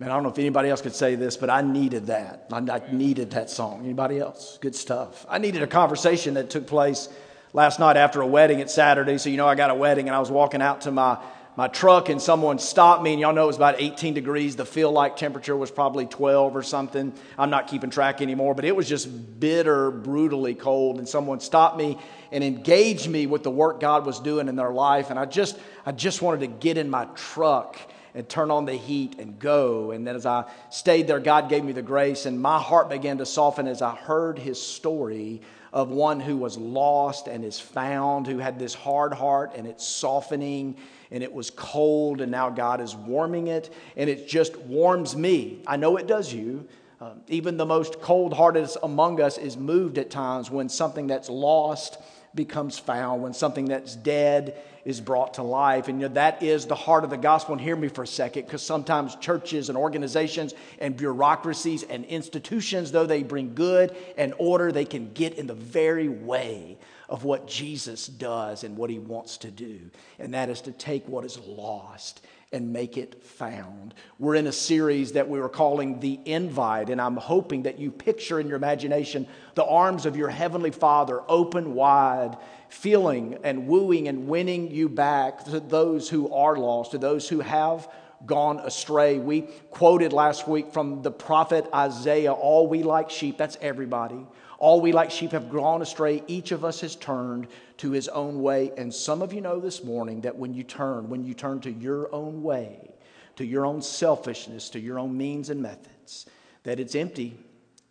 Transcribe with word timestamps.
Man, 0.00 0.10
I 0.10 0.14
don't 0.14 0.24
know 0.24 0.30
if 0.30 0.38
anybody 0.38 0.70
else 0.70 0.80
could 0.80 0.94
say 0.94 1.14
this, 1.14 1.36
but 1.36 1.50
I 1.50 1.62
needed 1.62 2.06
that. 2.06 2.46
I, 2.52 2.58
I 2.58 2.82
needed 2.92 3.30
that 3.30 3.48
song. 3.48 3.84
Anybody 3.84 4.18
else? 4.18 4.58
Good 4.60 4.74
stuff. 4.74 5.24
I 5.28 5.38
needed 5.38 5.62
a 5.62 5.68
conversation 5.68 6.34
that 6.34 6.50
took 6.50 6.66
place 6.66 7.08
last 7.52 7.78
night 7.78 7.96
after 7.96 8.20
a 8.20 8.26
wedding. 8.26 8.58
It's 8.58 8.74
Saturday, 8.74 9.18
so 9.18 9.30
you 9.30 9.36
know 9.36 9.46
I 9.46 9.54
got 9.54 9.70
a 9.70 9.74
wedding, 9.74 10.08
and 10.08 10.16
I 10.16 10.18
was 10.18 10.32
walking 10.32 10.60
out 10.60 10.80
to 10.82 10.90
my 10.90 11.18
my 11.56 11.68
truck 11.68 12.08
and 12.08 12.20
someone 12.20 12.58
stopped 12.58 13.00
me 13.00 13.12
and 13.12 13.20
y'all 13.20 13.32
know 13.32 13.44
it 13.44 13.46
was 13.46 13.56
about 13.56 13.76
18 13.78 14.12
degrees 14.14 14.56
the 14.56 14.66
feel 14.66 14.90
like 14.90 15.16
temperature 15.16 15.56
was 15.56 15.70
probably 15.70 16.04
12 16.04 16.56
or 16.56 16.64
something 16.64 17.12
i'm 17.38 17.48
not 17.48 17.68
keeping 17.68 17.90
track 17.90 18.20
anymore 18.20 18.54
but 18.54 18.64
it 18.64 18.74
was 18.74 18.88
just 18.88 19.06
bitter 19.38 19.92
brutally 19.92 20.56
cold 20.56 20.98
and 20.98 21.08
someone 21.08 21.38
stopped 21.38 21.76
me 21.76 21.96
and 22.32 22.42
engaged 22.42 23.08
me 23.08 23.26
with 23.26 23.44
the 23.44 23.50
work 23.52 23.78
god 23.78 24.04
was 24.04 24.18
doing 24.18 24.48
in 24.48 24.56
their 24.56 24.72
life 24.72 25.10
and 25.10 25.18
i 25.18 25.24
just 25.24 25.56
i 25.86 25.92
just 25.92 26.22
wanted 26.22 26.40
to 26.40 26.48
get 26.48 26.76
in 26.76 26.90
my 26.90 27.04
truck 27.14 27.78
and 28.14 28.28
turn 28.28 28.50
on 28.50 28.64
the 28.64 28.74
heat 28.74 29.18
and 29.18 29.38
go. 29.38 29.90
And 29.90 30.06
then 30.06 30.14
as 30.16 30.26
I 30.26 30.44
stayed 30.70 31.06
there, 31.06 31.20
God 31.20 31.48
gave 31.48 31.64
me 31.64 31.72
the 31.72 31.82
grace, 31.82 32.26
and 32.26 32.40
my 32.40 32.58
heart 32.58 32.88
began 32.88 33.18
to 33.18 33.26
soften 33.26 33.66
as 33.66 33.82
I 33.82 33.94
heard 33.94 34.38
his 34.38 34.60
story 34.60 35.42
of 35.72 35.90
one 35.90 36.20
who 36.20 36.36
was 36.36 36.56
lost 36.56 37.26
and 37.26 37.44
is 37.44 37.58
found, 37.58 38.28
who 38.28 38.38
had 38.38 38.60
this 38.60 38.74
hard 38.74 39.12
heart 39.12 39.54
and 39.56 39.66
it's 39.66 39.84
softening 39.84 40.76
and 41.10 41.22
it 41.22 41.32
was 41.32 41.50
cold, 41.50 42.20
and 42.20 42.30
now 42.30 42.50
God 42.50 42.80
is 42.80 42.94
warming 42.94 43.48
it, 43.48 43.72
and 43.96 44.10
it 44.10 44.26
just 44.26 44.56
warms 44.56 45.14
me. 45.14 45.62
I 45.66 45.76
know 45.76 45.96
it 45.96 46.06
does 46.06 46.32
you. 46.32 46.66
Uh, 47.00 47.12
even 47.28 47.56
the 47.56 47.66
most 47.66 48.00
cold 48.00 48.32
hearted 48.32 48.68
among 48.82 49.20
us 49.20 49.38
is 49.38 49.56
moved 49.56 49.98
at 49.98 50.10
times 50.10 50.50
when 50.50 50.68
something 50.68 51.06
that's 51.06 51.28
lost 51.28 51.98
becomes 52.34 52.78
found, 52.78 53.22
when 53.22 53.32
something 53.32 53.66
that's 53.66 53.94
dead 53.94 54.60
is 54.84 55.00
brought 55.00 55.34
to 55.34 55.42
life. 55.42 55.88
And 55.88 56.00
you 56.00 56.08
know, 56.08 56.14
that 56.14 56.42
is 56.42 56.66
the 56.66 56.74
heart 56.74 57.04
of 57.04 57.10
the 57.10 57.16
gospel. 57.16 57.54
And 57.54 57.60
hear 57.60 57.76
me 57.76 57.88
for 57.88 58.02
a 58.02 58.06
second, 58.06 58.44
because 58.44 58.62
sometimes 58.62 59.16
churches 59.16 59.68
and 59.68 59.78
organizations 59.78 60.54
and 60.78 60.96
bureaucracies 60.96 61.84
and 61.84 62.04
institutions, 62.04 62.92
though 62.92 63.06
they 63.06 63.22
bring 63.22 63.54
good 63.54 63.96
and 64.16 64.34
order, 64.38 64.72
they 64.72 64.84
can 64.84 65.12
get 65.12 65.34
in 65.34 65.46
the 65.46 65.54
very 65.54 66.08
way 66.08 66.76
of 67.08 67.24
what 67.24 67.46
Jesus 67.46 68.06
does 68.06 68.64
and 68.64 68.76
what 68.76 68.90
he 68.90 68.98
wants 68.98 69.38
to 69.38 69.50
do. 69.50 69.90
And 70.18 70.34
that 70.34 70.48
is 70.48 70.62
to 70.62 70.72
take 70.72 71.06
what 71.08 71.24
is 71.24 71.38
lost 71.38 72.24
and 72.52 72.72
make 72.72 72.96
it 72.96 73.24
found. 73.24 73.94
We're 74.18 74.36
in 74.36 74.46
a 74.46 74.52
series 74.52 75.12
that 75.12 75.28
we 75.28 75.40
were 75.40 75.48
calling 75.48 75.98
The 75.98 76.20
Invite, 76.24 76.88
and 76.88 77.00
I'm 77.00 77.16
hoping 77.16 77.64
that 77.64 77.80
you 77.80 77.90
picture 77.90 78.38
in 78.38 78.46
your 78.46 78.56
imagination 78.56 79.26
the 79.56 79.64
arms 79.64 80.06
of 80.06 80.16
your 80.16 80.28
Heavenly 80.28 80.70
Father 80.70 81.20
open 81.26 81.74
wide, 81.74 82.36
feeling 82.68 83.38
and 83.42 83.66
wooing 83.66 84.06
and 84.06 84.28
winning 84.28 84.70
you 84.70 84.88
back 84.88 85.44
to 85.46 85.58
those 85.58 86.08
who 86.08 86.32
are 86.32 86.56
lost, 86.56 86.92
to 86.92 86.98
those 86.98 87.28
who 87.28 87.40
have 87.40 87.88
gone 88.24 88.60
astray. 88.60 89.18
We 89.18 89.42
quoted 89.70 90.12
last 90.12 90.46
week 90.46 90.72
from 90.72 91.02
the 91.02 91.10
prophet 91.10 91.66
Isaiah 91.74 92.32
all 92.32 92.68
we 92.68 92.82
like 92.82 93.10
sheep, 93.10 93.36
that's 93.36 93.58
everybody. 93.60 94.26
All 94.64 94.80
we 94.80 94.92
like 94.92 95.10
sheep 95.10 95.32
have 95.32 95.50
gone 95.50 95.82
astray. 95.82 96.22
Each 96.26 96.50
of 96.50 96.64
us 96.64 96.80
has 96.80 96.96
turned 96.96 97.48
to 97.76 97.90
his 97.90 98.08
own 98.08 98.40
way. 98.40 98.72
And 98.78 98.94
some 98.94 99.20
of 99.20 99.30
you 99.30 99.42
know 99.42 99.60
this 99.60 99.84
morning 99.84 100.22
that 100.22 100.38
when 100.38 100.54
you 100.54 100.62
turn, 100.62 101.10
when 101.10 101.22
you 101.22 101.34
turn 101.34 101.60
to 101.60 101.70
your 101.70 102.08
own 102.14 102.42
way, 102.42 102.94
to 103.36 103.44
your 103.44 103.66
own 103.66 103.82
selfishness, 103.82 104.70
to 104.70 104.80
your 104.80 104.98
own 104.98 105.18
means 105.18 105.50
and 105.50 105.60
methods, 105.60 106.24
that 106.62 106.80
it's 106.80 106.94
empty. 106.94 107.36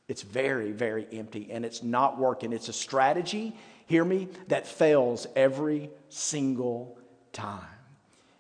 It's 0.08 0.24
very, 0.24 0.72
very 0.72 1.06
empty 1.14 1.52
and 1.52 1.64
it's 1.64 1.84
not 1.84 2.18
working. 2.18 2.52
It's 2.52 2.70
a 2.70 2.74
strategy, 2.74 3.56
hear 3.86 4.04
me, 4.04 4.30
that 4.48 4.66
fails 4.66 5.28
every 5.36 5.92
single 6.10 6.98
time. 7.34 7.60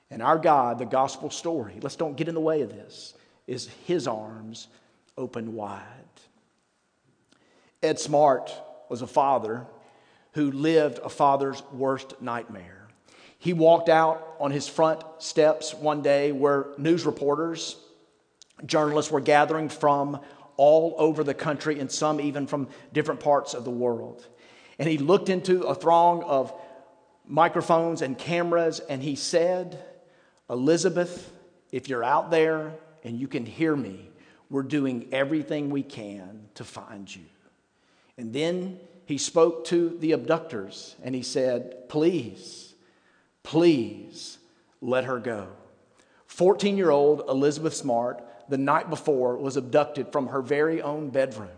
And 0.09 0.23
our 0.23 0.39
God, 0.39 0.79
the 0.79 0.85
gospel 0.85 1.29
story, 1.29 1.77
let's 1.83 1.97
don't 1.97 2.17
get 2.17 2.27
in 2.27 2.33
the 2.33 2.41
way 2.41 2.63
of 2.63 2.69
this, 2.69 3.13
is 3.45 3.69
his 3.85 4.07
arms 4.07 4.69
open 5.19 5.53
wide. 5.53 6.02
Ed 7.83 7.99
Smart 7.99 8.51
was 8.89 9.01
a 9.01 9.07
father 9.07 9.67
who 10.31 10.51
lived 10.51 10.99
a 10.99 11.09
father's 11.09 11.61
worst 11.71 12.21
nightmare. 12.21 12.87
He 13.37 13.51
walked 13.51 13.89
out 13.89 14.35
on 14.39 14.51
his 14.51 14.69
front 14.69 15.03
steps 15.19 15.73
one 15.73 16.01
day 16.01 16.31
where 16.31 16.67
news 16.77 17.05
reporters, 17.05 17.75
journalists 18.65 19.11
were 19.11 19.19
gathering 19.19 19.67
from 19.67 20.21
all 20.55 20.95
over 20.97 21.25
the 21.25 21.33
country 21.33 21.79
and 21.79 21.91
some 21.91 22.21
even 22.21 22.47
from 22.47 22.69
different 22.93 23.19
parts 23.19 23.53
of 23.53 23.65
the 23.65 23.69
world. 23.69 24.25
And 24.79 24.87
he 24.87 24.97
looked 24.97 25.27
into 25.27 25.63
a 25.63 25.75
throng 25.75 26.23
of 26.23 26.53
microphones 27.25 28.01
and 28.01 28.17
cameras 28.17 28.79
and 28.79 29.03
he 29.03 29.15
said, 29.15 29.83
Elizabeth, 30.49 31.31
if 31.71 31.89
you're 31.89 32.03
out 32.03 32.31
there 32.31 32.73
and 33.03 33.19
you 33.19 33.27
can 33.27 33.45
hear 33.45 33.75
me, 33.75 34.09
we're 34.49 34.63
doing 34.63 35.09
everything 35.11 35.69
we 35.69 35.83
can 35.83 36.47
to 36.55 36.63
find 36.63 37.13
you. 37.13 37.23
And 38.17 38.33
then 38.33 38.79
he 39.05 39.17
spoke 39.17 39.65
to 39.65 39.97
the 39.99 40.11
abductors 40.11 40.95
and 41.03 41.15
he 41.15 41.23
said, 41.23 41.89
Please, 41.89 42.73
please 43.43 44.37
let 44.81 45.05
her 45.05 45.19
go. 45.19 45.47
14 46.27 46.77
year 46.77 46.89
old 46.89 47.23
Elizabeth 47.27 47.73
Smart, 47.73 48.23
the 48.49 48.57
night 48.57 48.89
before, 48.89 49.37
was 49.37 49.57
abducted 49.57 50.11
from 50.11 50.27
her 50.27 50.41
very 50.41 50.81
own 50.81 51.09
bedroom. 51.09 51.49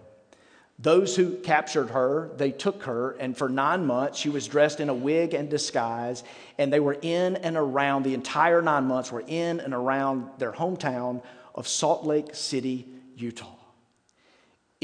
Those 0.77 1.15
who 1.15 1.37
captured 1.37 1.91
her, 1.91 2.31
they 2.35 2.51
took 2.51 2.83
her, 2.83 3.11
and 3.11 3.37
for 3.37 3.47
nine 3.47 3.85
months 3.85 4.19
she 4.19 4.27
was 4.27 4.45
dressed 4.45 4.81
in 4.81 4.89
a 4.89 4.93
wig 4.93 5.33
and 5.33 5.49
disguise, 5.49 6.25
and 6.57 6.71
they 6.71 6.81
were 6.81 6.97
in 7.01 7.37
and 7.37 7.55
around, 7.55 8.03
the 8.03 8.13
entire 8.13 8.61
nine 8.61 8.83
months 8.83 9.09
were 9.09 9.23
in 9.25 9.61
and 9.61 9.73
around 9.73 10.29
their 10.37 10.51
hometown 10.51 11.23
of 11.53 11.65
Salt 11.65 12.03
Lake 12.05 12.35
City, 12.35 12.89
Utah 13.15 13.54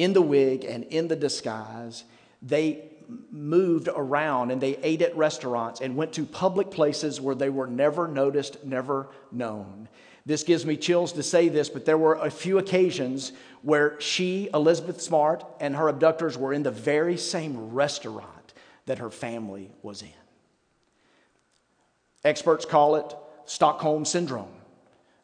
in 0.02 0.14
the 0.14 0.22
wig 0.22 0.64
and 0.64 0.84
in 0.86 1.08
the 1.08 1.16
disguise, 1.16 2.06
they 2.42 2.90
moved 3.30 3.88
around 3.88 4.50
and 4.50 4.60
they 4.60 4.76
ate 4.78 5.04
at 5.04 5.16
restaurants 5.16 5.80
and 5.80 5.96
went 5.96 6.12
to 6.14 6.26
public 6.26 6.72
places 6.72 7.22
where 7.22 7.36
they 7.36 7.50
were 7.50 7.68
never 7.68 8.08
noticed, 8.08 8.64
never 8.66 9.10
known. 9.32 9.88
This 10.26 10.44
gives 10.44 10.66
me 10.66 10.76
chills 10.76 11.14
to 11.14 11.24
say 11.24 11.50
this, 11.50 11.70
but 11.70 11.86
there 11.86 12.00
were 12.00 12.16
a 12.16 12.32
few 12.32 12.58
occasions 12.58 13.32
where 13.62 14.00
she, 14.02 14.50
Elizabeth 14.54 15.00
Smart, 15.02 15.44
and 15.60 15.76
her 15.76 15.88
abductors 15.88 16.36
were 16.36 16.52
in 16.52 16.64
the 16.64 16.72
very 16.72 17.18
same 17.18 17.72
restaurant 17.72 18.54
that 18.88 18.98
her 18.98 19.12
family 19.12 19.70
was 19.84 20.02
in. 20.02 20.10
Experts 22.24 22.66
call 22.66 22.96
it 22.96 23.16
Stockholm 23.46 24.06
Syndrome. 24.06 24.54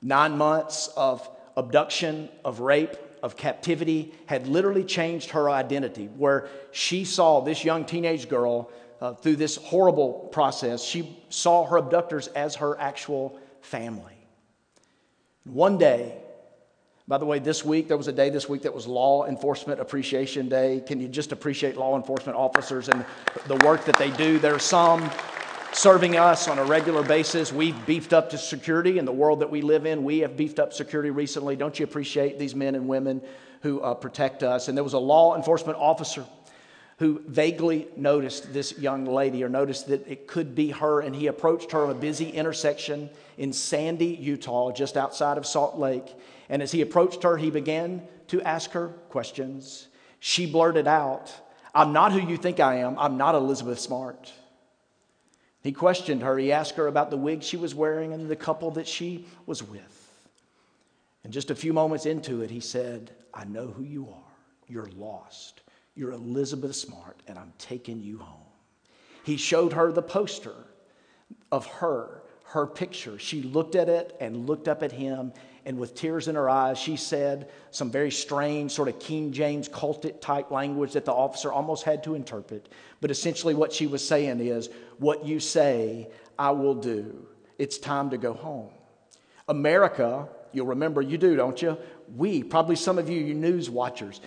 Nine 0.04 0.38
months 0.38 0.88
of 0.96 1.28
abduction, 1.56 2.30
of 2.46 2.59
rape, 2.59 2.96
of 3.23 3.35
captivity 3.35 4.13
had 4.25 4.47
literally 4.47 4.83
changed 4.83 5.31
her 5.31 5.50
identity, 5.50 6.07
where 6.17 6.50
she 6.72 7.05
saw 7.05 7.41
this 7.41 7.63
young 7.63 7.85
teenage 7.85 8.29
girl 8.29 8.72
uh, 9.01 9.13
through 9.13 9.35
this 9.35 9.57
horrible 9.57 10.29
process. 10.31 10.83
She 10.83 11.17
saw 11.29 11.66
her 11.66 11.78
abductors 11.78 12.28
as 12.28 12.55
her 12.55 12.79
actual 12.79 13.39
family. 13.61 14.13
One 15.44 15.78
day, 15.78 16.17
by 17.07 17.17
the 17.17 17.25
way, 17.25 17.39
this 17.39 17.63
week, 17.63 17.88
there 17.88 17.95
was 17.95 18.09
a 18.09 18.13
day 18.13 18.29
this 18.29 18.50
week 18.50 18.63
that 18.63 18.73
was 18.73 18.85
Law 18.85 19.25
Enforcement 19.25 19.79
Appreciation 19.79 20.49
Day. 20.49 20.84
Can 20.85 20.99
you 20.99 21.07
just 21.07 21.31
appreciate 21.31 21.78
law 21.78 21.95
enforcement 21.95 22.38
officers 22.38 22.89
and 22.89 23.05
the 23.47 23.55
work 23.66 23.85
that 23.85 23.97
they 23.97 24.11
do? 24.11 24.39
There 24.39 24.53
are 24.53 24.59
some 24.59 25.09
serving 25.73 26.17
us 26.17 26.47
on 26.47 26.59
a 26.59 26.63
regular 26.63 27.03
basis. 27.03 27.51
We've 27.51 27.85
beefed 27.85 28.13
up 28.13 28.29
to 28.31 28.38
security 28.38 28.97
in 28.97 29.05
the 29.05 29.11
world 29.11 29.41
that 29.41 29.50
we 29.50 29.61
live 29.61 29.85
in. 29.85 30.03
We 30.03 30.19
have 30.19 30.35
beefed 30.35 30.59
up 30.59 30.73
security 30.73 31.09
recently. 31.09 31.55
Don't 31.55 31.78
you 31.79 31.83
appreciate 31.83 32.39
these 32.39 32.55
men 32.55 32.75
and 32.75 32.88
women 32.88 33.22
who 33.61 33.81
uh, 33.81 33.94
protect 33.94 34.44
us? 34.44 34.67
And 34.67 34.78
there 34.78 34.83
was 34.83 34.94
a 34.94 35.00
law 35.00 35.35
enforcement 35.35 35.78
officer 35.78 36.25
who 37.00 37.22
vaguely 37.28 37.88
noticed 37.95 38.53
this 38.53 38.78
young 38.79 39.05
lady 39.05 39.44
or 39.44 39.50
noticed 39.50 39.88
that 39.88 40.07
it 40.07 40.28
could 40.28 40.55
be 40.55 40.72
her, 40.72 41.01
and 41.01 41.16
he 41.16 41.28
approached 41.28 41.72
her 41.72 41.85
at 41.85 41.91
a 41.91 41.94
busy 41.94 42.29
intersection 42.29 43.09
in 43.38 43.53
Sandy, 43.53 44.17
Utah, 44.19 44.72
just 44.72 44.97
outside 44.97 45.37
of 45.37 45.46
Salt 45.46 45.78
Lake. 45.78 46.16
And 46.49 46.63
as 46.63 46.72
he 46.72 46.81
approached 46.81 47.22
her, 47.22 47.37
he 47.37 47.52
began 47.52 48.02
to 48.29 48.41
ask 48.41 48.72
her 48.72 48.87
questions. 49.09 49.87
She 50.20 50.47
blurted 50.47 50.87
out, 50.87 51.31
I'm 51.75 51.93
not 51.93 52.13
who 52.13 52.28
you 52.28 52.37
think 52.37 52.59
I 52.59 52.78
am. 52.78 52.97
I'm 52.97 53.17
not 53.17 53.35
Elizabeth 53.35 53.79
Smart. 53.79 54.34
He 55.67 55.73
questioned 55.73 56.22
her. 56.22 56.37
He 56.37 56.53
asked 56.53 56.75
her 56.75 56.87
about 56.87 57.09
the 57.09 57.17
wig 57.17 57.43
she 57.43 57.58
was 57.58 57.75
wearing 57.75 58.14
and 58.14 58.29
the 58.29 58.37
couple 58.37 58.72
that 58.72 58.87
she 58.87 59.25
was 59.46 59.61
with. 59.61 60.14
And 61.25 61.34
just 61.34 61.52
a 61.52 61.55
few 61.55 61.73
moments 61.73 62.05
into 62.05 62.41
it, 62.41 62.49
he 62.49 62.61
said, 62.61 63.11
I 63.34 63.43
know 63.43 63.67
who 63.67 63.84
you 63.84 64.08
are. 64.08 64.31
You're 64.69 64.87
lost. 64.96 65.59
You're 65.93 66.14
Elizabeth 66.14 66.73
Smart, 66.73 67.22
and 67.28 67.37
I'm 67.37 67.52
taking 67.58 68.02
you 68.02 68.19
home. 68.19 68.47
He 69.25 69.35
showed 69.35 69.73
her 69.73 69.91
the 69.91 70.02
poster 70.02 70.55
of 71.52 71.66
her, 71.66 72.23
her 72.46 72.66
picture. 72.66 73.20
She 73.20 73.41
looked 73.41 73.75
at 73.75 73.90
it 73.90 74.16
and 74.22 74.47
looked 74.47 74.70
up 74.70 74.84
at 74.84 74.93
him, 74.93 75.34
and 75.66 75.78
with 75.78 75.96
tears 75.96 76.29
in 76.29 76.35
her 76.35 76.49
eyes, 76.49 76.78
she 76.78 76.96
said 76.96 77.49
some 77.72 77.91
very 77.91 78.09
strange, 78.09 78.72
sort 78.72 78.87
of 78.87 78.99
King 78.99 79.34
James 79.34 79.67
cultic 79.67 80.22
type 80.22 80.49
language 80.49 80.93
that 80.93 81.03
the 81.03 81.11
officer 81.11 81.52
almost 81.52 81.84
had 81.84 82.05
to 82.05 82.16
interpret. 82.16 82.70
But 83.02 83.11
essentially, 83.11 83.53
what 83.53 83.73
she 83.73 83.85
was 83.85 84.08
saying 84.08 84.40
is, 84.40 84.70
What 84.99 85.26
you 85.26 85.40
say, 85.40 86.09
I 86.38 86.52
will 86.52 86.76
do. 86.76 87.28
It's 87.58 87.78
time 87.78 88.11
to 88.11 88.17
go 88.17 88.34
home. 88.34 88.70
America 89.47 90.29
You'll 90.58 90.66
remember, 90.66 91.03
you 91.03 91.20
do, 91.20 91.35
don't 91.35 91.61
you? 91.61 91.78
We, 92.16 92.41
probably 92.41 92.76
some 92.76 92.97
of 92.97 93.09
you, 93.09 93.20
you 93.20 93.35
news 93.35 93.70
watchers, 93.70 94.22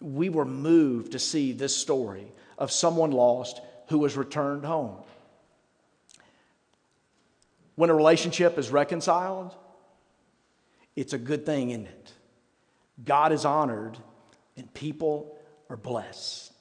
we 0.00 0.28
were 0.28 0.44
moved 0.44 1.12
to 1.12 1.20
see 1.20 1.52
this 1.52 1.76
story 1.76 2.32
of 2.58 2.72
someone 2.72 3.12
lost 3.12 3.60
who 3.88 3.98
was 3.98 4.16
returned 4.16 4.64
home. 4.64 4.96
When 7.76 7.90
a 7.90 7.94
relationship 7.94 8.58
is 8.58 8.70
reconciled, 8.70 9.54
it's 10.96 11.12
a 11.12 11.18
good 11.18 11.46
thing, 11.46 11.70
isn't 11.70 11.86
it? 11.86 12.12
God 13.04 13.32
is 13.32 13.44
honored 13.44 13.96
and 14.56 14.72
people 14.74 15.38
are 15.70 15.76
blessed. 15.76 16.57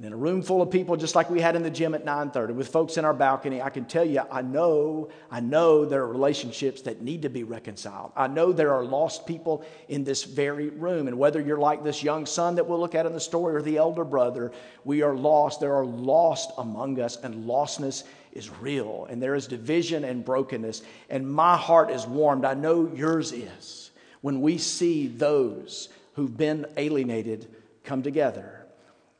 And 0.00 0.06
in 0.06 0.14
a 0.14 0.16
room 0.16 0.40
full 0.40 0.62
of 0.62 0.70
people, 0.70 0.96
just 0.96 1.14
like 1.14 1.28
we 1.28 1.42
had 1.42 1.56
in 1.56 1.62
the 1.62 1.68
gym 1.68 1.94
at 1.94 2.06
9:30, 2.06 2.54
with 2.54 2.68
folks 2.68 2.96
in 2.96 3.04
our 3.04 3.12
balcony, 3.12 3.60
I 3.60 3.68
can 3.68 3.84
tell 3.84 4.02
you, 4.02 4.22
I 4.32 4.40
know, 4.40 5.10
I 5.30 5.40
know 5.40 5.84
there 5.84 6.00
are 6.04 6.08
relationships 6.08 6.80
that 6.82 7.02
need 7.02 7.20
to 7.20 7.28
be 7.28 7.44
reconciled. 7.44 8.12
I 8.16 8.26
know 8.26 8.50
there 8.50 8.72
are 8.72 8.82
lost 8.82 9.26
people 9.26 9.62
in 9.88 10.02
this 10.04 10.24
very 10.24 10.70
room. 10.70 11.06
And 11.06 11.18
whether 11.18 11.38
you're 11.38 11.58
like 11.58 11.84
this 11.84 12.02
young 12.02 12.24
son 12.24 12.54
that 12.54 12.66
we'll 12.66 12.80
look 12.80 12.94
at 12.94 13.04
in 13.04 13.12
the 13.12 13.20
story 13.20 13.54
or 13.54 13.60
the 13.60 13.76
elder 13.76 14.04
brother, 14.04 14.52
we 14.86 15.02
are 15.02 15.14
lost. 15.14 15.60
There 15.60 15.74
are 15.74 15.84
lost 15.84 16.50
among 16.56 16.98
us, 16.98 17.18
and 17.22 17.44
lostness 17.44 18.04
is 18.32 18.48
real. 18.48 19.06
And 19.10 19.22
there 19.22 19.34
is 19.34 19.46
division 19.46 20.04
and 20.04 20.24
brokenness. 20.24 20.80
And 21.10 21.30
my 21.30 21.58
heart 21.58 21.90
is 21.90 22.06
warmed. 22.06 22.46
I 22.46 22.54
know 22.54 22.90
yours 22.94 23.32
is 23.32 23.90
when 24.22 24.40
we 24.40 24.56
see 24.56 25.08
those 25.08 25.90
who've 26.14 26.38
been 26.38 26.64
alienated 26.78 27.54
come 27.84 28.02
together 28.02 28.59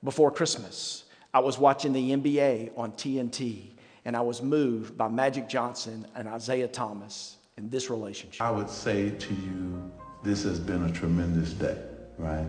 before 0.02 0.30
Christmas, 0.30 1.04
I 1.32 1.40
was 1.40 1.58
watching 1.58 1.92
the 1.92 2.10
NBA 2.10 2.72
on 2.76 2.92
TNT, 2.92 3.70
and 4.04 4.16
I 4.16 4.20
was 4.20 4.42
moved 4.42 4.96
by 4.96 5.08
Magic 5.08 5.48
Johnson 5.48 6.06
and 6.14 6.28
Isiah 6.34 6.68
Thomas 6.68 7.36
in 7.56 7.68
this 7.68 7.90
relationship. 7.90 8.40
I 8.40 8.50
would 8.50 8.70
say 8.70 9.10
to 9.10 9.34
you, 9.34 9.90
this 10.22 10.42
has 10.44 10.58
been 10.58 10.84
a 10.84 10.92
tremendous 10.92 11.52
day, 11.52 11.78
right? 12.18 12.48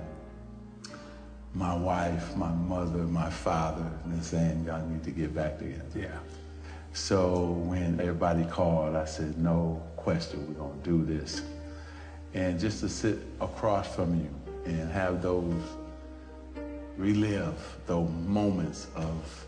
My 1.54 1.76
wife, 1.76 2.36
my 2.38 2.52
mother, 2.52 3.00
my 3.00 3.30
father, 3.30 3.84
been 4.06 4.22
saying 4.22 4.66
y'all 4.66 4.86
need 4.88 5.04
to 5.04 5.12
get 5.12 5.36
back 5.36 5.60
together. 5.60 5.84
Yeah. 5.94 6.18
So 6.94 7.44
when 7.66 8.00
everybody 8.00 8.46
called, 8.46 8.96
I 8.96 9.06
said, 9.06 9.38
no 9.38 9.82
question, 9.98 10.48
we're 10.48 10.66
gonna 10.66 10.82
do 10.84 11.04
this. 11.04 11.42
And 12.34 12.58
just 12.58 12.80
to 12.80 12.90
sit 12.90 13.20
across 13.42 13.94
from 13.94 14.16
you 14.16 14.30
and 14.66 14.90
have 14.92 15.22
those 15.22 15.62
relive 16.98 17.78
those 17.86 18.10
moments 18.28 18.88
of 18.96 19.48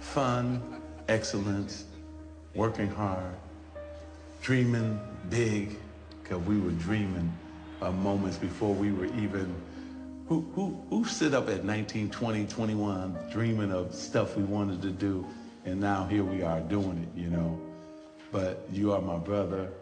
fun, 0.00 0.80
excellence, 1.08 1.84
working 2.54 2.88
hard, 2.88 3.34
dreaming 4.42 4.98
big, 5.28 5.76
because 6.22 6.42
we 6.46 6.58
were 6.58 6.70
dreaming 6.72 7.32
of 7.80 7.94
moments 7.94 8.36
before 8.36 8.74
we 8.74 8.92
were 8.92 9.06
even. 9.06 9.54
Who, 10.28 10.48
who, 10.54 10.80
who 10.90 11.04
sit 11.04 11.34
up 11.34 11.48
at 11.48 11.64
19, 11.64 12.10
20, 12.10 12.46
21 12.46 13.18
dreaming 13.32 13.72
of 13.72 13.92
stuff 13.92 14.36
we 14.36 14.44
wanted 14.44 14.80
to 14.82 14.90
do, 14.90 15.26
and 15.64 15.80
now 15.80 16.06
here 16.06 16.22
we 16.22 16.42
are 16.42 16.60
doing 16.60 16.98
it, 17.02 17.20
you 17.20 17.28
know? 17.28 17.60
But 18.30 18.64
you 18.72 18.92
are 18.92 19.00
my 19.00 19.18
brother. 19.18 19.72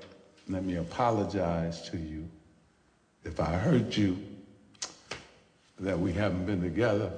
Let 0.48 0.64
me 0.64 0.76
apologize 0.76 1.90
to 1.90 1.98
you 1.98 2.26
if 3.24 3.40
I 3.40 3.56
hurt 3.56 3.96
you 3.98 4.16
that 5.80 5.98
we 5.98 6.12
haven't 6.12 6.46
been 6.46 6.60
together. 6.60 7.10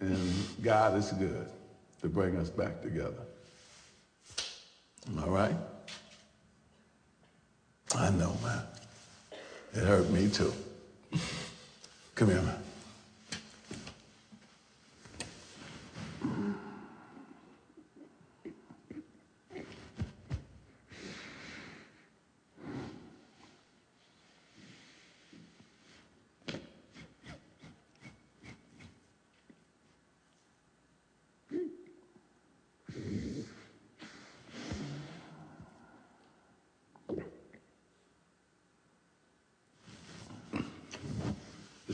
And 0.00 0.32
God 0.62 0.96
is 0.96 1.10
good 1.12 1.46
to 2.00 2.08
bring 2.08 2.36
us 2.36 2.50
back 2.50 2.82
together. 2.82 3.22
All 5.20 5.30
right? 5.30 5.56
I 7.94 8.10
know, 8.10 8.36
man. 8.42 8.62
It 9.74 9.84
hurt 9.84 10.10
me 10.10 10.28
too. 10.28 10.52
Come 12.14 12.28
here, 12.28 12.42
man. 12.42 12.61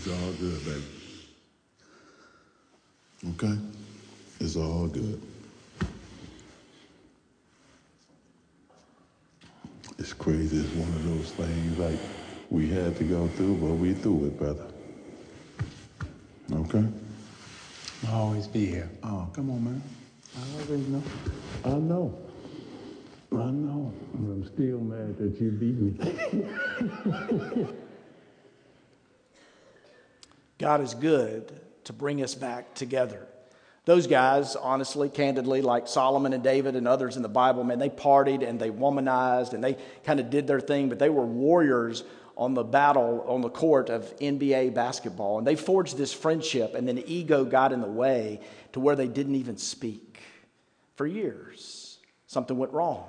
All 0.07 0.33
good, 0.33 0.65
baby. 0.65 0.85
Okay? 3.31 3.59
It's 4.41 4.55
all 4.57 4.87
good. 4.87 5.21
It's 9.99 10.13
crazy. 10.13 10.59
It's 10.59 10.75
one 10.75 10.89
of 10.89 11.05
those 11.05 11.33
things 11.33 11.79
like 11.79 11.99
we 12.51 12.69
had 12.69 12.97
to 12.99 13.05
go 13.05 13.27
through, 13.29 13.57
but 13.57 13.73
we 13.75 13.95
through 13.95 14.27
it, 14.27 14.39
brother. 14.39 14.67
Okay? 16.53 16.85
I'll 18.07 18.23
always 18.23 18.47
be 18.47 18.67
here. 18.67 18.89
Oh, 19.03 19.29
come 19.33 19.51
on, 19.51 19.65
man. 19.65 19.83
I 20.37 20.61
already 20.61 20.83
know. 20.85 21.03
I 21.65 21.71
know. 21.71 22.19
I 23.33 23.51
know. 23.51 23.93
I'm 24.15 24.45
still 24.55 24.79
mad 24.79 25.19
that 25.19 25.41
you 25.41 25.51
beat 25.51 25.77
me. 25.77 27.67
God 30.59 30.81
is 30.81 30.95
good 30.95 31.61
to 31.85 31.93
bring 31.93 32.23
us 32.23 32.35
back 32.35 32.75
together. 32.75 33.27
Those 33.85 34.07
guys, 34.07 34.55
honestly, 34.55 35.09
candidly, 35.09 35.63
like 35.63 35.89
Solomon 35.89 36.35
and 36.35 36.45
David 36.45 36.77
and 36.77 36.87
others 36.87 37.17
in 37.17 37.23
the 37.23 37.29
Bible, 37.29 37.65
man, 37.65 37.79
they 37.79 37.89
partied 37.89 38.47
and 38.47 38.61
they 38.61 38.71
womanized 38.71 39.55
and 39.55 39.65
they 39.65 39.79
kind 40.05 40.21
of 40.21 40.29
did 40.29 40.47
their 40.47 40.61
thing, 40.61 40.91
but 40.91 40.99
they 40.99 41.09
were 41.09 41.25
warriors 41.25 42.05
on 42.37 42.55
the 42.55 42.63
battle, 42.63 43.25
on 43.27 43.41
the 43.41 43.49
court 43.49 43.89
of 43.89 44.15
NBA 44.19 44.75
basketball. 44.75 45.39
And 45.39 45.47
they 45.47 45.57
forged 45.57 45.97
this 45.97 46.13
friendship, 46.13 46.75
and 46.75 46.87
then 46.87 47.03
ego 47.07 47.45
got 47.45 47.73
in 47.73 47.81
the 47.81 47.89
way 47.89 48.41
to 48.73 48.81
where 48.81 48.95
they 48.95 49.09
didn't 49.09 49.37
even 49.37 49.57
speak 49.57 50.21
for 50.97 51.07
years. 51.07 51.99
Something 52.27 52.59
went 52.59 52.73
wrong. 52.73 53.07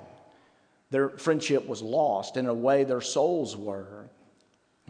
Their 0.90 1.10
friendship 1.10 1.66
was 1.66 1.82
lost. 1.82 2.36
In 2.36 2.46
a 2.46 2.54
way, 2.54 2.84
their 2.84 3.00
souls 3.00 3.56
were. 3.56 4.08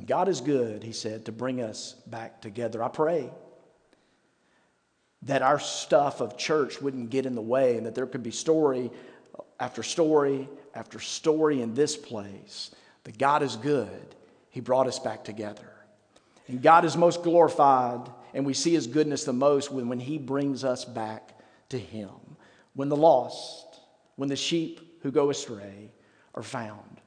God 0.06 0.28
is 0.28 0.40
good, 0.40 0.82
he 0.82 0.92
said, 0.92 1.26
to 1.26 1.32
bring 1.32 1.60
us 1.60 1.94
back 2.06 2.40
together. 2.40 2.82
I 2.82 2.88
pray 2.88 3.30
that 5.22 5.42
our 5.42 5.58
stuff 5.58 6.20
of 6.20 6.36
church 6.38 6.80
wouldn't 6.80 7.10
get 7.10 7.26
in 7.26 7.34
the 7.34 7.42
way 7.42 7.76
and 7.76 7.86
that 7.86 7.94
there 7.94 8.06
could 8.06 8.22
be 8.22 8.30
story 8.30 8.90
after 9.58 9.82
story 9.82 10.48
after 10.74 10.98
story 10.98 11.60
in 11.60 11.74
this 11.74 11.96
place 11.96 12.70
that 13.04 13.18
God 13.18 13.42
is 13.42 13.56
good. 13.56 14.14
He 14.50 14.60
brought 14.60 14.86
us 14.86 14.98
back 14.98 15.24
together. 15.24 15.68
And 16.48 16.62
God 16.62 16.84
is 16.84 16.96
most 16.96 17.22
glorified, 17.22 18.10
and 18.34 18.44
we 18.44 18.54
see 18.54 18.72
his 18.72 18.86
goodness 18.86 19.24
the 19.24 19.32
most 19.32 19.70
when, 19.70 19.88
when 19.88 20.00
he 20.00 20.18
brings 20.18 20.64
us 20.64 20.84
back 20.84 21.38
to 21.68 21.78
him. 21.78 22.10
When 22.74 22.88
the 22.88 22.96
lost, 22.96 23.80
when 24.16 24.28
the 24.28 24.36
sheep 24.36 24.98
who 25.02 25.10
go 25.10 25.30
astray 25.30 25.92
are 26.34 26.42
found. 26.42 26.99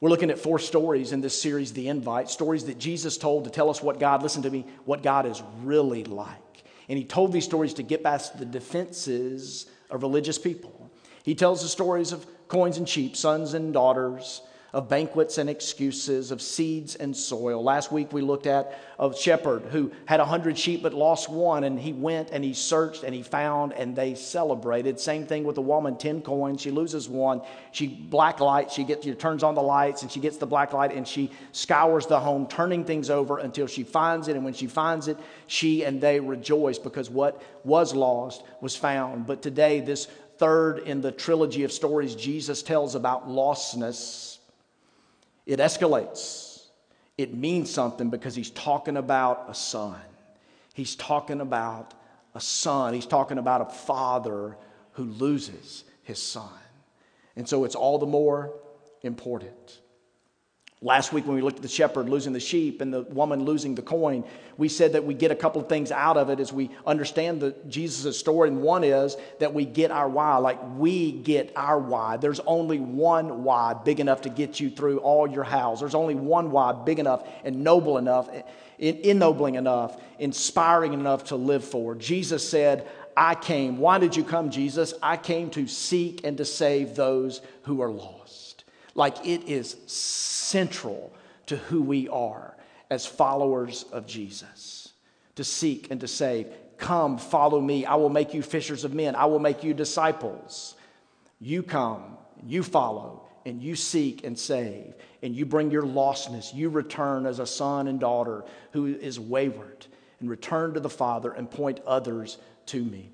We're 0.00 0.10
looking 0.10 0.30
at 0.30 0.38
four 0.38 0.58
stories 0.58 1.12
in 1.12 1.20
this 1.20 1.40
series, 1.40 1.72
The 1.72 1.88
Invite, 1.88 2.28
stories 2.28 2.64
that 2.64 2.78
Jesus 2.78 3.16
told 3.16 3.44
to 3.44 3.50
tell 3.50 3.70
us 3.70 3.82
what 3.82 4.00
God, 4.00 4.22
listen 4.22 4.42
to 4.42 4.50
me, 4.50 4.66
what 4.84 5.02
God 5.02 5.24
is 5.26 5.42
really 5.62 6.04
like. 6.04 6.64
And 6.88 6.98
he 6.98 7.04
told 7.04 7.32
these 7.32 7.44
stories 7.44 7.74
to 7.74 7.82
get 7.82 8.02
past 8.02 8.38
the 8.38 8.44
defenses 8.44 9.66
of 9.90 10.02
religious 10.02 10.38
people. 10.38 10.90
He 11.22 11.34
tells 11.34 11.62
the 11.62 11.68
stories 11.68 12.12
of 12.12 12.26
coins 12.48 12.76
and 12.76 12.88
sheep, 12.88 13.16
sons 13.16 13.54
and 13.54 13.72
daughters, 13.72 14.42
of 14.74 14.88
banquets 14.88 15.38
and 15.38 15.48
excuses, 15.48 16.32
of 16.32 16.42
seeds 16.42 16.96
and 16.96 17.16
soil. 17.16 17.62
Last 17.62 17.92
week 17.92 18.12
we 18.12 18.22
looked 18.22 18.48
at 18.48 18.76
a 18.98 19.14
shepherd 19.14 19.62
who 19.70 19.92
had 20.06 20.18
a 20.18 20.24
hundred 20.24 20.58
sheep 20.58 20.82
but 20.82 20.92
lost 20.92 21.30
one, 21.30 21.62
and 21.62 21.78
he 21.78 21.92
went 21.92 22.30
and 22.32 22.42
he 22.42 22.52
searched 22.52 23.04
and 23.04 23.14
he 23.14 23.22
found 23.22 23.72
and 23.72 23.94
they 23.94 24.16
celebrated. 24.16 24.98
Same 24.98 25.26
thing 25.26 25.44
with 25.44 25.58
a 25.58 25.60
woman, 25.60 25.96
ten 25.96 26.20
coins, 26.20 26.60
she 26.60 26.72
loses 26.72 27.08
one. 27.08 27.40
She 27.70 27.86
black 27.86 28.40
light, 28.40 28.72
she 28.72 28.82
gets 28.82 29.04
she 29.04 29.14
turns 29.14 29.44
on 29.44 29.54
the 29.54 29.62
lights 29.62 30.02
and 30.02 30.10
she 30.10 30.18
gets 30.18 30.38
the 30.38 30.46
black 30.46 30.72
light 30.72 30.92
and 30.92 31.06
she 31.06 31.30
scours 31.52 32.06
the 32.06 32.18
home, 32.18 32.48
turning 32.48 32.84
things 32.84 33.10
over 33.10 33.38
until 33.38 33.68
she 33.68 33.84
finds 33.84 34.26
it. 34.26 34.34
And 34.34 34.44
when 34.44 34.54
she 34.54 34.66
finds 34.66 35.06
it, 35.06 35.16
she 35.46 35.84
and 35.84 36.00
they 36.00 36.18
rejoice 36.18 36.80
because 36.80 37.08
what 37.08 37.40
was 37.62 37.94
lost 37.94 38.42
was 38.60 38.74
found. 38.74 39.28
But 39.28 39.40
today, 39.40 39.78
this 39.78 40.08
third 40.38 40.80
in 40.80 41.00
the 41.00 41.12
trilogy 41.12 41.62
of 41.62 41.70
stories 41.70 42.16
Jesus 42.16 42.60
tells 42.60 42.96
about 42.96 43.28
lostness 43.28 44.33
it 45.46 45.58
escalates. 45.58 46.66
It 47.16 47.34
means 47.34 47.70
something 47.70 48.10
because 48.10 48.34
he's 48.34 48.50
talking 48.50 48.96
about 48.96 49.46
a 49.48 49.54
son. 49.54 50.00
He's 50.74 50.96
talking 50.96 51.40
about 51.40 51.94
a 52.34 52.40
son. 52.40 52.94
He's 52.94 53.06
talking 53.06 53.38
about 53.38 53.60
a 53.60 53.66
father 53.66 54.56
who 54.92 55.04
loses 55.04 55.84
his 56.02 56.20
son. 56.20 56.48
And 57.36 57.48
so 57.48 57.64
it's 57.64 57.74
all 57.74 57.98
the 57.98 58.06
more 58.06 58.52
important. 59.02 59.80
Last 60.82 61.14
week, 61.14 61.24
when 61.26 61.34
we 61.34 61.40
looked 61.40 61.56
at 61.56 61.62
the 61.62 61.68
shepherd 61.68 62.10
losing 62.10 62.34
the 62.34 62.40
sheep 62.40 62.82
and 62.82 62.92
the 62.92 63.02
woman 63.02 63.44
losing 63.44 63.74
the 63.74 63.80
coin, 63.80 64.22
we 64.58 64.68
said 64.68 64.92
that 64.92 65.04
we 65.04 65.14
get 65.14 65.30
a 65.30 65.34
couple 65.34 65.62
of 65.62 65.68
things 65.68 65.90
out 65.90 66.18
of 66.18 66.28
it 66.28 66.40
as 66.40 66.52
we 66.52 66.70
understand 66.86 67.40
the 67.40 67.54
Jesus' 67.68 68.18
story. 68.18 68.50
And 68.50 68.60
one 68.60 68.84
is 68.84 69.16
that 69.38 69.54
we 69.54 69.64
get 69.64 69.90
our 69.90 70.08
why, 70.08 70.36
like 70.36 70.58
we 70.76 71.12
get 71.12 71.52
our 71.56 71.78
why. 71.78 72.18
There's 72.18 72.40
only 72.40 72.80
one 72.80 73.44
why 73.44 73.72
big 73.72 73.98
enough 73.98 74.22
to 74.22 74.28
get 74.28 74.60
you 74.60 74.68
through 74.68 74.98
all 74.98 75.26
your 75.26 75.44
house. 75.44 75.80
There's 75.80 75.94
only 75.94 76.16
one 76.16 76.50
why 76.50 76.72
big 76.72 76.98
enough 76.98 77.26
and 77.44 77.64
noble 77.64 77.96
enough, 77.96 78.28
ennobling 78.78 79.54
enough, 79.54 79.98
inspiring 80.18 80.92
enough 80.92 81.24
to 81.24 81.36
live 81.36 81.64
for. 81.64 81.94
Jesus 81.94 82.46
said, 82.46 82.86
I 83.16 83.36
came. 83.36 83.78
Why 83.78 83.98
did 83.98 84.16
you 84.16 84.24
come, 84.24 84.50
Jesus? 84.50 84.92
I 85.02 85.16
came 85.16 85.48
to 85.50 85.66
seek 85.66 86.22
and 86.24 86.36
to 86.36 86.44
save 86.44 86.94
those 86.94 87.40
who 87.62 87.80
are 87.80 87.90
lost. 87.90 88.23
Like 88.94 89.26
it 89.26 89.48
is 89.48 89.76
central 89.86 91.12
to 91.46 91.56
who 91.56 91.82
we 91.82 92.08
are 92.08 92.56
as 92.90 93.06
followers 93.06 93.84
of 93.92 94.06
Jesus 94.06 94.92
to 95.36 95.44
seek 95.44 95.90
and 95.90 96.00
to 96.00 96.08
save. 96.08 96.46
Come, 96.78 97.18
follow 97.18 97.60
me. 97.60 97.84
I 97.84 97.96
will 97.96 98.08
make 98.08 98.34
you 98.34 98.42
fishers 98.42 98.84
of 98.84 98.94
men. 98.94 99.14
I 99.16 99.26
will 99.26 99.38
make 99.38 99.64
you 99.64 99.74
disciples. 99.74 100.74
You 101.40 101.62
come, 101.62 102.16
you 102.46 102.62
follow, 102.62 103.22
and 103.44 103.62
you 103.62 103.76
seek 103.76 104.24
and 104.24 104.38
save, 104.38 104.94
and 105.22 105.34
you 105.34 105.44
bring 105.44 105.70
your 105.70 105.82
lostness. 105.82 106.54
You 106.54 106.68
return 106.68 107.26
as 107.26 107.38
a 107.38 107.46
son 107.46 107.88
and 107.88 108.00
daughter 108.00 108.44
who 108.72 108.86
is 108.86 109.20
wayward, 109.20 109.86
and 110.20 110.30
return 110.30 110.74
to 110.74 110.80
the 110.80 110.88
Father 110.88 111.32
and 111.32 111.50
point 111.50 111.80
others 111.86 112.38
to 112.66 112.82
me. 112.82 113.10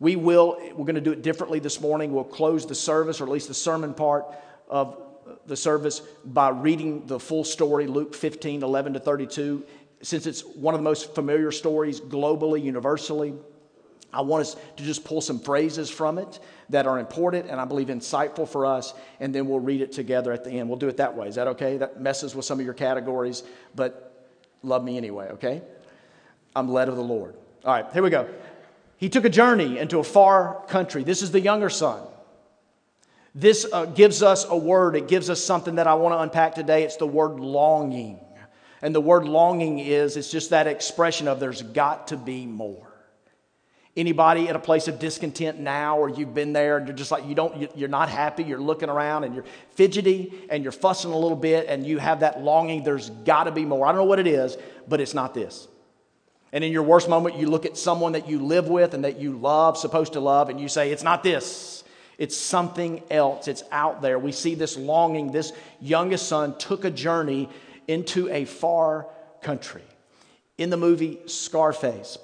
We 0.00 0.16
will, 0.16 0.58
we're 0.74 0.84
going 0.84 0.94
to 0.94 1.00
do 1.00 1.12
it 1.12 1.22
differently 1.22 1.58
this 1.58 1.80
morning. 1.80 2.12
We'll 2.12 2.24
close 2.24 2.66
the 2.66 2.74
service, 2.74 3.20
or 3.20 3.24
at 3.24 3.30
least 3.30 3.48
the 3.48 3.54
sermon 3.54 3.94
part 3.94 4.26
of 4.68 4.96
the 5.48 5.56
service 5.56 6.00
by 6.24 6.50
reading 6.50 7.06
the 7.06 7.18
full 7.18 7.44
story, 7.44 7.86
Luke 7.86 8.14
15, 8.14 8.62
11 8.62 8.92
to 8.92 9.00
32. 9.00 9.64
Since 10.02 10.26
it's 10.26 10.44
one 10.44 10.74
of 10.74 10.80
the 10.80 10.84
most 10.84 11.14
familiar 11.14 11.50
stories 11.50 12.00
globally, 12.00 12.62
universally, 12.62 13.34
I 14.12 14.22
want 14.22 14.42
us 14.42 14.56
to 14.76 14.84
just 14.84 15.04
pull 15.04 15.20
some 15.20 15.38
phrases 15.38 15.90
from 15.90 16.18
it 16.18 16.38
that 16.70 16.86
are 16.86 16.98
important 16.98 17.50
and 17.50 17.60
I 17.60 17.64
believe 17.64 17.88
insightful 17.88 18.48
for 18.48 18.64
us, 18.64 18.94
and 19.20 19.34
then 19.34 19.46
we'll 19.48 19.60
read 19.60 19.80
it 19.80 19.92
together 19.92 20.32
at 20.32 20.44
the 20.44 20.50
end. 20.50 20.68
We'll 20.68 20.78
do 20.78 20.88
it 20.88 20.96
that 20.98 21.16
way. 21.16 21.28
Is 21.28 21.34
that 21.34 21.48
okay? 21.48 21.76
That 21.76 22.00
messes 22.00 22.34
with 22.34 22.44
some 22.44 22.58
of 22.58 22.64
your 22.64 22.74
categories, 22.74 23.42
but 23.74 24.28
love 24.62 24.84
me 24.84 24.96
anyway, 24.96 25.28
okay? 25.32 25.62
I'm 26.54 26.68
led 26.70 26.88
of 26.88 26.96
the 26.96 27.02
Lord. 27.02 27.34
All 27.64 27.72
right, 27.72 27.92
here 27.92 28.02
we 28.02 28.10
go. 28.10 28.28
He 28.96 29.08
took 29.08 29.24
a 29.24 29.30
journey 29.30 29.78
into 29.78 29.98
a 29.98 30.04
far 30.04 30.64
country. 30.68 31.04
This 31.04 31.22
is 31.22 31.30
the 31.30 31.40
younger 31.40 31.70
son. 31.70 32.02
This 33.38 33.64
uh, 33.72 33.84
gives 33.84 34.20
us 34.20 34.46
a 34.48 34.56
word, 34.56 34.96
it 34.96 35.06
gives 35.06 35.30
us 35.30 35.40
something 35.40 35.76
that 35.76 35.86
I 35.86 35.94
want 35.94 36.12
to 36.12 36.18
unpack 36.18 36.56
today. 36.56 36.82
It's 36.82 36.96
the 36.96 37.06
word 37.06 37.38
longing. 37.38 38.18
And 38.82 38.92
the 38.92 39.00
word 39.00 39.26
longing 39.26 39.78
is 39.78 40.16
it's 40.16 40.28
just 40.28 40.50
that 40.50 40.66
expression 40.66 41.28
of 41.28 41.38
there's 41.38 41.62
got 41.62 42.08
to 42.08 42.16
be 42.16 42.46
more. 42.46 42.92
Anybody 43.96 44.48
at 44.48 44.56
a 44.56 44.58
place 44.58 44.88
of 44.88 44.98
discontent 44.98 45.60
now, 45.60 45.98
or 45.98 46.08
you've 46.08 46.34
been 46.34 46.52
there, 46.52 46.78
and 46.78 46.88
you're 46.88 46.96
just 46.96 47.12
like 47.12 47.26
you 47.26 47.36
don't, 47.36 47.76
you're 47.76 47.88
not 47.88 48.08
happy. 48.08 48.42
You're 48.42 48.60
looking 48.60 48.88
around 48.88 49.22
and 49.22 49.36
you're 49.36 49.44
fidgety 49.70 50.32
and 50.50 50.64
you're 50.64 50.72
fussing 50.72 51.12
a 51.12 51.18
little 51.18 51.36
bit, 51.36 51.66
and 51.68 51.86
you 51.86 51.98
have 51.98 52.20
that 52.20 52.42
longing. 52.42 52.82
There's 52.82 53.10
got 53.10 53.44
to 53.44 53.52
be 53.52 53.64
more. 53.64 53.86
I 53.86 53.90
don't 53.90 53.98
know 53.98 54.04
what 54.04 54.18
it 54.18 54.26
is, 54.26 54.58
but 54.88 55.00
it's 55.00 55.14
not 55.14 55.32
this. 55.32 55.68
And 56.52 56.64
in 56.64 56.72
your 56.72 56.82
worst 56.82 57.08
moment, 57.08 57.36
you 57.36 57.48
look 57.48 57.66
at 57.66 57.76
someone 57.76 58.12
that 58.12 58.28
you 58.28 58.40
live 58.40 58.66
with 58.66 58.94
and 58.94 59.04
that 59.04 59.20
you 59.20 59.38
love, 59.38 59.78
supposed 59.78 60.14
to 60.14 60.20
love, 60.20 60.48
and 60.48 60.60
you 60.60 60.66
say, 60.66 60.90
"It's 60.90 61.04
not 61.04 61.22
this." 61.22 61.77
It's 62.18 62.36
something 62.36 63.02
else. 63.10 63.46
It's 63.46 63.62
out 63.70 64.02
there. 64.02 64.18
We 64.18 64.32
see 64.32 64.56
this 64.56 64.76
longing. 64.76 65.30
This 65.30 65.52
youngest 65.80 66.28
son 66.28 66.58
took 66.58 66.84
a 66.84 66.90
journey 66.90 67.48
into 67.86 68.28
a 68.28 68.44
far 68.44 69.06
country. 69.40 69.84
In 70.58 70.70
the 70.70 70.76
movie 70.76 71.20
Scarface, 71.26 72.18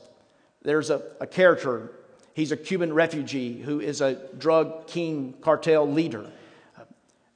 there's 0.62 0.90
a, 0.90 1.00
a 1.20 1.26
character. 1.28 1.92
He's 2.34 2.50
a 2.50 2.56
Cuban 2.56 2.92
refugee 2.92 3.62
who 3.62 3.80
is 3.80 4.00
a 4.00 4.14
drug 4.36 4.88
king 4.88 5.34
cartel 5.40 5.88
leader, 5.90 6.26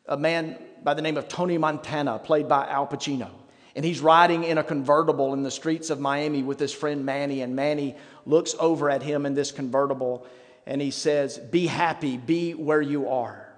a 0.06 0.16
man 0.16 0.58
by 0.82 0.94
the 0.94 1.02
name 1.02 1.16
of 1.16 1.28
Tony 1.28 1.58
Montana, 1.58 2.18
played 2.18 2.48
by 2.48 2.66
Al 2.66 2.88
Pacino. 2.88 3.30
And 3.76 3.84
he's 3.84 4.00
riding 4.00 4.42
in 4.42 4.58
a 4.58 4.64
convertible 4.64 5.34
in 5.34 5.44
the 5.44 5.52
streets 5.52 5.90
of 5.90 6.00
Miami 6.00 6.42
with 6.42 6.58
his 6.58 6.72
friend 6.72 7.04
Manny. 7.04 7.42
And 7.42 7.54
Manny 7.54 7.94
looks 8.26 8.56
over 8.58 8.90
at 8.90 9.04
him 9.04 9.24
in 9.24 9.34
this 9.34 9.52
convertible 9.52 10.26
and 10.68 10.82
he 10.82 10.90
says, 10.90 11.38
Be 11.38 11.66
happy, 11.66 12.18
be 12.18 12.52
where 12.52 12.82
you 12.82 13.08
are. 13.08 13.48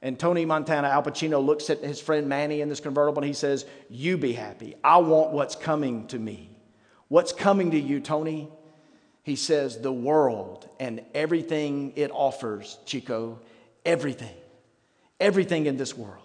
And 0.00 0.18
Tony 0.18 0.44
Montana, 0.44 0.88
Al 0.88 1.02
Pacino, 1.02 1.44
looks 1.44 1.68
at 1.68 1.80
his 1.80 2.00
friend 2.00 2.28
Manny 2.28 2.62
in 2.62 2.68
this 2.68 2.80
convertible 2.80 3.18
and 3.18 3.28
he 3.28 3.34
says, 3.34 3.66
You 3.90 4.16
be 4.16 4.32
happy. 4.32 4.74
I 4.82 4.96
want 4.96 5.32
what's 5.32 5.54
coming 5.54 6.06
to 6.08 6.18
me. 6.18 6.50
What's 7.08 7.32
coming 7.32 7.70
to 7.72 7.78
you, 7.78 8.00
Tony? 8.00 8.48
He 9.22 9.36
says, 9.36 9.78
The 9.78 9.92
world 9.92 10.66
and 10.80 11.02
everything 11.14 11.92
it 11.94 12.10
offers, 12.10 12.78
Chico, 12.86 13.38
everything. 13.84 14.34
Everything 15.20 15.66
in 15.66 15.76
this 15.76 15.96
world. 15.96 16.22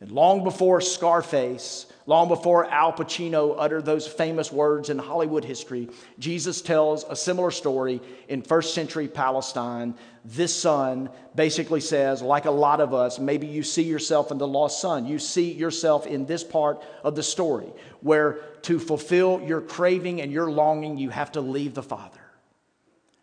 And 0.00 0.10
long 0.10 0.42
before 0.42 0.80
Scarface, 0.80 1.86
long 2.06 2.28
before 2.28 2.66
Al 2.66 2.92
Pacino 2.92 3.54
uttered 3.58 3.84
those 3.84 4.06
famous 4.06 4.50
words 4.50 4.90
in 4.90 4.98
Hollywood 4.98 5.44
history, 5.44 5.88
Jesus 6.18 6.62
tells 6.62 7.04
a 7.04 7.16
similar 7.16 7.50
story 7.50 8.00
in 8.28 8.42
first 8.42 8.74
century 8.74 9.08
Palestine. 9.08 9.94
This 10.24 10.54
son 10.54 11.10
basically 11.34 11.80
says, 11.80 12.22
like 12.22 12.44
a 12.44 12.50
lot 12.50 12.80
of 12.80 12.94
us, 12.94 13.18
maybe 13.18 13.46
you 13.46 13.62
see 13.62 13.82
yourself 13.82 14.30
in 14.30 14.38
the 14.38 14.46
lost 14.46 14.80
son. 14.80 15.06
You 15.06 15.18
see 15.18 15.52
yourself 15.52 16.06
in 16.06 16.26
this 16.26 16.44
part 16.44 16.82
of 17.02 17.14
the 17.14 17.22
story 17.22 17.72
where 18.00 18.40
to 18.62 18.78
fulfill 18.78 19.40
your 19.42 19.60
craving 19.60 20.20
and 20.20 20.32
your 20.32 20.50
longing, 20.50 20.98
you 20.98 21.10
have 21.10 21.32
to 21.32 21.40
leave 21.40 21.74
the 21.74 21.82
Father. 21.82 22.20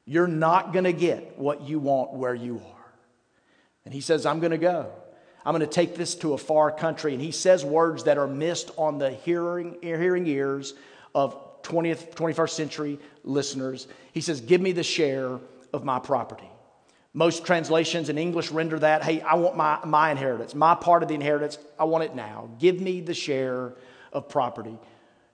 You're 0.05 0.27
not 0.27 0.73
going 0.73 0.85
to 0.85 0.93
get 0.93 1.37
what 1.37 1.61
you 1.61 1.79
want 1.79 2.13
where 2.13 2.33
you 2.33 2.55
are. 2.55 2.91
And 3.85 3.93
he 3.93 4.01
says, 4.01 4.25
I'm 4.25 4.39
going 4.39 4.51
to 4.51 4.57
go. 4.57 4.91
I'm 5.45 5.55
going 5.55 5.67
to 5.67 5.73
take 5.73 5.95
this 5.95 6.15
to 6.15 6.33
a 6.33 6.37
far 6.37 6.71
country. 6.71 7.13
And 7.13 7.21
he 7.21 7.31
says 7.31 7.63
words 7.63 8.03
that 8.03 8.17
are 8.17 8.27
missed 8.27 8.71
on 8.77 8.97
the 8.97 9.11
hearing, 9.11 9.77
hearing 9.81 10.27
ears 10.27 10.73
of 11.15 11.61
20th, 11.63 12.13
21st 12.13 12.49
century 12.49 12.99
listeners. 13.23 13.87
He 14.13 14.21
says, 14.21 14.41
Give 14.41 14.61
me 14.61 14.71
the 14.71 14.83
share 14.83 15.39
of 15.73 15.83
my 15.83 15.99
property. 15.99 16.49
Most 17.13 17.45
translations 17.45 18.09
in 18.09 18.17
English 18.17 18.51
render 18.51 18.77
that, 18.79 19.03
hey, 19.03 19.21
I 19.21 19.35
want 19.35 19.57
my, 19.57 19.79
my 19.83 20.11
inheritance, 20.11 20.53
my 20.53 20.75
part 20.75 21.01
of 21.01 21.09
the 21.09 21.15
inheritance, 21.15 21.57
I 21.79 21.85
want 21.85 22.03
it 22.03 22.15
now. 22.15 22.49
Give 22.59 22.79
me 22.79 23.01
the 23.01 23.15
share 23.15 23.73
of 24.13 24.29
property. 24.29 24.77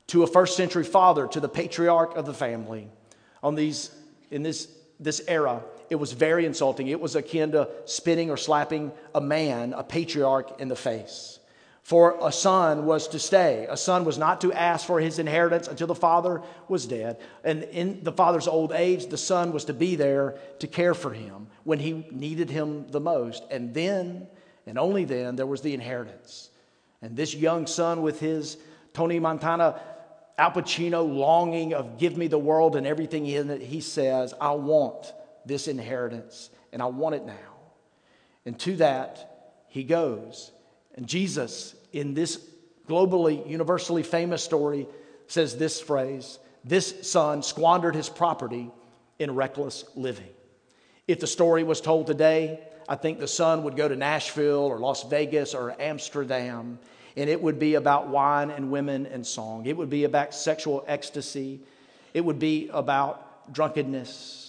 To 0.08 0.24
a 0.24 0.28
first 0.28 0.56
century 0.56 0.84
father, 0.84 1.28
to 1.28 1.40
the 1.40 1.50
patriarch 1.50 2.16
of 2.16 2.26
the 2.26 2.34
family, 2.34 2.88
on 3.44 3.56
these, 3.56 3.92
in 4.32 4.42
this, 4.42 4.70
this 5.00 5.22
era, 5.28 5.62
it 5.90 5.96
was 5.96 6.14
very 6.14 6.46
insulting. 6.46 6.88
It 6.88 7.00
was 7.00 7.16
akin 7.16 7.52
to 7.52 7.70
spitting 7.86 8.30
or 8.30 8.38
slapping 8.38 8.92
a 9.14 9.22
man, 9.22 9.74
a 9.74 9.84
patriarch, 9.84 10.60
in 10.60 10.68
the 10.68 10.76
face. 10.76 11.40
For 11.86 12.18
a 12.20 12.32
son 12.32 12.88
was 12.88 13.08
to 13.10 13.20
stay. 13.20 13.68
A 13.70 13.78
son 13.78 14.06
was 14.06 14.18
not 14.18 14.42
to 14.42 14.52
ask 14.52 14.88
for 14.88 15.00
his 15.00 15.20
inheritance 15.20 15.68
until 15.68 15.86
the 15.86 15.94
father 15.94 16.42
was 16.68 16.88
dead. 16.88 17.20
And 17.44 17.62
in 17.66 18.04
the 18.04 18.12
father's 18.12 18.48
old 18.48 18.72
age, 18.72 19.06
the 19.06 19.18
son 19.18 19.52
was 19.52 19.66
to 19.66 19.74
be 19.74 19.96
there 19.96 20.40
to 20.60 20.68
care 20.68 20.96
for 20.96 21.14
him 21.14 21.46
when 21.64 21.78
he 21.78 22.08
needed 22.10 22.50
him 22.50 22.88
the 22.88 23.00
most. 23.00 23.44
And 23.52 23.72
then, 23.72 24.28
and 24.66 24.80
only 24.80 25.06
then, 25.06 25.36
there 25.36 25.46
was 25.46 25.62
the 25.62 25.76
inheritance. 25.76 26.50
And 27.04 27.16
this 27.16 27.36
young 27.36 27.68
son, 27.68 28.02
with 28.02 28.20
his 28.20 28.58
Tony 28.94 29.20
Montana, 29.20 29.80
Al 30.40 30.52
Pacino 30.54 31.08
longing 31.08 31.76
of 31.76 32.00
give 32.00 32.18
me 32.18 32.26
the 32.26 32.40
world 32.40 32.76
and 32.76 32.88
everything 32.88 33.28
in 33.28 33.52
it, 33.52 33.62
he 33.62 33.80
says, 33.80 34.34
I 34.42 34.54
want 34.54 35.14
this 35.46 35.68
inheritance, 35.68 36.50
and 36.74 36.82
I 36.82 36.86
want 36.86 37.16
it 37.16 37.26
now. 37.26 37.34
And 38.46 38.60
to 38.62 38.76
that, 38.78 39.64
he 39.68 39.84
goes. 39.84 40.52
And 40.96 41.08
Jesus, 41.08 41.76
in 41.92 42.14
this 42.14 42.40
globally, 42.88 43.48
universally 43.50 44.04
famous 44.04 44.44
story, 44.44 44.88
says 45.28 45.58
this 45.58 45.82
phrase 45.82 46.40
This 46.64 47.10
son 47.10 47.44
squandered 47.44 47.96
his 47.96 48.10
property 48.10 48.72
in 49.20 49.36
reckless 49.36 49.86
living. 49.96 50.30
If 51.08 51.20
the 51.20 51.28
story 51.28 51.64
was 51.64 51.82
told 51.82 52.08
today, 52.08 52.60
I 52.88 52.96
think 52.96 53.20
the 53.20 53.28
son 53.28 53.64
would 53.64 53.76
go 53.76 53.88
to 53.88 53.96
Nashville 53.96 54.60
or 54.60 54.80
Las 54.80 55.04
Vegas 55.04 55.54
or 55.54 55.76
Amsterdam, 55.80 56.80
and 57.18 57.30
it 57.30 57.42
would 57.42 57.60
be 57.60 57.76
about 57.76 58.10
wine 58.10 58.52
and 58.52 58.72
women 58.72 59.06
and 59.06 59.26
song. 59.26 59.66
It 59.66 59.78
would 59.78 59.90
be 59.90 60.04
about 60.04 60.36
sexual 60.36 60.84
ecstasy. 60.88 61.62
It 62.14 62.22
would 62.22 62.40
be 62.40 62.70
about 62.72 63.54
drunkenness. 63.54 64.45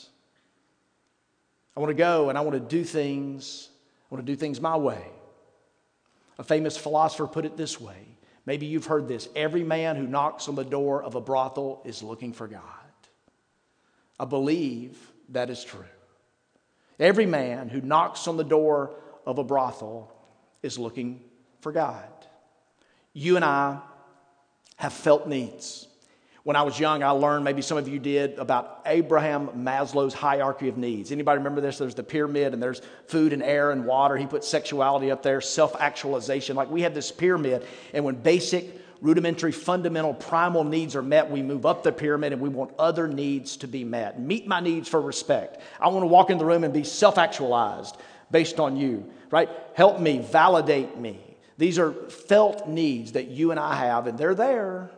I 1.77 1.81
want 1.81 1.91
to 1.91 1.95
go 1.95 2.29
and 2.29 2.39
I 2.39 2.41
want 2.41 2.55
to 2.55 2.77
do 2.77 2.85
things. 2.85 3.69
I 4.11 4.15
want 4.15 4.25
to 4.25 4.33
do 4.33 4.37
things 4.37 4.61
my 4.61 4.77
way. 4.77 5.05
A 6.39 6.45
famous 6.45 6.77
philosopher 6.77 7.27
put 7.27 7.45
it 7.45 7.57
this 7.57 7.81
way. 7.81 8.17
Maybe 8.47 8.67
you've 8.67 8.87
heard 8.87 9.09
this. 9.09 9.29
Every 9.35 9.65
man 9.65 9.97
who 9.97 10.07
knocks 10.07 10.49
on 10.49 10.55
the 10.55 10.65
door 10.65 11.03
of 11.03 11.15
a 11.15 11.21
brothel 11.21 11.83
is 11.85 12.03
looking 12.03 12.33
for 12.33 12.47
God. 12.47 12.63
I 14.19 14.25
believe 14.25 14.97
that 15.31 15.51
is 15.51 15.63
true. 15.63 15.85
Every 16.99 17.27
man 17.27 17.69
who 17.69 17.81
knocks 17.81 18.29
on 18.29 18.37
the 18.37 18.45
door 18.45 18.95
of 19.27 19.39
a 19.39 19.45
brothel 19.45 20.13
is 20.63 20.79
looking 20.79 21.21
for 21.61 21.73
God. 21.73 22.09
You 23.13 23.37
and 23.37 23.45
I 23.45 23.81
have 24.77 24.93
felt 24.93 25.27
needs. 25.27 25.89
When 26.47 26.55
I 26.55 26.63
was 26.63 26.79
young, 26.79 27.03
I 27.03 27.11
learned, 27.11 27.43
maybe 27.43 27.61
some 27.61 27.77
of 27.77 27.89
you 27.89 27.99
did, 27.99 28.39
about 28.39 28.83
Abraham 28.87 29.49
Maslow's 29.49 30.15
hierarchy 30.15 30.69
of 30.69 30.77
needs. 30.77 31.11
Anybody 31.11 31.39
remember 31.39 31.61
this? 31.61 31.79
There's 31.79 31.97
the 31.97 32.05
pyramid, 32.05 32.55
and 32.55 32.63
there's 32.63 32.83
food 33.09 33.33
and 33.33 33.43
air 33.43 33.73
and 33.73 33.85
water. 33.85 34.17
He 34.17 34.27
put 34.27 34.45
sexuality 34.45 35.11
up 35.11 35.25
there, 35.25 35.41
self 35.41 35.75
actualization. 35.81 36.55
Like 36.55 36.71
we 36.71 36.83
have 36.83 36.95
this 36.95 37.11
pyramid, 37.11 37.67
and 37.93 38.05
when 38.05 38.15
basic, 38.15 38.81
rudimentary, 39.01 39.51
fundamental, 39.51 40.15
primal 40.15 40.63
needs 40.63 40.95
are 40.95 41.03
met, 41.03 41.29
we 41.29 41.43
move 41.43 41.67
up 41.67 41.83
the 41.83 41.91
pyramid 41.91 42.33
and 42.33 42.41
we 42.41 42.49
want 42.49 42.71
other 42.79 43.09
needs 43.09 43.57
to 43.57 43.67
be 43.67 43.83
met. 43.83 44.21
Meet 44.21 44.47
my 44.47 44.61
needs 44.61 44.89
for 44.89 45.03
respect. 45.03 45.61
I 45.81 45.89
want 45.89 46.05
to 46.05 46.07
walk 46.07 46.31
in 46.31 46.39
the 46.39 46.45
room 46.45 46.63
and 46.63 46.73
be 46.73 46.85
self 46.85 47.19
actualized 47.19 47.97
based 48.31 48.61
on 48.61 48.77
you, 48.77 49.11
right? 49.33 49.51
Help 49.75 49.99
me, 49.99 50.21
validate 50.21 50.97
me. 50.97 51.19
These 51.59 51.81
are 51.81 51.93
felt 51.93 52.69
needs 52.69 53.13
that 53.13 53.27
you 53.27 53.51
and 53.51 53.59
I 53.59 53.75
have, 53.75 54.07
and 54.07 54.17
they're 54.17 54.37
there 54.37 54.93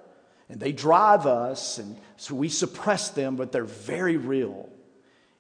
and 0.48 0.60
they 0.60 0.72
drive 0.72 1.26
us, 1.26 1.78
and 1.78 1.96
so 2.16 2.34
we 2.34 2.48
suppress 2.48 3.10
them, 3.10 3.36
but 3.36 3.52
they're 3.52 3.64
very 3.64 4.16
real. 4.16 4.68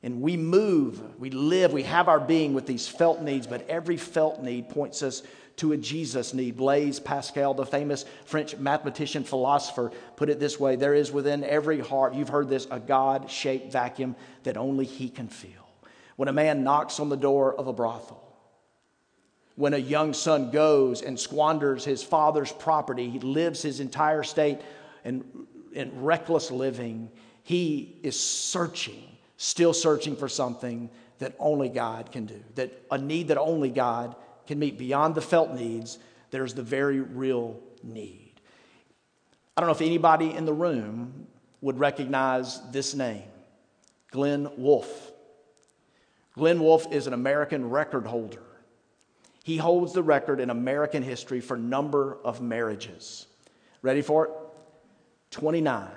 And 0.02 0.20
we 0.20 0.36
move, 0.36 1.00
we 1.18 1.30
live, 1.30 1.72
we 1.72 1.82
have 1.82 2.08
our 2.08 2.20
being 2.20 2.54
with 2.54 2.66
these 2.66 2.86
felt 2.86 3.20
needs, 3.20 3.46
but 3.46 3.68
every 3.68 3.96
felt 3.96 4.42
need 4.42 4.68
points 4.68 5.02
us 5.02 5.22
to 5.56 5.72
a 5.72 5.76
Jesus 5.76 6.34
need. 6.34 6.56
Blaise 6.56 7.00
Pascal, 7.00 7.52
the 7.52 7.66
famous 7.66 8.04
French 8.24 8.56
mathematician 8.58 9.24
philosopher, 9.24 9.90
put 10.14 10.30
it 10.30 10.38
this 10.38 10.60
way 10.60 10.76
there 10.76 10.94
is 10.94 11.10
within 11.10 11.42
every 11.42 11.80
heart, 11.80 12.14
you've 12.14 12.28
heard 12.28 12.48
this, 12.48 12.68
a 12.70 12.78
God 12.78 13.28
shaped 13.30 13.72
vacuum 13.72 14.14
that 14.44 14.56
only 14.56 14.84
He 14.84 15.08
can 15.08 15.28
fill. 15.28 15.50
When 16.16 16.28
a 16.28 16.32
man 16.32 16.62
knocks 16.62 17.00
on 17.00 17.08
the 17.08 17.16
door 17.16 17.54
of 17.54 17.66
a 17.66 17.72
brothel, 17.72 18.28
when 19.58 19.74
a 19.74 19.78
young 19.78 20.12
son 20.12 20.52
goes 20.52 21.02
and 21.02 21.18
squanders 21.18 21.84
his 21.84 22.00
father's 22.00 22.52
property, 22.52 23.10
he 23.10 23.18
lives 23.18 23.60
his 23.60 23.80
entire 23.80 24.22
state 24.22 24.60
and, 25.08 25.24
and 25.74 26.04
reckless 26.04 26.50
living, 26.50 27.10
he 27.42 27.96
is 28.02 28.18
searching, 28.18 29.02
still 29.38 29.72
searching 29.72 30.14
for 30.14 30.28
something 30.28 30.90
that 31.18 31.34
only 31.38 31.70
God 31.70 32.12
can 32.12 32.26
do, 32.26 32.40
that 32.54 32.82
a 32.90 32.98
need 32.98 33.28
that 33.28 33.38
only 33.38 33.70
God 33.70 34.14
can 34.46 34.58
meet. 34.58 34.78
Beyond 34.78 35.14
the 35.14 35.22
felt 35.22 35.54
needs, 35.54 35.98
there's 36.30 36.54
the 36.54 36.62
very 36.62 37.00
real 37.00 37.58
need. 37.82 38.32
I 39.56 39.60
don't 39.60 39.68
know 39.68 39.74
if 39.74 39.80
anybody 39.80 40.30
in 40.30 40.44
the 40.44 40.52
room 40.52 41.26
would 41.62 41.78
recognize 41.80 42.60
this 42.70 42.94
name 42.94 43.24
Glynn 44.10 44.48
Wolfe. 44.56 45.12
Glynn 46.34 46.60
Wolfe 46.60 46.92
is 46.92 47.06
an 47.06 47.14
American 47.14 47.68
record 47.68 48.06
holder. 48.06 48.42
He 49.42 49.56
holds 49.56 49.94
the 49.94 50.02
record 50.02 50.38
in 50.38 50.50
American 50.50 51.02
history 51.02 51.40
for 51.40 51.56
number 51.56 52.18
of 52.22 52.42
marriages. 52.42 53.26
Ready 53.80 54.02
for 54.02 54.26
it? 54.26 54.30
29. 55.30 55.88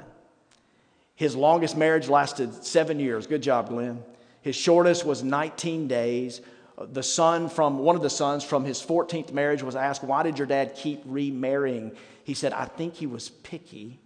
His 1.15 1.35
longest 1.35 1.77
marriage 1.77 2.09
lasted 2.09 2.63
seven 2.63 2.99
years. 2.99 3.27
Good 3.27 3.43
job, 3.43 3.69
Glynn. 3.69 4.03
His 4.41 4.55
shortest 4.55 5.05
was 5.05 5.23
19 5.23 5.87
days. 5.87 6.41
The 6.77 7.03
son 7.03 7.47
from 7.47 7.77
one 7.77 7.95
of 7.95 8.01
the 8.01 8.09
sons 8.09 8.43
from 8.43 8.65
his 8.65 8.81
14th 8.81 9.31
marriage 9.31 9.61
was 9.61 9.75
asked, 9.75 10.03
Why 10.03 10.23
did 10.23 10.39
your 10.39 10.47
dad 10.47 10.75
keep 10.75 11.03
remarrying? 11.05 11.91
He 12.23 12.33
said, 12.33 12.53
I 12.53 12.65
think 12.65 12.95
he 12.95 13.05
was 13.05 13.29
picky. 13.29 13.99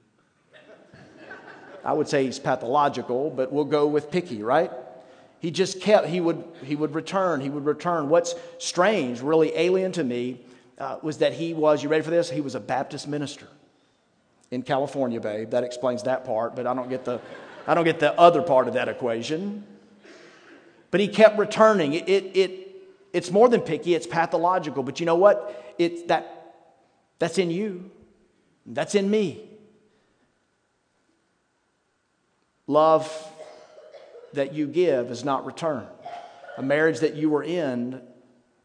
I 1.86 1.94
would 1.94 2.10
say 2.10 2.26
he's 2.26 2.40
pathological, 2.40 3.30
but 3.30 3.52
we'll 3.52 3.64
go 3.64 3.88
with 3.88 4.12
picky, 4.12 4.44
right? 4.44 4.72
He 5.40 5.52
just 5.52 5.80
kept, 5.80 6.08
he 6.08 6.20
would, 6.20 6.44
he 6.64 6.76
would 6.76 6.96
return, 6.96 7.40
he 7.40 7.50
would 7.50 7.66
return. 7.66 8.10
What's 8.10 8.36
strange, 8.58 9.22
really 9.22 9.56
alien 9.56 9.92
to 9.94 10.04
me, 10.04 10.42
uh, 10.80 10.98
was 11.02 11.20
that 11.20 11.34
he 11.34 11.54
was, 11.54 11.84
you 11.84 11.90
ready 11.90 12.04
for 12.04 12.10
this? 12.10 12.30
He 12.30 12.42
was 12.42 12.56
a 12.56 12.60
Baptist 12.60 13.08
minister 13.08 13.48
in 14.56 14.64
California, 14.64 15.20
babe. 15.20 15.50
That 15.50 15.66
explains 15.66 16.04
that 16.04 16.24
part, 16.24 16.56
but 16.56 16.66
I 16.66 16.74
don't 16.74 16.90
get 16.90 17.04
the, 17.04 17.20
I 17.68 17.74
don't 17.74 17.84
get 17.84 18.00
the 18.00 18.18
other 18.18 18.42
part 18.42 18.70
of 18.70 18.76
that 18.76 18.88
equation. 18.88 19.66
But 20.92 21.02
he 21.02 21.10
kept 21.10 21.38
returning. 21.38 21.94
It, 21.94 22.08
it, 22.08 22.38
it, 22.38 22.52
it's 23.12 23.32
more 23.32 23.50
than 23.50 23.60
picky, 23.60 23.94
it's 23.94 24.08
pathological. 24.08 24.82
But 24.82 25.02
you 25.02 25.06
know 25.06 25.18
what? 25.18 25.76
It's 25.78 26.04
that, 26.04 26.54
that's 27.20 27.38
in 27.38 27.52
you, 27.52 27.92
that's 28.66 28.96
in 28.96 29.10
me. 29.10 29.50
Love 32.66 33.12
that 34.34 34.54
you 34.54 34.68
give 34.68 35.12
is 35.12 35.26
not 35.26 35.46
returned. 35.46 35.88
A 36.58 36.64
marriage 36.64 37.02
that 37.02 37.16
you 37.16 37.30
were 37.30 37.44
in 37.44 38.02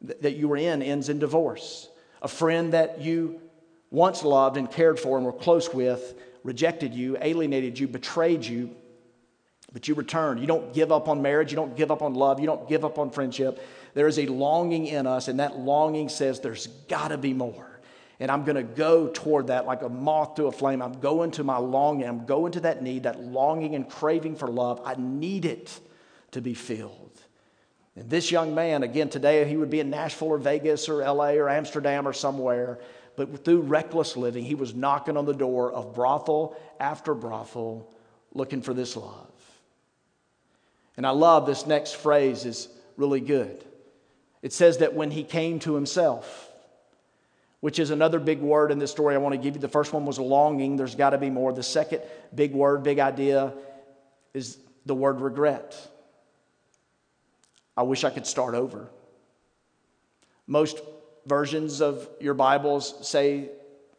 that 0.02 0.36
you 0.36 0.48
were 0.48 0.56
in 0.56 0.80
ends 0.82 1.10
in 1.10 1.18
divorce. 1.18 1.88
A 2.22 2.28
friend 2.28 2.72
that 2.72 3.02
you 3.02 3.40
once 3.90 4.22
loved 4.22 4.56
and 4.56 4.70
cared 4.70 4.98
for 4.98 5.16
and 5.16 5.26
were 5.26 5.32
close 5.32 5.72
with 5.72 6.14
rejected 6.42 6.94
you, 6.94 7.16
alienated 7.20 7.78
you, 7.78 7.88
betrayed 7.88 8.44
you, 8.44 8.74
but 9.72 9.88
you 9.88 9.94
returned. 9.94 10.40
You 10.40 10.46
don't 10.46 10.72
give 10.72 10.90
up 10.90 11.08
on 11.08 11.22
marriage, 11.22 11.52
you 11.52 11.56
don't 11.56 11.76
give 11.76 11.90
up 11.90 12.02
on 12.02 12.14
love, 12.14 12.40
you 12.40 12.46
don't 12.46 12.68
give 12.68 12.84
up 12.84 12.98
on 12.98 13.10
friendship. 13.10 13.64
There 13.94 14.08
is 14.08 14.18
a 14.18 14.26
longing 14.26 14.86
in 14.86 15.06
us, 15.06 15.28
and 15.28 15.40
that 15.40 15.58
longing 15.58 16.08
says 16.08 16.40
there's 16.40 16.66
got 16.88 17.08
to 17.08 17.18
be 17.18 17.32
more. 17.32 17.66
And 18.18 18.30
I'm 18.30 18.44
going 18.44 18.56
to 18.56 18.62
go 18.62 19.08
toward 19.08 19.46
that 19.46 19.66
like 19.66 19.82
a 19.82 19.88
moth 19.88 20.34
to 20.34 20.44
a 20.44 20.52
flame. 20.52 20.82
I'm 20.82 21.00
going 21.00 21.30
to 21.32 21.44
my 21.44 21.56
longing. 21.56 22.06
I'm 22.06 22.26
going 22.26 22.52
to 22.52 22.60
that 22.60 22.82
need, 22.82 23.04
that 23.04 23.20
longing 23.20 23.74
and 23.74 23.88
craving 23.88 24.36
for 24.36 24.46
love. 24.46 24.82
I 24.84 24.94
need 24.98 25.46
it 25.46 25.78
to 26.32 26.42
be 26.42 26.52
filled. 26.52 27.18
And 27.96 28.10
this 28.10 28.30
young 28.30 28.54
man, 28.54 28.82
again, 28.82 29.08
today 29.08 29.48
he 29.48 29.56
would 29.56 29.70
be 29.70 29.80
in 29.80 29.88
Nashville 29.88 30.28
or 30.28 30.38
Vegas 30.38 30.88
or 30.88 30.98
LA 30.98 31.30
or 31.30 31.48
Amsterdam 31.48 32.06
or 32.06 32.12
somewhere 32.12 32.78
but 33.26 33.44
through 33.44 33.62
reckless 33.62 34.16
living, 34.16 34.44
he 34.44 34.54
was 34.54 34.74
knocking 34.74 35.16
on 35.16 35.24
the 35.24 35.34
door 35.34 35.72
of 35.72 35.94
brothel 35.94 36.56
after 36.78 37.14
brothel 37.14 37.92
looking 38.32 38.62
for 38.62 38.74
this 38.74 38.96
love. 38.96 39.26
And 40.96 41.06
I 41.06 41.10
love 41.10 41.46
this 41.46 41.66
next 41.66 41.96
phrase 41.96 42.44
is 42.44 42.68
really 42.96 43.20
good. 43.20 43.64
It 44.42 44.52
says 44.52 44.78
that 44.78 44.94
when 44.94 45.10
he 45.10 45.24
came 45.24 45.58
to 45.60 45.74
himself, 45.74 46.50
which 47.60 47.78
is 47.78 47.90
another 47.90 48.18
big 48.18 48.40
word 48.40 48.72
in 48.72 48.78
this 48.78 48.90
story 48.90 49.14
I 49.14 49.18
want 49.18 49.34
to 49.34 49.40
give 49.40 49.54
you. 49.54 49.60
The 49.60 49.68
first 49.68 49.92
one 49.92 50.06
was 50.06 50.18
longing, 50.18 50.76
there's 50.76 50.94
got 50.94 51.10
to 51.10 51.18
be 51.18 51.30
more. 51.30 51.52
The 51.52 51.62
second 51.62 52.02
big 52.34 52.52
word, 52.52 52.82
big 52.82 52.98
idea 52.98 53.52
is 54.32 54.58
the 54.86 54.94
word 54.94 55.20
regret. 55.20 55.76
I 57.76 57.82
wish 57.82 58.04
I 58.04 58.10
could 58.10 58.26
start 58.26 58.54
over. 58.54 58.88
Most 60.46 60.80
versions 61.26 61.80
of 61.80 62.08
your 62.20 62.34
Bibles 62.34 63.06
say 63.06 63.50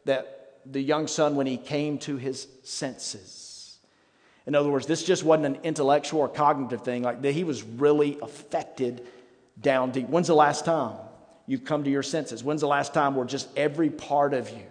that 0.05 0.59
the 0.65 0.81
young 0.81 1.07
son, 1.07 1.35
when 1.35 1.47
he 1.47 1.57
came 1.57 1.97
to 1.99 2.17
his 2.17 2.47
senses, 2.63 3.77
in 4.47 4.55
other 4.55 4.69
words, 4.69 4.87
this 4.87 5.03
just 5.03 5.23
wasn't 5.23 5.45
an 5.45 5.59
intellectual 5.63 6.21
or 6.21 6.27
cognitive 6.27 6.83
thing, 6.83 7.03
like 7.03 7.21
that 7.21 7.31
he 7.33 7.43
was 7.43 7.63
really 7.63 8.17
affected 8.21 9.05
down 9.59 9.91
deep. 9.91 10.09
When's 10.09 10.27
the 10.27 10.35
last 10.35 10.65
time 10.65 10.97
you've 11.45 11.63
come 11.63 11.83
to 11.83 11.89
your 11.89 12.03
senses? 12.03 12.43
When's 12.43 12.61
the 12.61 12.67
last 12.67 12.93
time 12.93 13.15
where 13.15 13.25
just 13.25 13.47
every 13.55 13.89
part 13.89 14.33
of 14.33 14.49
you, 14.49 14.63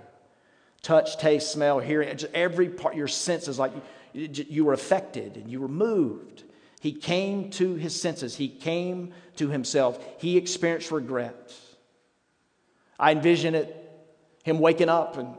touch, 0.82 1.18
taste, 1.18 1.52
smell, 1.52 1.78
hearing, 1.78 2.16
just 2.16 2.32
every 2.34 2.68
part, 2.68 2.96
your 2.96 3.08
senses, 3.08 3.58
like 3.58 3.72
you 4.12 4.64
were 4.64 4.72
affected 4.72 5.36
and 5.36 5.48
you 5.50 5.60
were 5.60 5.68
moved? 5.68 6.42
He 6.80 6.92
came 6.92 7.50
to 7.50 7.74
his 7.74 7.98
senses. 8.00 8.36
He 8.36 8.48
came 8.48 9.12
to 9.36 9.48
himself. 9.48 10.02
He 10.18 10.36
experienced 10.36 10.90
regret. 10.90 11.52
I 13.00 13.12
envision 13.12 13.54
it, 13.54 13.74
him 14.44 14.58
waking 14.58 14.90
up 14.90 15.16
and 15.16 15.34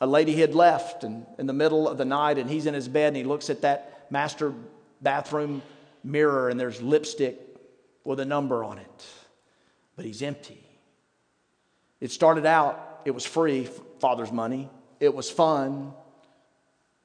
a 0.00 0.06
lady 0.06 0.34
had 0.34 0.56
left 0.56 1.04
and 1.04 1.24
in 1.38 1.46
the 1.46 1.52
middle 1.52 1.86
of 1.86 1.96
the 1.96 2.04
night 2.04 2.36
and 2.36 2.50
he's 2.50 2.66
in 2.66 2.74
his 2.74 2.88
bed 2.88 3.08
and 3.08 3.16
he 3.16 3.22
looks 3.22 3.48
at 3.48 3.62
that 3.62 4.08
master 4.10 4.52
bathroom 5.00 5.62
mirror 6.02 6.48
and 6.48 6.58
there's 6.58 6.82
lipstick 6.82 7.38
with 8.04 8.18
a 8.18 8.24
number 8.24 8.64
on 8.64 8.78
it 8.78 9.06
but 9.94 10.04
he's 10.04 10.20
empty. 10.20 10.58
It 12.00 12.10
started 12.10 12.44
out 12.44 13.02
it 13.04 13.12
was 13.12 13.24
free 13.24 13.68
father's 14.00 14.32
money. 14.32 14.68
It 14.98 15.14
was 15.14 15.30
fun. 15.30 15.92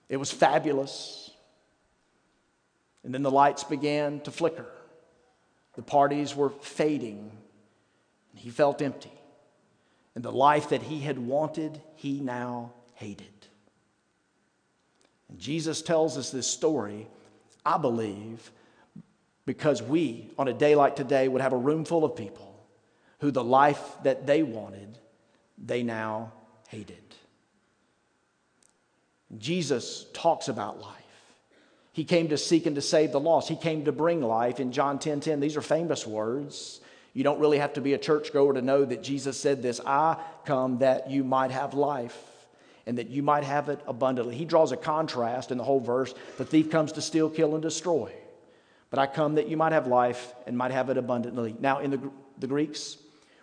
It 0.10 0.18
was 0.18 0.32
fabulous. 0.32 1.30
And 3.04 3.14
then 3.14 3.22
the 3.22 3.32
lights 3.32 3.64
began 3.64 4.20
to 4.22 4.32
flicker. 4.32 4.68
The 5.76 5.84
parties 5.84 6.36
were 6.36 6.50
fading 6.50 7.32
he 8.38 8.50
felt 8.50 8.82
empty. 8.82 9.12
And 10.16 10.24
the 10.24 10.32
life 10.32 10.70
that 10.70 10.82
he 10.82 11.00
had 11.00 11.20
wanted, 11.20 11.82
he 11.96 12.20
now 12.20 12.74
hated. 12.96 13.28
And 15.30 15.40
Jesus 15.40 15.82
tells 15.82 16.18
us 16.18 16.32
this 16.32 16.48
story, 16.48 17.08
I 17.66 17.78
believe, 17.78 18.52
because 19.46 19.82
we, 19.82 20.30
on 20.38 20.48
a 20.48 20.54
day 20.54 20.76
like 20.76 20.96
today, 20.96 21.28
would 21.28 21.42
have 21.42 21.54
a 21.54 21.58
room 21.58 21.86
full 21.86 22.04
of 22.04 22.16
people 22.16 22.66
who 23.20 23.32
the 23.32 23.44
life 23.44 23.82
that 24.04 24.28
they 24.28 24.44
wanted, 24.44 24.98
they 25.58 25.84
now 25.84 26.32
hated. 26.68 26.98
Jesus 29.38 30.06
talks 30.14 30.48
about 30.48 30.80
life. 30.80 30.94
He 31.92 32.04
came 32.04 32.30
to 32.30 32.38
seek 32.38 32.66
and 32.66 32.76
to 32.76 32.82
save 32.82 33.12
the 33.12 33.20
lost. 33.20 33.50
He 33.50 33.56
came 33.56 33.86
to 33.86 33.92
bring 33.92 34.22
life 34.22 34.60
in 34.60 34.72
John 34.72 35.00
10 35.00 35.20
10. 35.20 35.40
These 35.40 35.58
are 35.58 35.62
famous 35.62 36.06
words. 36.06 36.80
You 37.18 37.24
don't 37.24 37.40
really 37.40 37.58
have 37.58 37.74
to 37.74 37.82
be 37.82 37.94
a 37.94 37.98
churchgoer 37.98 38.54
to 38.54 38.62
know 38.62 38.86
that 38.86 39.02
Jesus 39.02 39.40
said 39.40 39.64
this 39.64 39.82
I 39.84 40.18
come 40.46 40.78
that 40.78 41.10
you 41.10 41.24
might 41.24 41.50
have 41.50 41.74
life 41.74 42.16
and 42.86 43.00
that 43.00 43.10
you 43.10 43.24
might 43.24 43.44
have 43.44 43.70
it 43.70 43.80
abundantly. 43.88 44.36
He 44.36 44.46
draws 44.46 44.72
a 44.72 44.78
contrast 44.78 45.52
in 45.52 45.58
the 45.58 45.64
whole 45.64 45.80
verse. 45.80 46.14
The 46.38 46.46
thief 46.46 46.70
comes 46.70 46.92
to 46.92 47.02
steal, 47.02 47.28
kill, 47.32 47.56
and 47.56 47.64
destroy. 47.64 48.14
But 48.92 49.00
I 49.00 49.08
come 49.08 49.34
that 49.34 49.48
you 49.48 49.58
might 49.58 49.72
have 49.72 49.88
life 49.88 50.32
and 50.46 50.56
might 50.56 50.70
have 50.70 50.92
it 50.92 50.98
abundantly. 50.98 51.56
Now, 51.60 51.80
in 51.80 51.90
the, 51.90 52.12
the 52.38 52.46
Greeks, 52.46 52.98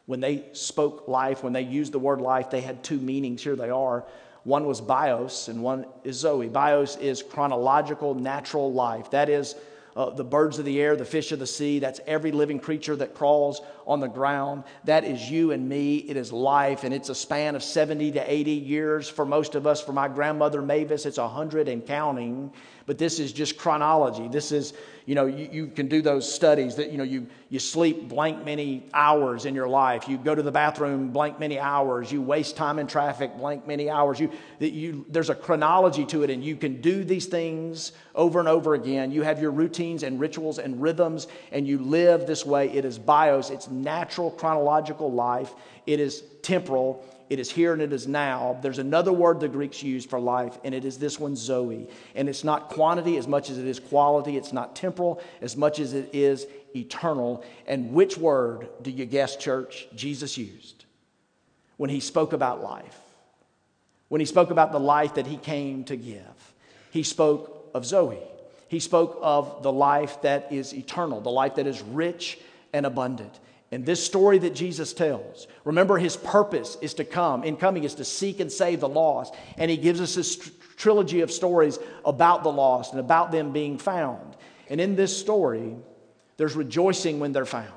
when 0.07 0.21
they 0.21 0.45
spoke 0.53 1.09
life, 1.09 1.43
when 1.43 1.53
they 1.53 1.63
used 1.63 1.91
the 1.91 1.99
word 1.99 2.21
life, 2.21 2.51
they 2.51 2.61
had 2.61 2.85
two 2.85 2.99
meanings. 2.99 3.43
Here 3.43 3.57
they 3.57 3.71
are. 3.71 4.05
One 4.45 4.67
was 4.67 4.81
bios 4.81 5.49
and 5.49 5.61
one 5.65 5.87
is 6.05 6.15
zoe. 6.15 6.49
Bios 6.49 6.95
is 6.99 7.25
chronological, 7.25 8.15
natural 8.15 8.73
life. 8.73 9.11
That 9.11 9.29
is 9.29 9.57
uh, 9.97 10.11
the 10.11 10.25
birds 10.25 10.59
of 10.59 10.65
the 10.65 10.81
air, 10.81 10.97
the 10.97 11.05
fish 11.05 11.33
of 11.33 11.39
the 11.39 11.47
sea. 11.47 11.79
That's 11.79 12.01
every 12.07 12.33
living 12.33 12.59
creature 12.59 12.97
that 12.97 13.15
crawls 13.15 13.61
on 13.87 14.01
the 14.01 14.09
ground. 14.09 14.65
That 14.85 15.05
is 15.05 15.31
you 15.31 15.53
and 15.53 15.69
me. 15.69 15.97
It 15.97 16.17
is 16.17 16.33
life, 16.33 16.85
and 16.85 16.93
it's 16.93 17.09
a 17.09 17.15
span 17.15 17.55
of 17.55 17.63
70 17.63 18.13
to 18.13 18.33
80 18.33 18.51
years 18.51 19.09
for 19.09 19.25
most 19.25 19.55
of 19.55 19.67
us. 19.67 19.81
For 19.81 19.93
my 19.93 20.09
grandmother 20.09 20.63
Mavis, 20.63 21.07
it's 21.07 21.19
100 21.19 21.69
and 21.69 21.87
counting. 21.87 22.53
But 22.87 22.99
this 22.99 23.19
is 23.19 23.33
just 23.33 23.57
chronology. 23.57 24.29
This 24.29 24.53
is 24.53 24.75
you 25.07 25.15
know, 25.15 25.27
you, 25.27 25.49
you 25.53 25.67
can 25.67 25.89
do 25.89 26.01
those 26.01 26.33
studies 26.33 26.77
that, 26.77 26.91
you 26.91 26.97
know, 26.97 27.05
you, 27.05 27.27
you 27.51 27.59
sleep 27.59 28.09
blank 28.09 28.43
many 28.43 28.85
hours 28.95 29.45
in 29.45 29.55
your 29.55 29.69
life. 29.69 30.09
You 30.09 30.17
go 30.17 30.35
to 30.35 30.41
the 30.41 30.51
bathroom 30.51 31.11
blank 31.11 31.39
many 31.39 31.59
hours. 31.59 32.11
You 32.11 32.23
waste 32.23 32.57
time 32.57 32.79
in 32.79 32.87
traffic 32.87 33.37
blank 33.37 33.67
many 33.67 33.91
hours. 33.91 34.19
You, 34.19 34.31
you, 34.61 35.05
there's 35.11 35.29
a 35.29 35.35
chronology 35.35 36.07
to 36.07 36.23
it, 36.23 36.31
and 36.31 36.43
you 36.43 36.57
can 36.57 36.81
do 36.81 37.05
these 37.05 37.27
things 37.27 37.93
over 38.15 38.39
and 38.39 38.49
over 38.49 38.73
again. 38.73 39.11
You 39.11 39.23
have 39.23 39.43
your 39.43 39.51
routines 39.51 40.05
and 40.05 40.19
rituals 40.19 40.59
and 40.59 40.81
rhythms, 40.81 41.27
and 41.53 41.69
you 41.69 41.79
live 41.79 42.27
this 42.27 42.47
way. 42.47 42.71
It 42.71 42.87
is 42.87 42.99
bios, 42.99 43.51
it's 43.51 43.69
natural 43.69 44.31
chronological 44.31 45.13
life, 45.13 45.53
it 45.87 46.01
is 46.01 46.23
temporal, 46.41 47.05
it 47.31 47.39
is 47.39 47.51
here 47.51 47.73
and 47.73 47.81
it 47.81 47.93
is 47.93 48.07
now. 48.07 48.59
There's 48.61 48.79
another 48.79 49.13
word 49.13 49.41
the 49.41 49.49
Greeks 49.49 49.83
use 49.83 50.05
for 50.05 50.21
life, 50.21 50.59
and 50.63 50.75
it 50.75 50.85
is 50.85 50.99
this 50.99 51.19
one, 51.19 51.37
Zoe. 51.37 51.89
And 52.15 52.29
it's 52.29 52.45
not 52.45 52.69
quantity 52.69 53.17
as 53.17 53.27
much 53.27 53.51
as 53.51 53.59
it 53.59 53.67
is 53.67 53.81
quality. 53.81 54.37
It's 54.37 54.53
not 54.53 54.77
temporal 54.77 55.23
as 55.41 55.57
much 55.57 55.79
as 55.79 55.95
it 55.95 56.11
is 56.13 56.47
eternal. 56.77 57.45
And 57.67 57.93
which 57.93 58.19
word 58.19 58.69
do 58.83 58.91
you 58.91 59.07
guess, 59.07 59.37
church, 59.37 59.87
Jesus 59.95 60.37
used 60.37 60.85
when 61.77 61.91
he 61.91 62.01
spoke 62.01 62.33
about 62.33 62.63
life? 62.63 62.99
When 64.09 64.21
he 64.21 64.27
spoke 64.27 64.51
about 64.51 64.73
the 64.73 64.81
life 64.81 65.15
that 65.15 65.27
he 65.27 65.39
came 65.39 65.85
to 65.85 65.97
give, 65.97 66.55
he 66.91 67.03
spoke 67.03 67.71
of 67.75 67.87
Zoe. 67.87 68.19
He 68.69 68.81
spoke 68.81 69.19
of 69.23 69.63
the 69.63 69.73
life 69.73 70.23
that 70.23 70.53
is 70.53 70.75
eternal, 70.75 71.21
the 71.21 71.31
life 71.31 71.57
that 71.57 71.67
is 71.67 71.81
rich 71.81 72.39
and 72.73 72.87
abundant. 72.87 73.39
And 73.75 73.85
this 73.85 74.07
story 74.07 74.39
that 74.39 74.55
Jesus 74.55 74.93
tells, 74.93 75.49
remember 75.65 75.99
his 75.99 76.17
purpose 76.17 76.79
is 76.81 76.95
to 76.95 77.05
come, 77.05 77.43
in 77.43 77.57
coming 77.57 77.83
is 77.83 77.97
to 77.97 78.05
seek 78.05 78.39
and 78.39 78.51
save 78.51 78.79
the 78.79 78.89
lost. 78.89 79.35
And 79.59 79.69
he 79.69 79.77
gives 79.77 80.01
us 80.01 80.15
this 80.15 80.37
tr- 80.37 80.51
trilogy 80.77 81.23
of 81.23 81.33
stories 81.33 81.81
about 82.05 82.45
the 82.45 82.53
lost 82.53 82.93
and 82.93 83.01
about 83.01 83.33
them 83.33 83.51
being 83.51 83.79
found. 83.79 84.37
And 84.71 84.81
in 84.81 84.95
this 84.95 85.19
story, 85.19 85.75
there's 86.37 86.55
rejoicing 86.55 87.19
when 87.19 87.33
they're 87.33 87.45
found. 87.45 87.73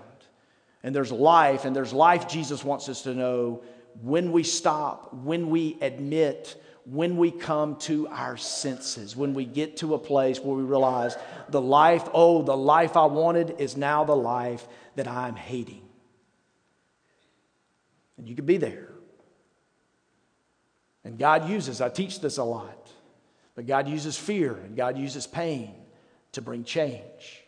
And 0.84 0.96
there's 0.96 1.12
life, 1.12 1.66
and 1.66 1.76
there's 1.76 1.94
life 1.94 2.28
Jesus 2.28 2.64
wants 2.64 2.88
us 2.90 3.02
to 3.02 3.16
know 3.16 3.64
when 4.04 4.32
we 4.32 4.44
stop, 4.44 5.12
when 5.16 5.50
we 5.50 5.80
admit, 5.82 6.62
when 6.86 7.18
we 7.18 7.32
come 7.32 7.76
to 7.78 8.08
our 8.10 8.38
senses, 8.38 9.16
when 9.16 9.34
we 9.34 9.46
get 9.46 9.78
to 9.78 9.96
a 9.96 10.00
place 10.00 10.40
where 10.40 10.56
we 10.56 10.62
realize 10.62 11.18
the 11.50 11.60
life, 11.60 12.08
oh, 12.14 12.44
the 12.44 12.56
life 12.56 12.96
I 12.96 13.06
wanted 13.06 13.56
is 13.58 13.76
now 13.76 14.04
the 14.04 14.16
life 14.16 14.68
that 14.96 15.08
I'm 15.08 15.36
hating. 15.36 15.87
And 18.18 18.28
you 18.28 18.36
could 18.36 18.46
be 18.46 18.58
there. 18.58 18.90
And 21.04 21.18
God 21.18 21.50
uses, 21.50 21.80
I 21.80 21.90
teach 21.90 22.20
this 22.20 22.38
a 22.38 22.44
lot, 22.44 22.90
but 23.56 23.66
God 23.66 23.88
uses 23.88 24.18
fear 24.18 24.54
and 24.54 24.76
God 24.76 24.98
uses 24.98 25.26
pain 25.26 25.74
to 26.34 26.42
bring 26.42 26.64
change. 26.64 27.44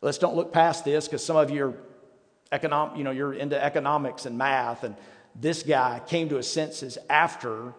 Let's 0.00 0.18
don't 0.18 0.36
look 0.36 0.52
past 0.52 0.84
this 0.84 1.08
because 1.08 1.24
some 1.24 1.36
of 1.36 1.50
you 1.50 1.64
are 1.66 1.74
economic, 2.52 2.98
you 2.98 3.04
know, 3.04 3.10
you're 3.10 3.34
into 3.34 3.62
economics 3.62 4.26
and 4.26 4.38
math, 4.38 4.84
and 4.84 4.94
this 5.34 5.62
guy 5.62 6.00
came 6.06 6.28
to 6.28 6.36
his 6.36 6.48
senses 6.50 6.98
after 7.10 7.74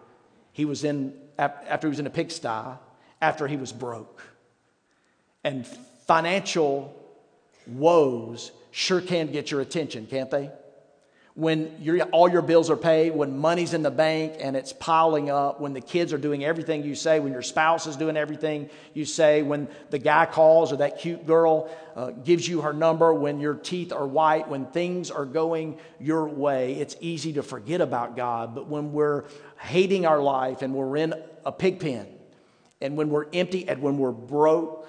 he 0.52 0.64
was 0.64 0.84
in 0.84 1.14
after 1.38 1.86
he 1.86 1.90
was 1.90 2.00
in 2.00 2.06
a 2.06 2.10
pigsty, 2.10 2.78
after 3.22 3.46
he 3.46 3.56
was 3.56 3.72
broke. 3.72 4.22
And 5.44 5.66
financial 6.06 6.94
woes 7.66 8.50
sure 8.72 9.00
can 9.00 9.30
get 9.30 9.50
your 9.50 9.60
attention, 9.60 10.06
can't 10.06 10.30
they? 10.30 10.50
When 11.38 11.70
all 12.10 12.28
your 12.28 12.42
bills 12.42 12.68
are 12.68 12.76
paid, 12.76 13.14
when 13.14 13.38
money's 13.38 13.72
in 13.72 13.84
the 13.84 13.92
bank 13.92 14.34
and 14.40 14.56
it's 14.56 14.72
piling 14.72 15.30
up, 15.30 15.60
when 15.60 15.72
the 15.72 15.80
kids 15.80 16.12
are 16.12 16.18
doing 16.18 16.44
everything 16.44 16.82
you 16.82 16.96
say, 16.96 17.20
when 17.20 17.32
your 17.32 17.42
spouse 17.42 17.86
is 17.86 17.94
doing 17.94 18.16
everything 18.16 18.68
you 18.92 19.04
say, 19.04 19.42
when 19.42 19.68
the 19.90 20.00
guy 20.00 20.26
calls 20.26 20.72
or 20.72 20.78
that 20.78 20.98
cute 20.98 21.28
girl 21.28 21.70
uh, 21.94 22.10
gives 22.10 22.48
you 22.48 22.62
her 22.62 22.72
number, 22.72 23.14
when 23.14 23.38
your 23.38 23.54
teeth 23.54 23.92
are 23.92 24.04
white, 24.04 24.48
when 24.48 24.66
things 24.66 25.12
are 25.12 25.24
going 25.24 25.78
your 26.00 26.26
way, 26.26 26.74
it's 26.74 26.96
easy 26.98 27.34
to 27.34 27.44
forget 27.44 27.80
about 27.80 28.16
God. 28.16 28.52
But 28.52 28.66
when 28.66 28.92
we're 28.92 29.26
hating 29.60 30.06
our 30.06 30.18
life 30.20 30.62
and 30.62 30.74
we're 30.74 30.96
in 30.96 31.14
a 31.46 31.52
pig 31.52 31.78
pen, 31.78 32.08
and 32.80 32.96
when 32.96 33.10
we're 33.10 33.26
empty 33.32 33.68
and 33.68 33.80
when 33.80 33.96
we're 33.96 34.10
broke, 34.10 34.88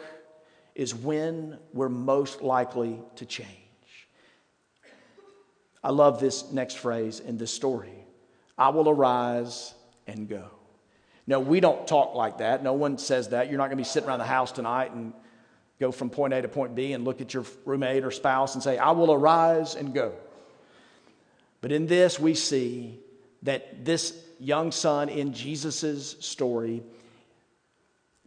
is 0.74 0.96
when 0.96 1.60
we're 1.74 1.90
most 1.90 2.42
likely 2.42 3.00
to 3.18 3.28
change. 3.28 3.69
I 5.84 5.92
love 5.92 6.20
this 6.20 6.52
next 6.52 6.78
phrase 6.78 7.20
in 7.20 7.38
this 7.38 7.54
story 7.54 7.94
I 8.58 8.70
will 8.70 8.90
arise 8.90 9.74
and 10.06 10.28
go. 10.28 10.50
No, 11.26 11.40
we 11.40 11.60
don't 11.60 11.88
talk 11.88 12.16
like 12.16 12.40
that. 12.40 12.64
No 12.64 12.74
one 12.74 12.98
says 12.98 13.30
that. 13.30 13.50
You're 13.50 13.58
not 13.58 13.68
going 13.68 13.78
to 13.78 13.82
be 13.82 13.84
sitting 13.84 14.10
around 14.10 14.20
the 14.20 14.26
house 14.26 14.52
tonight 14.52 14.92
and 14.92 15.14
go 15.80 15.92
from 15.92 16.10
point 16.10 16.34
A 16.34 16.42
to 16.42 16.48
point 16.48 16.76
B 16.76 16.92
and 16.94 17.06
look 17.06 17.22
at 17.22 17.34
your 17.34 17.46
roommate 17.66 18.04
or 18.04 18.12
spouse 18.12 18.56
and 18.56 18.64
say, 18.64 18.78
I 18.78 18.92
will 18.92 19.14
arise 19.14 19.76
and 19.76 19.94
go. 19.94 20.14
But 21.62 21.72
in 21.72 21.88
this, 21.88 22.20
we 22.20 22.34
see 22.34 23.00
that 23.44 23.86
this 23.86 24.20
young 24.40 24.72
son 24.72 25.08
in 25.08 25.34
Jesus' 25.34 26.16
story 26.20 26.84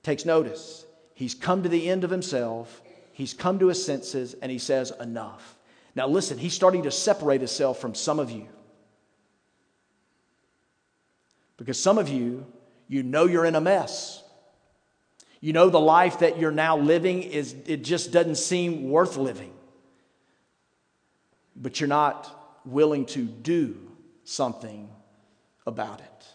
takes 0.03 0.25
notice. 0.25 0.87
He's 1.15 1.35
come 1.35 1.63
to 1.63 1.69
the 1.69 1.91
end 1.91 2.05
of 2.05 2.11
himself, 2.11 2.83
he's 3.13 3.35
come 3.35 3.59
to 3.59 3.69
his 3.69 3.85
senses, 3.85 4.35
and 4.41 4.51
he 4.51 4.59
says, 4.59 4.93
Enough. 5.01 5.57
Now, 5.95 6.09
listen, 6.09 6.39
he's 6.39 6.55
starting 6.55 6.85
to 6.85 6.91
separate 6.91 7.41
himself 7.41 7.79
from 7.79 7.95
some 7.95 8.19
of 8.19 8.31
you. 8.31 8.49
Because 11.57 11.79
some 11.79 11.99
of 11.99 12.09
you, 12.09 12.47
you 12.89 13.03
know 13.03 13.27
you're 13.27 13.45
in 13.45 13.55
a 13.55 13.61
mess. 13.61 14.23
You 15.41 15.53
know 15.53 15.71
the 15.71 15.81
life 15.81 16.21
that 16.21 16.39
you're 16.39 16.51
now 16.51 16.77
living 16.77 17.23
is 17.23 17.55
it 17.67 17.85
just 17.85 18.13
doesn't 18.13 18.37
seem 18.37 18.91
worth 18.91 19.17
living. 19.17 19.53
But 21.55 21.81
you're 21.81 21.89
not 21.89 22.61
willing 22.65 23.07
to 23.07 23.25
do 23.25 23.77
something 24.25 24.89
about 25.67 26.01
it. 26.01 26.27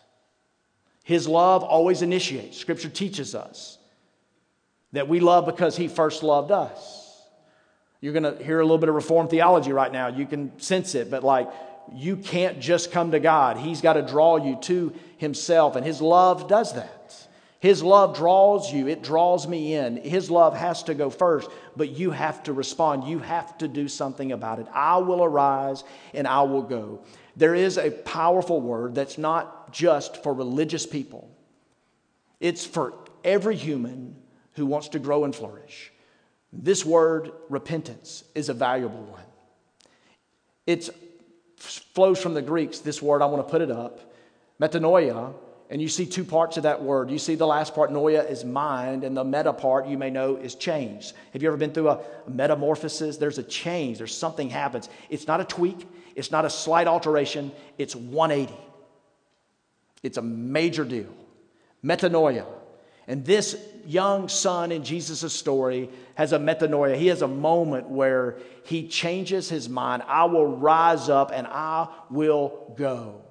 His 1.03 1.27
love 1.27 1.63
always 1.63 2.01
initiates. 2.01 2.57
Scripture 2.57 2.89
teaches 2.89 3.33
us 3.33 3.77
that 4.91 5.07
we 5.07 5.19
love 5.19 5.45
because 5.45 5.77
he 5.77 5.87
first 5.87 6.21
loved 6.21 6.51
us. 6.51 7.06
You're 8.01 8.13
going 8.13 8.23
to 8.23 8.43
hear 8.43 8.59
a 8.59 8.63
little 8.63 8.77
bit 8.77 8.89
of 8.89 8.95
Reformed 8.95 9.29
theology 9.29 9.71
right 9.71 9.91
now. 9.91 10.07
You 10.07 10.25
can 10.25 10.59
sense 10.59 10.95
it, 10.95 11.09
but 11.09 11.23
like, 11.23 11.49
you 11.93 12.17
can't 12.17 12.59
just 12.59 12.91
come 12.91 13.11
to 13.11 13.19
God. 13.19 13.57
He's 13.57 13.81
got 13.81 13.93
to 13.93 14.01
draw 14.01 14.37
you 14.37 14.57
to 14.63 14.93
Himself, 15.17 15.75
and 15.75 15.85
His 15.85 16.01
love 16.01 16.47
does 16.47 16.73
that. 16.73 17.27
His 17.59 17.81
love 17.81 18.15
draws 18.15 18.71
you, 18.71 18.87
it 18.87 19.01
draws 19.01 19.47
me 19.47 19.73
in. 19.73 19.97
His 19.97 20.29
love 20.29 20.55
has 20.55 20.83
to 20.83 20.93
go 20.93 21.09
first, 21.09 21.49
but 21.75 21.89
you 21.89 22.11
have 22.11 22.43
to 22.43 22.53
respond. 22.53 23.05
You 23.05 23.17
have 23.19 23.57
to 23.57 23.67
do 23.67 23.87
something 23.87 24.31
about 24.31 24.59
it. 24.59 24.67
I 24.73 24.97
will 24.97 25.23
arise 25.23 25.83
and 26.13 26.27
I 26.27 26.43
will 26.43 26.61
go. 26.61 27.01
There 27.35 27.55
is 27.55 27.79
a 27.79 27.89
powerful 27.89 28.61
word 28.61 28.93
that's 28.93 29.17
not 29.17 29.73
just 29.73 30.21
for 30.21 30.33
religious 30.33 30.85
people, 30.85 31.29
it's 32.39 32.65
for 32.65 32.93
every 33.23 33.55
human 33.55 34.15
who 34.53 34.67
wants 34.67 34.89
to 34.89 34.99
grow 34.99 35.23
and 35.23 35.35
flourish. 35.35 35.91
This 36.57 36.83
word, 36.83 37.31
repentance, 37.49 38.23
is 38.33 38.49
a 38.49 38.53
valuable 38.53 39.03
one. 39.03 39.21
It 40.65 40.89
flows 41.57 42.21
from 42.21 42.33
the 42.33 42.41
Greeks, 42.41 42.79
this 42.79 43.01
word, 43.01 43.21
I 43.21 43.27
want 43.27 43.47
to 43.47 43.51
put 43.51 43.61
it 43.61 43.71
up, 43.71 44.13
metanoia, 44.59 45.33
and 45.69 45.81
you 45.81 45.89
see 45.89 46.05
two 46.05 46.23
parts 46.23 46.57
of 46.57 46.63
that 46.63 46.81
word. 46.81 47.11
You 47.11 47.19
see 47.19 47.35
the 47.35 47.45
last 47.45 47.75
part, 47.75 47.91
noia, 47.91 48.29
is 48.29 48.45
mind, 48.45 49.03
and 49.03 49.15
the 49.15 49.23
meta 49.23 49.51
part, 49.51 49.87
you 49.87 49.97
may 49.97 50.09
know, 50.09 50.37
is 50.37 50.55
change. 50.55 51.13
Have 51.33 51.43
you 51.43 51.49
ever 51.49 51.57
been 51.57 51.71
through 51.71 51.89
a 51.89 52.01
metamorphosis? 52.27 53.17
There's 53.17 53.37
a 53.37 53.43
change, 53.43 53.97
there's 53.97 54.15
something 54.15 54.49
happens. 54.49 54.89
It's 55.09 55.27
not 55.27 55.41
a 55.41 55.43
tweak, 55.43 55.87
it's 56.15 56.31
not 56.31 56.45
a 56.45 56.49
slight 56.49 56.87
alteration, 56.87 57.51
it's 57.77 57.95
180. 57.95 58.53
It's 60.03 60.17
a 60.17 60.21
major 60.21 60.85
deal. 60.85 61.13
Metanoia. 61.83 62.45
And 63.07 63.25
this 63.25 63.57
young 63.87 64.27
son 64.27 64.71
in 64.71 64.83
Jesus' 64.83 65.33
story 65.33 65.89
has 66.15 66.33
a 66.33 66.37
metanoia. 66.37 66.95
He 66.97 67.07
has 67.07 67.21
a 67.21 67.27
moment 67.27 67.89
where 67.89 68.37
he 68.65 68.87
changes 68.87 69.49
his 69.49 69.69
mind. 69.69 70.03
I 70.05 70.25
will 70.25 70.45
rise 70.45 71.09
up 71.09 71.31
and 71.33 71.47
I 71.47 71.87
will 72.09 72.73
go. 72.77 73.21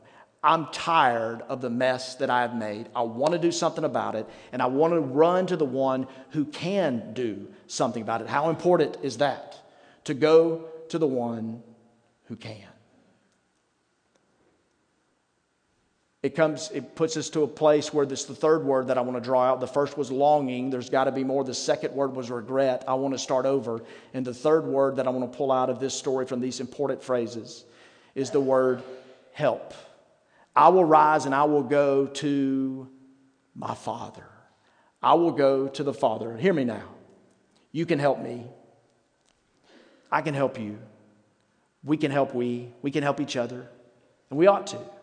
I'm 0.42 0.66
tired 0.66 1.42
of 1.42 1.60
the 1.60 1.70
mess 1.70 2.14
that 2.16 2.30
I've 2.30 2.54
made. 2.54 2.88
I 2.94 3.02
want 3.02 3.32
to 3.32 3.38
do 3.38 3.50
something 3.50 3.82
about 3.82 4.14
it, 4.14 4.28
and 4.52 4.62
I 4.62 4.66
want 4.66 4.94
to 4.94 5.00
run 5.00 5.46
to 5.48 5.56
the 5.56 5.64
one 5.64 6.06
who 6.30 6.44
can 6.44 7.14
do 7.14 7.48
something 7.66 8.00
about 8.00 8.20
it. 8.20 8.28
How 8.28 8.48
important 8.48 8.98
is 9.02 9.18
that? 9.18 9.58
To 10.04 10.14
go 10.14 10.68
to 10.90 10.98
the 10.98 11.06
one 11.06 11.64
who 12.26 12.36
can. 12.36 12.68
It 16.26 16.34
comes, 16.34 16.72
it 16.74 16.96
puts 16.96 17.16
us 17.16 17.30
to 17.30 17.44
a 17.44 17.46
place 17.46 17.94
where 17.94 18.04
this 18.04 18.24
the 18.24 18.34
third 18.34 18.64
word 18.64 18.88
that 18.88 18.98
I 18.98 19.00
want 19.00 19.16
to 19.16 19.20
draw 19.20 19.44
out. 19.44 19.60
The 19.60 19.68
first 19.68 19.96
was 19.96 20.10
longing. 20.10 20.70
There's 20.70 20.90
got 20.90 21.04
to 21.04 21.12
be 21.12 21.22
more. 21.22 21.44
The 21.44 21.54
second 21.54 21.94
word 21.94 22.16
was 22.16 22.32
regret. 22.32 22.82
I 22.88 22.94
want 22.94 23.14
to 23.14 23.18
start 23.18 23.46
over. 23.46 23.84
And 24.12 24.26
the 24.26 24.34
third 24.34 24.64
word 24.64 24.96
that 24.96 25.06
I 25.06 25.10
want 25.10 25.30
to 25.30 25.38
pull 25.38 25.52
out 25.52 25.70
of 25.70 25.78
this 25.78 25.94
story 25.94 26.26
from 26.26 26.40
these 26.40 26.58
important 26.58 27.00
phrases 27.00 27.64
is 28.16 28.32
the 28.32 28.40
word 28.40 28.82
help. 29.34 29.72
I 30.56 30.70
will 30.70 30.84
rise 30.84 31.26
and 31.26 31.34
I 31.34 31.44
will 31.44 31.62
go 31.62 32.06
to 32.06 32.88
my 33.54 33.76
Father. 33.76 34.26
I 35.00 35.14
will 35.14 35.30
go 35.30 35.68
to 35.68 35.84
the 35.84 35.94
Father. 35.94 36.36
Hear 36.36 36.52
me 36.52 36.64
now. 36.64 36.88
You 37.70 37.86
can 37.86 38.00
help 38.00 38.18
me. 38.18 38.48
I 40.10 40.22
can 40.22 40.34
help 40.34 40.58
you. 40.58 40.76
We 41.84 41.96
can 41.96 42.10
help 42.10 42.34
we. 42.34 42.72
We 42.82 42.90
can 42.90 43.04
help 43.04 43.20
each 43.20 43.36
other. 43.36 43.68
And 44.28 44.36
we 44.40 44.48
ought 44.48 44.66
to. 44.66 44.95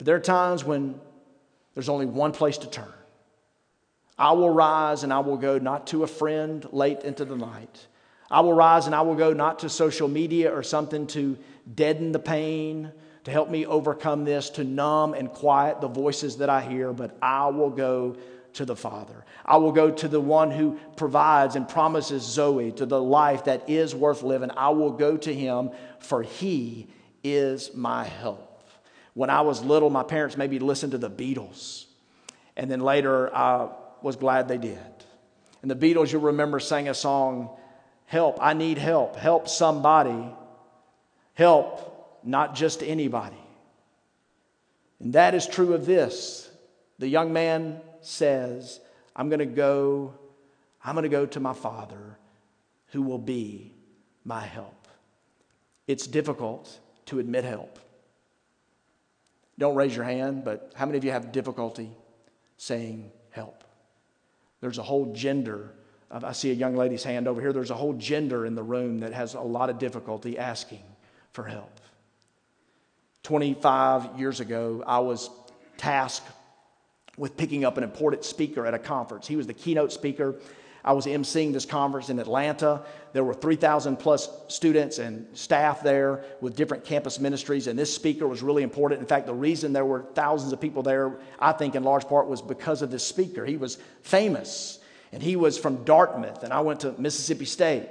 But 0.00 0.06
there 0.06 0.16
are 0.16 0.20
times 0.20 0.64
when 0.64 0.98
there's 1.74 1.90
only 1.90 2.06
one 2.06 2.32
place 2.32 2.56
to 2.56 2.70
turn. 2.70 2.90
I 4.18 4.32
will 4.32 4.48
rise 4.48 5.04
and 5.04 5.12
I 5.12 5.18
will 5.18 5.36
go 5.36 5.58
not 5.58 5.88
to 5.88 6.04
a 6.04 6.06
friend 6.06 6.66
late 6.72 7.02
into 7.02 7.26
the 7.26 7.36
night. 7.36 7.86
I 8.30 8.40
will 8.40 8.54
rise 8.54 8.86
and 8.86 8.94
I 8.94 9.02
will 9.02 9.14
go 9.14 9.34
not 9.34 9.58
to 9.58 9.68
social 9.68 10.08
media 10.08 10.56
or 10.56 10.62
something 10.62 11.06
to 11.08 11.36
deaden 11.74 12.12
the 12.12 12.18
pain, 12.18 12.90
to 13.24 13.30
help 13.30 13.50
me 13.50 13.66
overcome 13.66 14.24
this, 14.24 14.48
to 14.50 14.64
numb 14.64 15.12
and 15.12 15.30
quiet 15.30 15.82
the 15.82 15.88
voices 15.88 16.38
that 16.38 16.48
I 16.48 16.62
hear, 16.62 16.94
but 16.94 17.18
I 17.20 17.48
will 17.48 17.68
go 17.68 18.16
to 18.54 18.64
the 18.64 18.76
Father. 18.76 19.26
I 19.44 19.58
will 19.58 19.72
go 19.72 19.90
to 19.90 20.08
the 20.08 20.18
one 20.18 20.50
who 20.50 20.80
provides 20.96 21.56
and 21.56 21.68
promises 21.68 22.22
Zoe 22.22 22.72
to 22.72 22.86
the 22.86 23.02
life 23.02 23.44
that 23.44 23.68
is 23.68 23.94
worth 23.94 24.22
living. 24.22 24.50
I 24.56 24.70
will 24.70 24.92
go 24.92 25.18
to 25.18 25.34
him, 25.34 25.72
for 25.98 26.22
he 26.22 26.88
is 27.22 27.74
my 27.74 28.04
help. 28.04 28.49
When 29.20 29.28
I 29.28 29.42
was 29.42 29.62
little, 29.62 29.90
my 29.90 30.02
parents 30.02 30.38
maybe 30.38 30.58
listened 30.58 30.92
to 30.92 30.98
the 30.98 31.10
Beatles. 31.10 31.84
And 32.56 32.70
then 32.70 32.80
later, 32.80 33.30
I 33.36 33.68
was 34.00 34.16
glad 34.16 34.48
they 34.48 34.56
did. 34.56 34.78
And 35.60 35.70
the 35.70 35.76
Beatles, 35.76 36.10
you'll 36.10 36.22
remember, 36.22 36.58
sang 36.58 36.88
a 36.88 36.94
song, 36.94 37.50
Help, 38.06 38.38
I 38.40 38.54
need 38.54 38.78
help. 38.78 39.16
Help 39.16 39.46
somebody. 39.46 40.24
Help, 41.34 42.18
not 42.24 42.54
just 42.54 42.82
anybody. 42.82 43.44
And 45.00 45.12
that 45.12 45.34
is 45.34 45.46
true 45.46 45.74
of 45.74 45.84
this. 45.84 46.50
The 46.98 47.06
young 47.06 47.30
man 47.30 47.82
says, 48.00 48.80
I'm 49.14 49.28
going 49.28 49.40
to 49.40 49.44
go, 49.44 50.14
I'm 50.82 50.94
going 50.94 51.02
to 51.02 51.10
go 51.10 51.26
to 51.26 51.40
my 51.40 51.52
father 51.52 52.16
who 52.92 53.02
will 53.02 53.18
be 53.18 53.74
my 54.24 54.40
help. 54.40 54.88
It's 55.86 56.06
difficult 56.06 56.80
to 57.04 57.18
admit 57.18 57.44
help. 57.44 57.78
Don't 59.60 59.74
raise 59.74 59.94
your 59.94 60.06
hand, 60.06 60.42
but 60.42 60.72
how 60.74 60.86
many 60.86 60.96
of 60.96 61.04
you 61.04 61.10
have 61.10 61.32
difficulty 61.32 61.90
saying 62.56 63.12
help? 63.28 63.62
There's 64.62 64.78
a 64.78 64.82
whole 64.82 65.12
gender. 65.12 65.74
I 66.10 66.32
see 66.32 66.50
a 66.50 66.54
young 66.54 66.76
lady's 66.76 67.04
hand 67.04 67.28
over 67.28 67.42
here. 67.42 67.52
There's 67.52 67.70
a 67.70 67.74
whole 67.74 67.92
gender 67.92 68.46
in 68.46 68.54
the 68.54 68.62
room 68.62 69.00
that 69.00 69.12
has 69.12 69.34
a 69.34 69.40
lot 69.40 69.68
of 69.68 69.78
difficulty 69.78 70.38
asking 70.38 70.82
for 71.32 71.44
help. 71.44 71.78
25 73.22 74.18
years 74.18 74.40
ago, 74.40 74.82
I 74.86 75.00
was 75.00 75.28
tasked 75.76 76.26
with 77.18 77.36
picking 77.36 77.66
up 77.66 77.76
an 77.76 77.84
important 77.84 78.24
speaker 78.24 78.64
at 78.64 78.72
a 78.72 78.78
conference. 78.78 79.26
He 79.26 79.36
was 79.36 79.46
the 79.46 79.52
keynote 79.52 79.92
speaker 79.92 80.36
I 80.84 80.92
was 80.92 81.06
emceeing 81.06 81.52
this 81.52 81.64
conference 81.64 82.08
in 82.08 82.18
Atlanta. 82.18 82.82
There 83.12 83.24
were 83.24 83.34
3,000 83.34 83.96
plus 83.96 84.28
students 84.48 84.98
and 84.98 85.26
staff 85.36 85.82
there 85.82 86.24
with 86.40 86.56
different 86.56 86.84
campus 86.84 87.20
ministries, 87.20 87.66
and 87.66 87.78
this 87.78 87.94
speaker 87.94 88.26
was 88.26 88.42
really 88.42 88.62
important. 88.62 89.00
In 89.00 89.06
fact, 89.06 89.26
the 89.26 89.34
reason 89.34 89.72
there 89.72 89.84
were 89.84 90.06
thousands 90.14 90.52
of 90.52 90.60
people 90.60 90.82
there, 90.82 91.18
I 91.38 91.52
think 91.52 91.74
in 91.74 91.84
large 91.84 92.06
part, 92.06 92.28
was 92.28 92.40
because 92.40 92.82
of 92.82 92.90
this 92.90 93.04
speaker. 93.04 93.44
He 93.44 93.56
was 93.56 93.78
famous, 94.02 94.78
and 95.12 95.22
he 95.22 95.36
was 95.36 95.58
from 95.58 95.84
Dartmouth, 95.84 96.42
and 96.42 96.52
I 96.52 96.60
went 96.60 96.80
to 96.80 96.92
Mississippi 96.98 97.44
State 97.44 97.88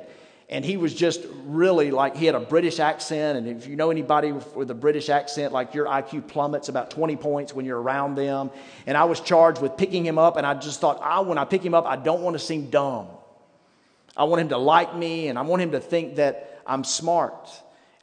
and 0.50 0.66
he 0.66 0.78
was 0.78 0.96
just 0.96 1.22
really 1.46 1.92
like 1.92 2.16
he 2.16 2.26
had 2.26 2.34
a 2.34 2.40
British 2.40 2.80
accent. 2.80 3.38
And 3.38 3.48
if 3.48 3.68
you 3.68 3.76
know 3.76 3.92
anybody 3.92 4.32
with 4.32 4.72
a 4.72 4.76
British 4.76 5.10
accent, 5.10 5.54
like 5.54 5.76
your 5.76 5.86
IQ 5.86 6.28
plummets 6.28 6.70
about 6.70 6.90
20 6.90 7.16
points 7.18 7.54
when 7.54 7.66
you're 7.66 7.80
around 7.80 8.16
them. 8.16 8.50
And 8.88 8.98
I 8.98 9.04
was 9.04 9.20
charged 9.20 9.62
with 9.62 9.78
picking 9.78 10.04
him 10.04 10.18
up, 10.18 10.38
and 10.38 10.48
I 10.48 10.56
just 10.56 10.82
thought, 10.82 11.00
I, 11.04 11.20
when 11.20 11.38
I 11.38 11.46
pick 11.46 11.64
him 11.64 11.76
up, 11.76 11.86
I 11.86 11.98
don't 11.98 12.22
want 12.24 12.34
to 12.34 12.40
seem 12.40 12.72
dumb. 12.72 13.08
I 14.18 14.24
want 14.24 14.42
him 14.42 14.50
to 14.50 14.58
like 14.58 14.96
me, 14.96 15.28
and 15.28 15.38
I 15.38 15.44
want 15.44 15.62
him 15.62 15.72
to 15.72 15.80
think 15.80 16.16
that 16.16 16.62
I'm 16.66 16.84
smart. 16.84 17.48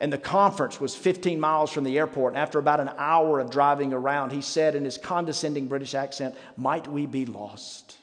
And 0.01 0.13
the 0.13 0.19
conference 0.19 0.81
was 0.81 0.95
15 0.95 1.41
miles 1.41 1.73
from 1.73 1.83
the 1.83 1.99
airport. 1.99 2.35
And 2.35 2.39
after 2.39 2.61
about 2.61 2.79
an 2.79 2.91
hour 2.97 3.41
of 3.41 3.51
driving 3.51 3.93
around, 3.93 4.31
he 4.31 4.41
said 4.41 4.77
in 4.77 4.85
his 4.85 4.99
condescending 4.99 5.67
British 5.67 5.95
accent, 5.97 6.37
Might 6.57 6.87
we 6.87 7.07
be 7.07 7.27
lost? 7.27 7.97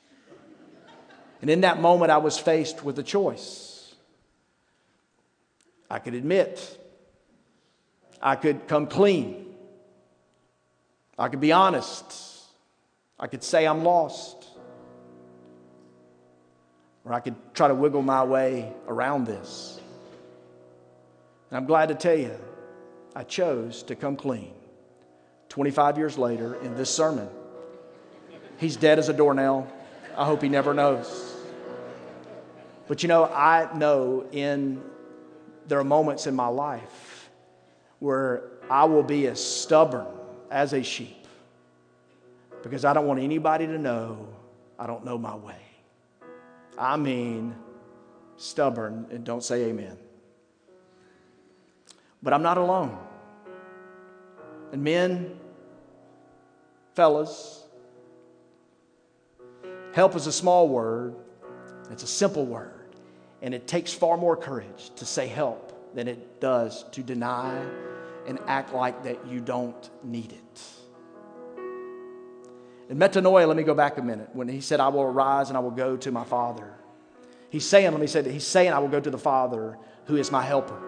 And 1.41 1.49
in 1.49 1.62
that 1.62 1.79
moment, 1.79 2.12
I 2.12 2.17
was 2.17 2.38
faced 2.38 2.84
with 2.84 2.99
a 2.99 3.03
choice. 3.03 3.72
I 5.93 5.99
could 5.99 6.15
admit. 6.15 6.79
I 8.19 8.36
could 8.36 8.67
come 8.67 8.88
clean. 8.88 9.45
I 11.19 11.29
could 11.29 11.39
be 11.39 11.51
honest. 11.51 12.03
I 13.19 13.27
could 13.27 13.43
say 13.43 13.67
I'm 13.67 13.84
lost. 13.84 14.47
Or 17.06 17.13
I 17.13 17.19
could 17.19 17.36
try 17.53 17.67
to 17.67 17.75
wiggle 17.75 18.01
my 18.01 18.23
way 18.23 18.73
around 18.88 19.27
this. 19.27 19.79
And 21.51 21.58
I'm 21.58 21.67
glad 21.67 21.89
to 21.89 21.95
tell 21.95 22.17
you, 22.17 22.36
I 23.15 23.23
chose 23.23 23.84
to 23.84 23.95
come 23.95 24.15
clean. 24.15 24.51
25 25.49 25.99
years 25.99 26.17
later, 26.17 26.56
in 26.56 26.73
this 26.75 26.89
sermon, 26.89 27.29
he's 28.58 28.77
dead 28.77 28.97
as 28.97 29.10
a 29.10 29.13
doornail. 29.13 29.71
I 30.17 30.25
hope 30.25 30.41
he 30.41 30.49
never 30.49 30.73
knows. 30.73 31.36
But 32.88 33.03
you 33.03 33.10
know, 33.10 33.25
I 33.25 33.69
know 33.77 34.25
in 34.32 34.82
there 35.67 35.80
are 35.80 35.84
moments 35.84 36.28
in 36.28 36.36
my 36.36 36.47
life 36.47 37.30
where 37.99 38.43
I 38.69 38.86
will 38.86 39.04
be 39.04 39.28
as 39.28 39.43
stubborn 39.43 40.08
as 40.52 40.73
a 40.73 40.84
sheep 40.84 41.26
because 42.62 42.86
I 42.86 42.93
don't 42.93 43.08
want 43.08 43.19
anybody 43.19 43.67
to 43.67 43.78
know 43.78 44.28
I 44.78 44.88
don't 44.88 45.06
know 45.06 45.17
my 45.17 45.36
way. 45.36 45.62
I 46.78 46.97
mean, 46.97 47.56
stubborn, 48.38 49.08
and 49.12 49.23
don't 49.23 49.43
say 49.43 49.65
amen. 49.65 49.97
But 52.21 52.34
I'm 52.34 52.41
not 52.41 52.58
alone. 52.58 52.97
And 54.71 54.84
men, 54.84 55.39
fellas, 56.95 57.63
help 59.93 60.15
is 60.15 60.26
a 60.26 60.32
small 60.32 60.67
word, 60.67 61.15
it's 61.91 62.04
a 62.04 62.08
simple 62.08 62.45
word. 62.45 62.82
And 63.43 63.53
it 63.53 63.67
takes 63.67 63.93
far 63.93 64.17
more 64.17 64.38
courage 64.38 64.89
to 64.95 65.06
say 65.06 65.27
help 65.27 65.93
than 65.93 66.08
it 66.08 66.39
does 66.39 66.84
to 66.91 67.03
deny 67.03 67.63
and 68.25 68.39
act 68.47 68.73
like 68.73 69.03
that 69.03 69.27
you 69.27 69.41
don't 69.41 69.89
need 70.01 70.32
it. 70.32 70.62
In 72.89 72.97
metanoia, 72.97 73.45
let 73.47 73.58
me 73.58 73.63
go 73.63 73.73
back 73.73 73.97
a 73.97 74.01
minute. 74.01 74.29
When 74.34 74.47
he 74.47 74.62
said, 74.62 74.79
I 74.79 74.88
will 74.88 75.01
arise 75.01 75.49
and 75.49 75.58
I 75.58 75.60
will 75.60 75.71
go 75.71 75.97
to 75.97 76.12
my 76.12 76.23
Father, 76.23 76.73
he's 77.49 77.67
saying, 77.67 77.91
let 77.91 77.99
me 77.99 78.08
say 78.08 78.21
that, 78.21 78.32
he's 78.32 78.47
saying, 78.47 78.71
I 78.71 78.79
will 78.79 78.88
go 78.88 79.01
to 79.01 79.12
the 79.12 79.17
Father 79.17 79.77
who 80.06 80.15
is 80.15 80.32
my 80.32 80.41
helper. 80.41 80.82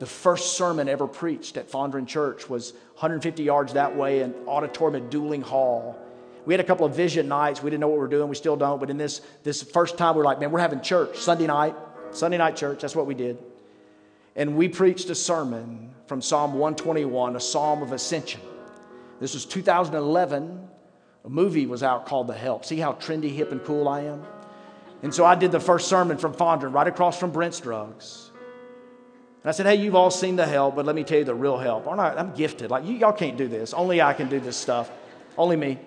The 0.00 0.06
first 0.06 0.56
sermon 0.56 0.88
ever 0.88 1.06
preached 1.06 1.56
at 1.56 1.70
Fondren 1.70 2.08
Church 2.08 2.50
was 2.50 2.72
150 2.94 3.44
yards 3.44 3.74
that 3.74 3.96
way 3.96 4.22
in 4.22 4.34
auditorium 4.48 5.04
at 5.04 5.10
Duling 5.10 5.42
Hall 5.42 5.96
we 6.46 6.52
had 6.52 6.60
a 6.60 6.64
couple 6.64 6.84
of 6.84 6.94
vision 6.94 7.28
nights. 7.28 7.62
We 7.62 7.70
didn't 7.70 7.80
know 7.80 7.88
what 7.88 7.94
we 7.94 8.00
were 8.00 8.08
doing. 8.08 8.28
We 8.28 8.34
still 8.34 8.56
don't. 8.56 8.78
But 8.78 8.90
in 8.90 8.98
this, 8.98 9.22
this 9.42 9.62
first 9.62 9.96
time, 9.96 10.16
we're 10.16 10.24
like, 10.24 10.40
man, 10.40 10.50
we're 10.50 10.60
having 10.60 10.80
church 10.80 11.16
Sunday 11.18 11.46
night, 11.46 11.74
Sunday 12.10 12.38
night 12.38 12.56
church. 12.56 12.82
That's 12.82 12.94
what 12.94 13.06
we 13.06 13.14
did. 13.14 13.38
And 14.36 14.56
we 14.56 14.68
preached 14.68 15.08
a 15.10 15.14
sermon 15.14 15.90
from 16.06 16.20
Psalm 16.20 16.52
121, 16.52 17.36
a 17.36 17.40
psalm 17.40 17.82
of 17.82 17.92
ascension. 17.92 18.40
This 19.20 19.34
was 19.34 19.46
2011. 19.46 20.68
A 21.24 21.28
movie 21.30 21.66
was 21.66 21.82
out 21.82 22.04
called 22.04 22.26
The 22.26 22.34
Help. 22.34 22.64
See 22.64 22.76
how 22.76 22.92
trendy, 22.94 23.30
hip, 23.34 23.50
and 23.52 23.64
cool 23.64 23.88
I 23.88 24.02
am? 24.02 24.22
And 25.02 25.14
so 25.14 25.24
I 25.24 25.34
did 25.34 25.52
the 25.52 25.60
first 25.60 25.88
sermon 25.88 26.18
from 26.18 26.34
Fondren, 26.34 26.74
right 26.74 26.86
across 26.86 27.18
from 27.18 27.30
Brent's 27.30 27.60
Drugs. 27.60 28.30
And 29.42 29.48
I 29.48 29.52
said, 29.52 29.66
hey, 29.66 29.76
you've 29.76 29.94
all 29.94 30.10
seen 30.10 30.36
The 30.36 30.46
Help, 30.46 30.76
but 30.76 30.84
let 30.84 30.94
me 30.94 31.04
tell 31.04 31.18
you 31.18 31.24
the 31.24 31.34
real 31.34 31.58
help. 31.58 31.86
I'm, 31.86 31.96
not, 31.96 32.18
I'm 32.18 32.34
gifted. 32.34 32.70
Like, 32.70 32.84
you, 32.84 32.94
y'all 32.94 33.12
can't 33.12 33.36
do 33.36 33.48
this. 33.48 33.72
Only 33.72 34.02
I 34.02 34.12
can 34.12 34.28
do 34.28 34.40
this 34.40 34.56
stuff. 34.56 34.90
Only 35.38 35.56
me. 35.56 35.78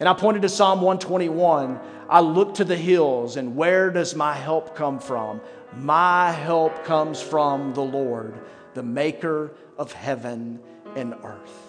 And 0.00 0.08
I 0.08 0.14
pointed 0.14 0.42
to 0.42 0.48
Psalm 0.48 0.80
121. 0.80 1.80
I 2.08 2.20
look 2.20 2.54
to 2.54 2.64
the 2.64 2.76
hills, 2.76 3.36
and 3.36 3.56
where 3.56 3.90
does 3.90 4.14
my 4.14 4.34
help 4.34 4.76
come 4.76 4.98
from? 4.98 5.40
My 5.74 6.30
help 6.30 6.84
comes 6.84 7.20
from 7.20 7.74
the 7.74 7.82
Lord, 7.82 8.34
the 8.74 8.82
maker 8.82 9.52
of 9.76 9.92
heaven 9.92 10.60
and 10.96 11.14
earth. 11.24 11.64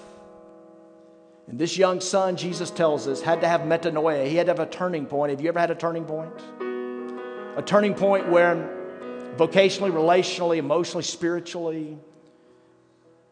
And 1.47 1.57
this 1.57 1.77
young 1.77 1.99
son, 1.99 2.37
Jesus 2.37 2.69
tells 2.69 3.07
us, 3.07 3.21
had 3.21 3.41
to 3.41 3.47
have 3.47 3.61
metanoia. 3.61 4.27
He 4.27 4.35
had 4.35 4.45
to 4.45 4.51
have 4.51 4.59
a 4.59 4.67
turning 4.67 5.07
point. 5.07 5.31
Have 5.31 5.41
you 5.41 5.49
ever 5.49 5.59
had 5.59 5.71
a 5.71 5.75
turning 5.75 6.05
point? 6.05 6.31
A 7.57 7.63
turning 7.65 7.95
point 7.95 8.29
where 8.29 8.55
vocationally, 9.35 9.91
relationally, 9.91 10.57
emotionally, 10.57 11.03
spiritually, 11.03 11.97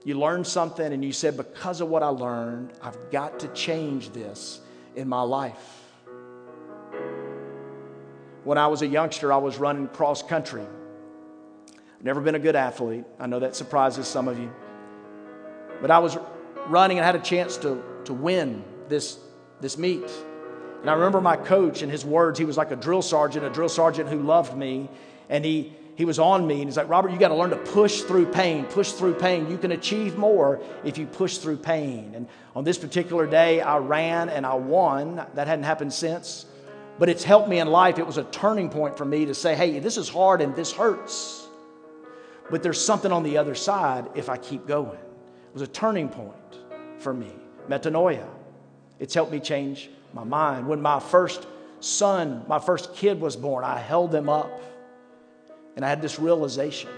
you 0.04 0.18
learned 0.18 0.48
something 0.48 0.92
and 0.92 1.06
you 1.06 1.14
said, 1.14 1.38
Because 1.38 1.80
of 1.80 1.90
what 1.90 2.02
I 2.02 2.08
learned, 2.08 2.74
I've 2.82 3.12
got 3.12 3.40
to 3.42 3.48
change 3.50 4.10
this 4.10 4.62
in 4.98 5.08
my 5.08 5.22
life. 5.22 5.84
When 8.44 8.58
I 8.58 8.68
was 8.68 8.82
a 8.82 8.88
youngster, 8.88 9.32
I 9.32 9.38
was 9.38 9.58
running 9.58 9.88
cross 9.88 10.24
country. 10.24 10.66
Never 12.02 12.20
been 12.20 12.36
a 12.36 12.40
good 12.40 12.56
athlete. 12.56 13.06
I 13.20 13.28
know 13.28 13.40
that 13.40 13.56
surprises 13.56 14.08
some 14.08 14.28
of 14.28 14.40
you. 14.40 14.52
But 15.82 15.92
I 15.92 16.00
was 16.00 16.18
running 16.68 16.98
and 16.98 17.06
had 17.06 17.16
a 17.16 17.20
chance 17.20 17.58
to, 17.58 17.84
to 18.06 18.14
win 18.14 18.64
this, 18.88 19.20
this 19.62 19.78
meet. 19.78 20.10
And 20.82 20.90
I 20.90 20.94
remember 20.94 21.22
my 21.22 21.38
coach 21.38 21.82
and 21.82 21.92
his 21.92 22.04
words. 22.04 22.40
He 22.40 22.46
was 22.46 22.58
like 22.58 22.72
a 22.72 22.76
drill 22.76 23.02
sergeant, 23.02 23.46
a 23.46 23.50
drill 23.50 23.70
sergeant 23.70 24.10
who 24.10 24.22
loved 24.22 24.58
me. 24.58 24.90
And 25.30 25.46
he, 25.46 25.76
he 25.98 26.06
was 26.06 26.20
on 26.20 26.46
me 26.46 26.58
and 26.58 26.66
he's 26.66 26.78
like, 26.78 26.90
Robert, 26.90 27.12
you 27.12 27.18
got 27.18 27.30
to 27.30 27.36
learn 27.36 27.50
to 27.50 27.58
push 27.58 28.02
through 28.02 28.28
pain, 28.28 28.66
push 28.66 28.92
through 28.92 29.16
pain. 29.16 29.50
You 29.50 29.58
can 29.58 29.72
achieve 29.72 30.16
more 30.16 30.62
if 30.84 30.96
you 31.00 31.08
push 31.08 31.40
through 31.40 31.58
pain. 31.58 32.12
And 32.14 32.28
on 32.56 32.64
this 32.64 32.78
particular 32.78 33.26
day, 33.26 33.62
I 33.62 33.78
ran 33.78 34.30
and 34.30 34.46
I 34.46 34.54
won. 34.54 35.26
That 35.34 35.48
hadn't 35.48 35.66
happened 35.66 35.92
since. 35.92 36.46
But 37.00 37.10
it's 37.10 37.24
helped 37.24 37.50
me 37.50 37.58
in 37.58 37.68
life. 37.68 37.98
It 37.98 38.06
was 38.06 38.20
a 38.20 38.26
turning 38.26 38.70
point 38.70 38.96
for 38.96 39.06
me 39.06 39.26
to 39.26 39.34
say, 39.34 39.56
hey, 39.56 39.80
this 39.80 39.98
is 39.98 40.08
hard 40.08 40.40
and 40.40 40.56
this 40.56 40.72
hurts. 40.72 41.48
But 42.52 42.62
there's 42.62 42.80
something 42.80 43.12
on 43.12 43.24
the 43.24 43.40
other 43.40 43.56
side 43.56 44.06
if 44.14 44.30
I 44.30 44.38
keep 44.38 44.68
going. 44.68 44.92
It 44.92 45.54
was 45.54 45.64
a 45.64 45.68
turning 45.68 46.10
point 46.10 46.60
for 47.00 47.12
me. 47.12 47.32
Metanoia. 47.68 48.28
It's 49.00 49.16
helped 49.16 49.32
me 49.32 49.40
change 49.40 49.90
my 50.14 50.24
mind. 50.24 50.68
When 50.68 50.80
my 50.80 51.00
first 51.00 51.48
son, 51.80 52.46
my 52.48 52.60
first 52.60 52.94
kid 52.94 53.20
was 53.20 53.36
born, 53.36 53.64
I 53.64 53.80
held 53.80 54.12
them 54.12 54.30
up 54.30 54.62
and 55.78 55.86
I 55.86 55.90
had 55.90 56.02
this 56.02 56.18
realization 56.18 56.90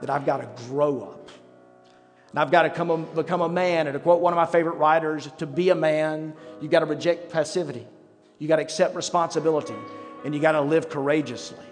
that 0.00 0.08
I've 0.08 0.24
got 0.24 0.38
to 0.38 0.64
grow 0.64 1.02
up. 1.02 1.30
And 2.30 2.38
I've 2.38 2.50
got 2.50 2.62
to 2.62 2.70
come, 2.70 3.06
become 3.14 3.42
a 3.42 3.50
man. 3.50 3.86
And 3.86 3.92
to 3.92 4.00
quote 4.00 4.22
one 4.22 4.32
of 4.32 4.36
my 4.38 4.46
favorite 4.46 4.76
writers, 4.76 5.28
to 5.36 5.46
be 5.46 5.68
a 5.68 5.74
man, 5.74 6.32
you've 6.62 6.70
got 6.70 6.80
to 6.80 6.86
reject 6.86 7.30
passivity. 7.30 7.86
You've 8.38 8.48
got 8.48 8.56
to 8.56 8.62
accept 8.62 8.96
responsibility. 8.96 9.74
And 10.24 10.34
you 10.34 10.40
got 10.40 10.52
to 10.52 10.62
live 10.62 10.88
courageously. 10.88 11.66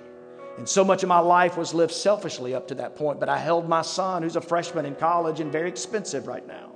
And 0.58 0.68
so 0.68 0.84
much 0.84 1.02
of 1.02 1.08
my 1.08 1.20
life 1.20 1.56
was 1.56 1.72
lived 1.72 1.92
selfishly 1.92 2.54
up 2.54 2.68
to 2.68 2.74
that 2.74 2.96
point. 2.96 3.18
But 3.18 3.30
I 3.30 3.38
held 3.38 3.66
my 3.66 3.80
son, 3.80 4.22
who's 4.22 4.36
a 4.36 4.42
freshman 4.42 4.84
in 4.84 4.96
college 4.96 5.40
and 5.40 5.50
very 5.50 5.70
expensive 5.70 6.26
right 6.26 6.46
now. 6.46 6.72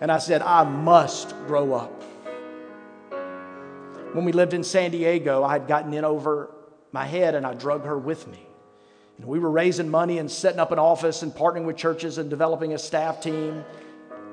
And 0.00 0.10
I 0.10 0.16
said, 0.16 0.40
I 0.40 0.64
must 0.64 1.30
grow 1.46 1.74
up. 1.74 2.02
When 4.14 4.24
we 4.24 4.32
lived 4.32 4.54
in 4.54 4.64
San 4.64 4.90
Diego, 4.90 5.44
I 5.44 5.52
had 5.52 5.68
gotten 5.68 5.92
in 5.92 6.06
over 6.06 6.50
my 6.92 7.04
head 7.04 7.34
and 7.34 7.44
I 7.44 7.52
drug 7.52 7.84
her 7.84 7.98
with 7.98 8.26
me. 8.26 8.38
And 9.18 9.26
we 9.26 9.38
were 9.38 9.50
raising 9.50 9.88
money 9.88 10.18
and 10.18 10.30
setting 10.30 10.60
up 10.60 10.72
an 10.72 10.78
office 10.78 11.22
and 11.22 11.32
partnering 11.32 11.64
with 11.64 11.76
churches 11.76 12.18
and 12.18 12.28
developing 12.28 12.74
a 12.74 12.78
staff 12.78 13.20
team, 13.20 13.64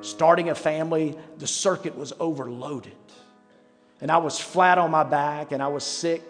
starting 0.01 0.49
a 0.49 0.55
family. 0.55 1.15
The 1.37 1.47
circuit 1.47 1.95
was 1.95 2.13
overloaded. 2.19 2.93
And 4.01 4.09
I 4.11 4.17
was 4.17 4.39
flat 4.39 4.77
on 4.77 4.89
my 4.89 5.03
back 5.03 5.51
and 5.51 5.61
I 5.61 5.67
was 5.67 5.83
sick. 5.83 6.23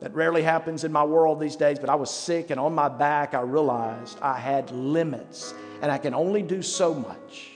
That 0.00 0.14
rarely 0.14 0.42
happens 0.42 0.84
in 0.84 0.92
my 0.92 1.04
world 1.04 1.40
these 1.40 1.56
days, 1.56 1.78
but 1.78 1.88
I 1.88 1.94
was 1.94 2.10
sick 2.10 2.50
and 2.50 2.60
on 2.60 2.74
my 2.74 2.88
back 2.88 3.34
I 3.34 3.40
realized 3.40 4.18
I 4.20 4.38
had 4.38 4.70
limits 4.70 5.54
and 5.82 5.90
I 5.90 5.98
can 5.98 6.14
only 6.14 6.42
do 6.42 6.62
so 6.62 6.94
much. 6.94 7.50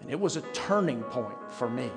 And 0.00 0.10
it 0.10 0.18
was 0.18 0.36
a 0.36 0.40
turning 0.52 1.02
point 1.04 1.52
for 1.52 1.70
me. 1.70 1.88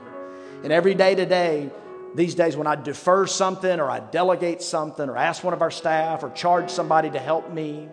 And 0.64 0.72
every 0.72 0.94
day 0.94 1.16
today, 1.16 1.70
these 2.16 2.34
days 2.34 2.56
when 2.56 2.66
I 2.66 2.76
defer 2.76 3.28
something 3.28 3.80
or 3.80 3.90
I 3.90 4.00
delegate 4.00 4.62
something 4.62 5.10
or 5.10 5.18
ask 5.18 5.44
one 5.44 5.54
of 5.54 5.62
our 5.62 5.72
staff 5.72 6.24
or 6.24 6.30
charge 6.30 6.70
somebody 6.70 7.10
to 7.10 7.20
help 7.20 7.52
me, 7.52 7.90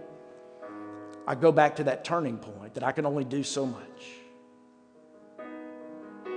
I 1.27 1.35
go 1.35 1.51
back 1.51 1.77
to 1.77 1.85
that 1.85 2.05
turning 2.05 2.39
point 2.39 2.75
that 2.75 2.85
I 2.85 2.93
can 2.93 3.05
only 3.05 3.25
do 3.25 3.43
so 3.43 3.67
much. 3.67 3.83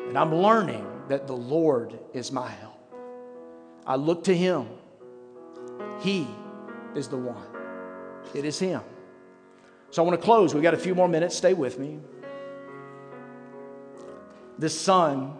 And 0.07 0.17
I'm 0.17 0.33
learning 0.33 0.85
that 1.09 1.27
the 1.27 1.35
Lord 1.35 1.97
is 2.13 2.31
my 2.31 2.49
help. 2.49 2.73
I 3.85 3.95
look 3.97 4.23
to 4.25 4.35
Him. 4.35 4.67
He 5.99 6.27
is 6.95 7.07
the 7.07 7.17
one. 7.17 7.45
It 8.33 8.45
is 8.45 8.57
Him. 8.57 8.81
So 9.91 10.03
I 10.03 10.07
want 10.07 10.19
to 10.19 10.25
close. 10.25 10.53
We've 10.53 10.63
got 10.63 10.73
a 10.73 10.77
few 10.77 10.95
more 10.95 11.07
minutes. 11.07 11.35
Stay 11.35 11.53
with 11.53 11.77
me. 11.77 11.99
This 14.57 14.79
son, 14.79 15.37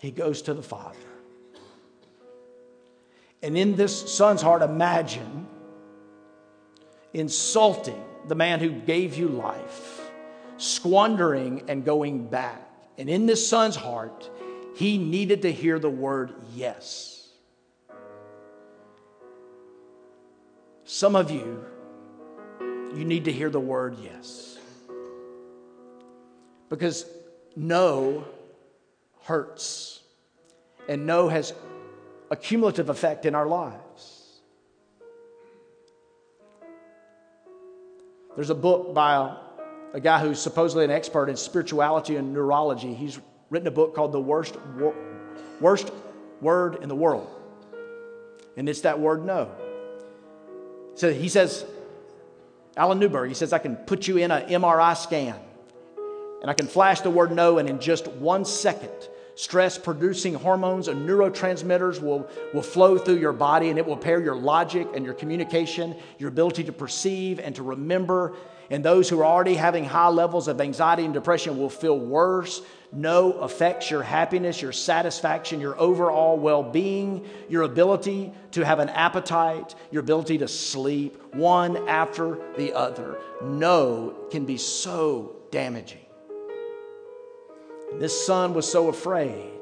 he 0.00 0.10
goes 0.10 0.42
to 0.42 0.54
the 0.54 0.62
Father. 0.62 0.98
And 3.46 3.56
in 3.56 3.76
this 3.76 4.12
son's 4.12 4.42
heart, 4.42 4.62
imagine 4.62 5.46
insulting 7.14 8.02
the 8.26 8.34
man 8.34 8.58
who 8.58 8.70
gave 8.70 9.14
you 9.14 9.28
life, 9.28 10.00
squandering 10.56 11.62
and 11.68 11.84
going 11.84 12.26
back. 12.26 12.60
And 12.98 13.08
in 13.08 13.26
this 13.26 13.48
son's 13.48 13.76
heart, 13.76 14.28
he 14.74 14.98
needed 14.98 15.42
to 15.42 15.52
hear 15.52 15.78
the 15.78 15.88
word 15.88 16.34
yes. 16.56 17.28
Some 20.82 21.14
of 21.14 21.30
you, 21.30 21.64
you 22.96 23.04
need 23.04 23.26
to 23.26 23.32
hear 23.32 23.48
the 23.48 23.60
word 23.60 23.96
yes. 24.02 24.58
Because 26.68 27.06
no 27.54 28.24
hurts, 29.22 30.00
and 30.88 31.06
no 31.06 31.28
has 31.28 31.54
a 32.30 32.36
cumulative 32.36 32.90
effect 32.90 33.26
in 33.26 33.34
our 33.34 33.46
lives. 33.46 34.40
There's 38.34 38.50
a 38.50 38.54
book 38.54 38.92
by 38.94 39.34
a, 39.94 40.00
guy 40.00 40.20
who's 40.20 40.38
supposedly 40.38 40.84
an 40.84 40.90
expert 40.90 41.30
in 41.30 41.36
spirituality 41.36 42.16
and 42.16 42.34
neurology. 42.34 42.92
He's 42.92 43.18
written 43.48 43.66
a 43.66 43.70
book 43.70 43.94
called 43.94 44.12
The 44.12 44.20
Worst, 44.20 44.56
Wor- 44.76 44.94
Worst 45.60 45.90
Word 46.42 46.82
in 46.82 46.88
the 46.88 46.94
World. 46.94 47.28
And 48.56 48.68
it's 48.68 48.82
that 48.82 49.00
word 49.00 49.24
no. 49.24 49.50
So 50.96 51.12
he 51.12 51.30
says, 51.30 51.64
Alan 52.76 52.98
Newberg, 52.98 53.28
he 53.28 53.34
says, 53.34 53.54
I 53.54 53.58
can 53.58 53.76
put 53.76 54.06
you 54.06 54.18
in 54.18 54.30
an 54.30 54.48
MRI 54.48 54.96
scan 54.96 55.38
and 56.42 56.50
I 56.50 56.54
can 56.54 56.66
flash 56.66 57.00
the 57.00 57.10
word 57.10 57.32
no, 57.32 57.58
and 57.58 57.68
in 57.68 57.80
just 57.80 58.06
one 58.06 58.44
second, 58.44 58.92
stress 59.36 59.76
producing 59.76 60.34
hormones 60.34 60.88
and 60.88 61.08
neurotransmitters 61.08 62.00
will, 62.00 62.28
will 62.52 62.62
flow 62.62 62.98
through 62.98 63.18
your 63.18 63.34
body 63.34 63.68
and 63.68 63.78
it 63.78 63.86
will 63.86 63.92
impair 63.92 64.20
your 64.20 64.34
logic 64.34 64.88
and 64.94 65.04
your 65.04 65.14
communication, 65.14 65.94
your 66.18 66.30
ability 66.30 66.64
to 66.64 66.72
perceive 66.72 67.38
and 67.38 67.54
to 67.54 67.62
remember. 67.62 68.34
And 68.70 68.82
those 68.82 69.08
who 69.08 69.20
are 69.20 69.26
already 69.26 69.54
having 69.54 69.84
high 69.84 70.08
levels 70.08 70.48
of 70.48 70.60
anxiety 70.60 71.04
and 71.04 71.12
depression 71.12 71.58
will 71.58 71.70
feel 71.70 71.98
worse. 71.98 72.62
No 72.92 73.32
affects 73.34 73.90
your 73.90 74.02
happiness, 74.02 74.62
your 74.62 74.72
satisfaction, 74.72 75.60
your 75.60 75.78
overall 75.78 76.38
well 76.38 76.62
being, 76.62 77.28
your 77.48 77.62
ability 77.62 78.32
to 78.52 78.64
have 78.64 78.78
an 78.78 78.88
appetite, 78.88 79.74
your 79.90 80.00
ability 80.00 80.38
to 80.38 80.48
sleep, 80.48 81.34
one 81.34 81.76
after 81.88 82.38
the 82.56 82.72
other. 82.72 83.18
No 83.42 84.16
can 84.30 84.46
be 84.46 84.56
so 84.56 85.36
damaging. 85.50 86.05
This 87.94 88.26
son 88.26 88.52
was 88.54 88.70
so 88.70 88.88
afraid. 88.88 89.52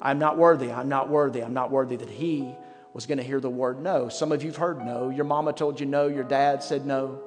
I'm 0.00 0.18
not 0.18 0.36
worthy, 0.36 0.70
I'm 0.70 0.88
not 0.88 1.08
worthy, 1.08 1.42
I'm 1.42 1.54
not 1.54 1.70
worthy 1.70 1.96
that 1.96 2.10
he 2.10 2.54
was 2.92 3.06
going 3.06 3.18
to 3.18 3.24
hear 3.24 3.40
the 3.40 3.50
word 3.50 3.82
no. 3.82 4.08
Some 4.08 4.32
of 4.32 4.42
you've 4.42 4.56
heard 4.56 4.84
no. 4.84 5.10
Your 5.10 5.24
mama 5.24 5.52
told 5.52 5.80
you 5.80 5.86
no, 5.86 6.06
your 6.06 6.24
dad 6.24 6.62
said 6.62 6.86
no. 6.86 7.20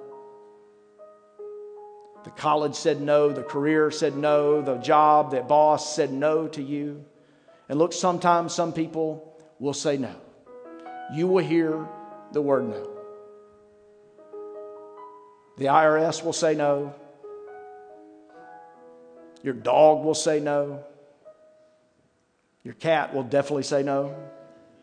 The 2.24 2.32
college 2.32 2.76
said 2.76 3.02
no, 3.02 3.32
the 3.32 3.44
career 3.44 3.92
said 3.92 4.16
no, 4.16 4.62
the 4.62 4.78
job, 4.78 5.32
the 5.32 5.42
boss 5.42 5.96
said 5.96 6.12
no 6.12 6.48
to 6.50 6.62
you. 6.62 7.06
And 7.70 7.80
look, 7.80 7.94
sometimes 7.94 8.54
some 8.54 8.74
people 8.74 9.38
will 9.60 9.74
say 9.74 9.98
no. 9.98 10.14
You 11.14 11.28
will 11.28 11.44
hear 11.44 11.88
the 12.32 12.42
word 12.42 12.70
no. 12.70 12.90
The 15.58 15.66
IRS 15.66 16.24
will 16.24 16.34
say 16.34 16.56
no. 16.56 16.96
Your 19.44 19.54
dog 19.54 20.04
will 20.04 20.16
say 20.16 20.40
no. 20.40 20.84
Your 22.64 22.74
cat 22.74 23.14
will 23.14 23.24
definitely 23.24 23.64
say 23.64 23.84
no. 23.84 24.16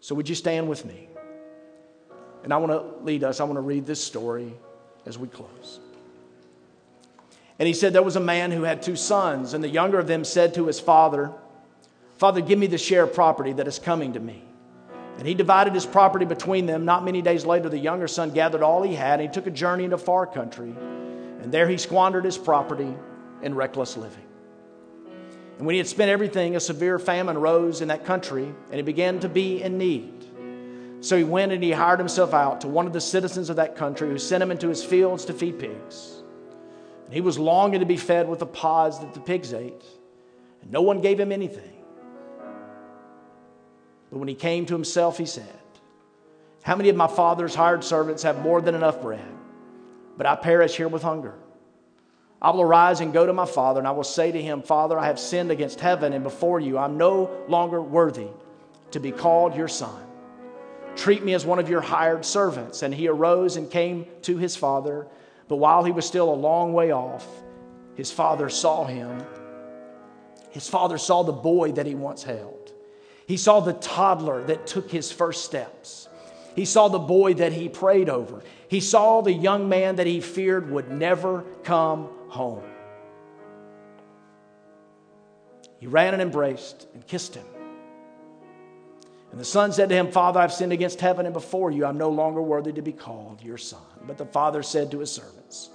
So, 0.00 0.14
would 0.14 0.28
you 0.28 0.34
stand 0.34 0.68
with 0.68 0.84
me? 0.84 1.08
And 2.44 2.52
I 2.52 2.58
want 2.58 2.72
to 2.72 3.04
lead 3.04 3.24
us, 3.24 3.40
I 3.40 3.44
want 3.44 3.56
to 3.56 3.62
read 3.62 3.86
this 3.86 4.04
story 4.04 4.52
as 5.06 5.18
we 5.18 5.28
close. 5.28 5.80
And 7.58 7.66
he 7.66 7.72
said, 7.72 7.92
There 7.92 8.02
was 8.02 8.16
a 8.16 8.20
man 8.20 8.52
who 8.52 8.62
had 8.62 8.82
two 8.82 8.96
sons, 8.96 9.54
and 9.54 9.64
the 9.64 9.68
younger 9.68 9.98
of 9.98 10.06
them 10.06 10.24
said 10.24 10.54
to 10.54 10.66
his 10.66 10.78
father, 10.78 11.32
Father, 12.18 12.40
give 12.40 12.58
me 12.58 12.66
the 12.66 12.78
share 12.78 13.04
of 13.04 13.14
property 13.14 13.52
that 13.54 13.66
is 13.66 13.78
coming 13.78 14.12
to 14.12 14.20
me. 14.20 14.44
And 15.18 15.26
he 15.26 15.34
divided 15.34 15.74
his 15.74 15.86
property 15.86 16.24
between 16.24 16.66
them. 16.66 16.84
Not 16.84 17.04
many 17.04 17.22
days 17.22 17.46
later, 17.46 17.68
the 17.68 17.78
younger 17.78 18.08
son 18.08 18.30
gathered 18.30 18.62
all 18.62 18.82
he 18.82 18.94
had, 18.94 19.20
and 19.20 19.28
he 19.28 19.32
took 19.32 19.46
a 19.46 19.50
journey 19.50 19.84
into 19.84 19.96
a 19.96 19.98
far 19.98 20.26
country. 20.26 20.74
And 21.42 21.52
there 21.52 21.68
he 21.68 21.76
squandered 21.76 22.24
his 22.24 22.36
property 22.36 22.94
in 23.42 23.54
reckless 23.54 23.96
living. 23.96 24.24
And 25.58 25.66
when 25.66 25.74
he 25.74 25.78
had 25.78 25.86
spent 25.86 26.10
everything, 26.10 26.56
a 26.56 26.60
severe 26.60 26.98
famine 26.98 27.38
rose 27.38 27.80
in 27.80 27.88
that 27.88 28.04
country, 28.04 28.44
and 28.44 28.74
he 28.74 28.82
began 28.82 29.20
to 29.20 29.28
be 29.28 29.62
in 29.62 29.78
need. 29.78 30.13
So 31.04 31.18
he 31.18 31.24
went 31.24 31.52
and 31.52 31.62
he 31.62 31.70
hired 31.70 31.98
himself 31.98 32.32
out 32.32 32.62
to 32.62 32.68
one 32.68 32.86
of 32.86 32.94
the 32.94 33.00
citizens 33.00 33.50
of 33.50 33.56
that 33.56 33.76
country 33.76 34.08
who 34.08 34.16
sent 34.16 34.42
him 34.42 34.50
into 34.50 34.68
his 34.68 34.82
fields 34.82 35.26
to 35.26 35.34
feed 35.34 35.58
pigs. 35.58 36.22
And 37.04 37.12
he 37.12 37.20
was 37.20 37.38
longing 37.38 37.80
to 37.80 37.84
be 37.84 37.98
fed 37.98 38.26
with 38.26 38.38
the 38.38 38.46
pods 38.46 39.00
that 39.00 39.12
the 39.12 39.20
pigs 39.20 39.52
ate, 39.52 39.84
and 40.62 40.72
no 40.72 40.80
one 40.80 41.02
gave 41.02 41.20
him 41.20 41.30
anything. 41.30 41.76
But 44.10 44.18
when 44.18 44.28
he 44.28 44.34
came 44.34 44.64
to 44.64 44.72
himself, 44.72 45.18
he 45.18 45.26
said, 45.26 45.44
How 46.62 46.74
many 46.74 46.88
of 46.88 46.96
my 46.96 47.08
father's 47.08 47.54
hired 47.54 47.84
servants 47.84 48.22
have 48.22 48.40
more 48.40 48.62
than 48.62 48.74
enough 48.74 49.02
bread? 49.02 49.28
But 50.16 50.24
I 50.26 50.36
perish 50.36 50.74
here 50.74 50.88
with 50.88 51.02
hunger. 51.02 51.34
I 52.40 52.48
will 52.48 52.62
arise 52.62 53.00
and 53.02 53.12
go 53.12 53.26
to 53.26 53.34
my 53.34 53.44
father, 53.44 53.78
and 53.78 53.86
I 53.86 53.90
will 53.90 54.04
say 54.04 54.32
to 54.32 54.40
him, 54.40 54.62
Father, 54.62 54.98
I 54.98 55.08
have 55.08 55.20
sinned 55.20 55.50
against 55.50 55.80
heaven 55.80 56.14
and 56.14 56.24
before 56.24 56.60
you. 56.60 56.78
I'm 56.78 56.96
no 56.96 57.30
longer 57.46 57.82
worthy 57.82 58.28
to 58.92 59.00
be 59.00 59.12
called 59.12 59.54
your 59.54 59.68
son. 59.68 60.03
Treat 60.96 61.22
me 61.24 61.34
as 61.34 61.44
one 61.44 61.58
of 61.58 61.68
your 61.68 61.80
hired 61.80 62.24
servants. 62.24 62.82
And 62.82 62.94
he 62.94 63.08
arose 63.08 63.56
and 63.56 63.70
came 63.70 64.06
to 64.22 64.36
his 64.36 64.56
father. 64.56 65.06
But 65.48 65.56
while 65.56 65.84
he 65.84 65.92
was 65.92 66.06
still 66.06 66.32
a 66.32 66.34
long 66.34 66.72
way 66.72 66.92
off, 66.92 67.26
his 67.94 68.10
father 68.10 68.48
saw 68.48 68.84
him. 68.84 69.22
His 70.50 70.68
father 70.68 70.98
saw 70.98 71.22
the 71.22 71.32
boy 71.32 71.72
that 71.72 71.86
he 71.86 71.94
once 71.94 72.22
held. 72.22 72.72
He 73.26 73.36
saw 73.36 73.60
the 73.60 73.72
toddler 73.72 74.44
that 74.44 74.66
took 74.66 74.90
his 74.90 75.10
first 75.10 75.44
steps. 75.44 76.08
He 76.54 76.64
saw 76.64 76.88
the 76.88 76.98
boy 76.98 77.34
that 77.34 77.52
he 77.52 77.68
prayed 77.68 78.08
over. 78.08 78.42
He 78.68 78.80
saw 78.80 79.20
the 79.20 79.32
young 79.32 79.68
man 79.68 79.96
that 79.96 80.06
he 80.06 80.20
feared 80.20 80.70
would 80.70 80.90
never 80.90 81.44
come 81.64 82.08
home. 82.28 82.62
He 85.78 85.86
ran 85.86 86.14
and 86.14 86.22
embraced 86.22 86.86
and 86.94 87.06
kissed 87.06 87.34
him. 87.34 87.44
And 89.34 89.40
the 89.40 89.44
son 89.44 89.72
said 89.72 89.88
to 89.88 89.96
him, 89.96 90.12
Father, 90.12 90.38
I've 90.38 90.52
sinned 90.52 90.72
against 90.72 91.00
heaven 91.00 91.26
and 91.26 91.32
before 91.32 91.72
you. 91.72 91.84
I'm 91.84 91.98
no 91.98 92.10
longer 92.10 92.40
worthy 92.40 92.72
to 92.74 92.82
be 92.82 92.92
called 92.92 93.42
your 93.42 93.58
son. 93.58 93.82
But 94.06 94.16
the 94.16 94.26
father 94.26 94.62
said 94.62 94.92
to 94.92 95.00
his 95.00 95.10
servants, 95.10 95.70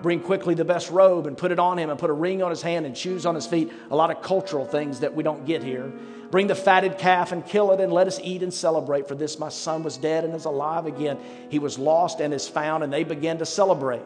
Bring 0.00 0.20
quickly 0.20 0.54
the 0.54 0.64
best 0.64 0.90
robe 0.90 1.26
and 1.26 1.36
put 1.36 1.52
it 1.52 1.58
on 1.58 1.78
him, 1.78 1.90
and 1.90 1.98
put 1.98 2.08
a 2.08 2.14
ring 2.14 2.42
on 2.42 2.48
his 2.48 2.62
hand 2.62 2.86
and 2.86 2.96
shoes 2.96 3.26
on 3.26 3.34
his 3.34 3.46
feet. 3.46 3.70
A 3.90 3.94
lot 3.94 4.10
of 4.10 4.22
cultural 4.22 4.64
things 4.64 5.00
that 5.00 5.14
we 5.14 5.22
don't 5.22 5.44
get 5.44 5.62
here. 5.62 5.92
Bring 6.30 6.46
the 6.46 6.54
fatted 6.54 6.96
calf 6.96 7.30
and 7.30 7.44
kill 7.44 7.72
it, 7.72 7.80
and 7.80 7.92
let 7.92 8.06
us 8.06 8.18
eat 8.24 8.42
and 8.42 8.54
celebrate. 8.54 9.06
For 9.06 9.14
this 9.14 9.38
my 9.38 9.50
son 9.50 9.82
was 9.82 9.98
dead 9.98 10.24
and 10.24 10.34
is 10.34 10.46
alive 10.46 10.86
again. 10.86 11.18
He 11.50 11.58
was 11.58 11.78
lost 11.78 12.20
and 12.20 12.32
is 12.32 12.48
found, 12.48 12.84
and 12.84 12.90
they 12.90 13.04
began 13.04 13.36
to 13.36 13.44
celebrate. 13.44 14.00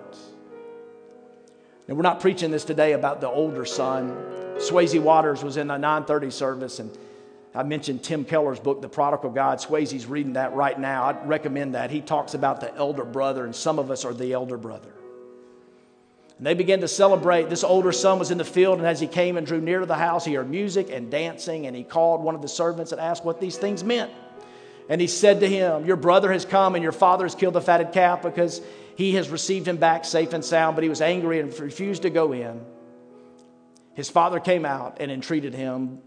And 1.86 1.96
we're 1.96 2.02
not 2.02 2.18
preaching 2.18 2.50
this 2.50 2.64
today 2.64 2.94
about 2.94 3.20
the 3.20 3.28
older 3.28 3.64
son. 3.64 4.08
Swayze 4.56 5.00
Waters 5.00 5.44
was 5.44 5.56
in 5.56 5.68
the 5.68 5.76
930 5.76 6.32
service, 6.32 6.80
and 6.80 6.90
I 7.58 7.64
mentioned 7.64 8.04
Tim 8.04 8.24
Keller's 8.24 8.60
book, 8.60 8.82
The 8.82 8.88
Prodigal 8.88 9.30
God. 9.30 9.58
Swayze's 9.58 10.06
reading 10.06 10.34
that 10.34 10.54
right 10.54 10.78
now. 10.78 11.06
I'd 11.06 11.28
recommend 11.28 11.74
that. 11.74 11.90
He 11.90 12.00
talks 12.00 12.34
about 12.34 12.60
the 12.60 12.72
elder 12.72 13.04
brother, 13.04 13.44
and 13.44 13.52
some 13.52 13.80
of 13.80 13.90
us 13.90 14.04
are 14.04 14.14
the 14.14 14.32
elder 14.32 14.56
brother. 14.56 14.92
And 16.36 16.46
they 16.46 16.54
began 16.54 16.82
to 16.82 16.86
celebrate. 16.86 17.50
This 17.50 17.64
older 17.64 17.90
son 17.90 18.20
was 18.20 18.30
in 18.30 18.38
the 18.38 18.44
field, 18.44 18.78
and 18.78 18.86
as 18.86 19.00
he 19.00 19.08
came 19.08 19.36
and 19.36 19.44
drew 19.44 19.60
near 19.60 19.80
to 19.80 19.86
the 19.86 19.96
house, 19.96 20.24
he 20.24 20.34
heard 20.34 20.48
music 20.48 20.88
and 20.88 21.10
dancing, 21.10 21.66
and 21.66 21.74
he 21.74 21.82
called 21.82 22.22
one 22.22 22.36
of 22.36 22.42
the 22.42 22.48
servants 22.48 22.92
and 22.92 23.00
asked 23.00 23.24
what 23.24 23.40
these 23.40 23.56
things 23.56 23.82
meant. 23.82 24.12
And 24.88 25.00
he 25.00 25.08
said 25.08 25.40
to 25.40 25.48
him, 25.48 25.84
Your 25.84 25.96
brother 25.96 26.32
has 26.32 26.44
come, 26.44 26.76
and 26.76 26.82
your 26.84 26.92
father 26.92 27.24
has 27.24 27.34
killed 27.34 27.54
the 27.54 27.60
fatted 27.60 27.90
calf 27.90 28.22
because 28.22 28.62
he 28.94 29.16
has 29.16 29.30
received 29.30 29.66
him 29.66 29.78
back 29.78 30.04
safe 30.04 30.32
and 30.32 30.44
sound, 30.44 30.76
but 30.76 30.84
he 30.84 30.88
was 30.88 31.00
angry 31.00 31.40
and 31.40 31.58
refused 31.58 32.02
to 32.02 32.10
go 32.10 32.30
in. 32.32 32.64
His 33.94 34.08
father 34.08 34.38
came 34.38 34.64
out 34.64 34.98
and 35.00 35.10
entreated 35.10 35.54
him, 35.54 36.02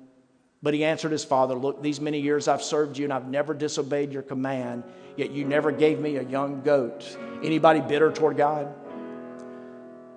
but 0.64 0.74
he 0.74 0.84
answered 0.84 1.12
his 1.12 1.24
father, 1.26 1.56
Look, 1.56 1.82
these 1.82 2.00
many 2.00 2.20
years 2.20 2.48
I've 2.48 2.62
served 2.62 2.98
you 2.98 3.06
and 3.06 3.14
I've 3.14 3.28
never 3.28 3.54
disobeyed 3.54 4.12
your 4.12 4.22
command, 4.22 4.84
yet 5.18 5.32
you 5.32 5.46
never 5.46 5.72
gave 5.72 6.00
me 6.00 6.18
a 6.18 6.24
young 6.24 6.62
goat. 6.62 7.18
Anybody 7.44 7.82
bitter 7.82 8.12
toward 8.12 8.38
God? 8.38 8.74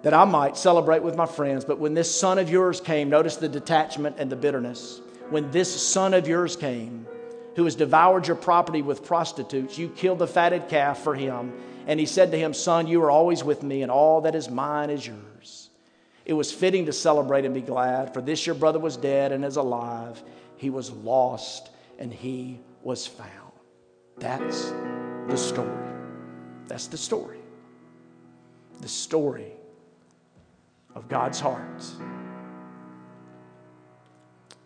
That 0.03 0.15
I 0.15 0.25
might 0.25 0.57
celebrate 0.57 1.03
with 1.03 1.17
my 1.17 1.27
friends. 1.27 1.65
But 1.65 1.79
when 1.79 1.95
this 1.95 2.15
son 2.15 2.39
of 2.39 2.51
yours 2.51 2.81
came, 2.81 3.09
notice 3.09 3.37
the 3.37 3.49
detachment 3.49 4.17
and 4.19 4.31
the 4.31 4.37
bitterness. 4.37 5.01
When 5.31 5.51
this 5.51 5.75
son 5.87 6.13
of 6.13 6.29
yours 6.29 6.57
came, 6.57 7.07
who 7.57 7.65
has 7.65 7.75
devoured 7.75 8.27
your 8.27 8.37
property 8.37 8.83
with 8.83 9.05
prostitutes, 9.05 9.79
you 9.79 9.89
killed 9.89 10.19
the 10.19 10.27
fatted 10.27 10.69
calf 10.69 10.99
for 10.99 11.15
him 11.15 11.53
and 11.87 12.01
he 12.01 12.07
said 12.07 12.31
to 12.31 12.39
him, 12.39 12.55
Son, 12.55 12.87
you 12.87 13.03
are 13.03 13.11
always 13.11 13.45
with 13.45 13.63
me, 13.63 13.83
and 13.83 13.91
all 13.91 14.23
that 14.23 14.35
is 14.35 14.49
mine 14.49 14.91
is 14.91 15.07
yours. 15.07 15.69
It 16.25 16.33
was 16.33 16.51
fitting 16.51 16.87
to 16.87 16.93
celebrate 16.93 17.45
and 17.45 17.55
be 17.55 17.61
glad, 17.61 18.15
for 18.15 18.23
this 18.23 18.47
your 18.47 18.55
brother 18.55 18.79
was 18.79 18.97
dead 18.97 19.33
and 19.33 19.45
is 19.45 19.57
alive. 19.57 20.23
He 20.57 20.71
was 20.71 20.91
lost 20.91 21.71
and 21.99 22.13
he 22.13 22.61
was 22.83 23.07
found. 23.07 23.31
That's 24.19 24.73
the 25.29 25.37
story. 25.37 25.93
That's 26.67 26.87
the 26.87 26.97
story. 26.97 27.39
The 28.81 28.89
story 28.89 29.53
of 30.95 31.09
God's 31.09 31.41
heart. 31.41 31.85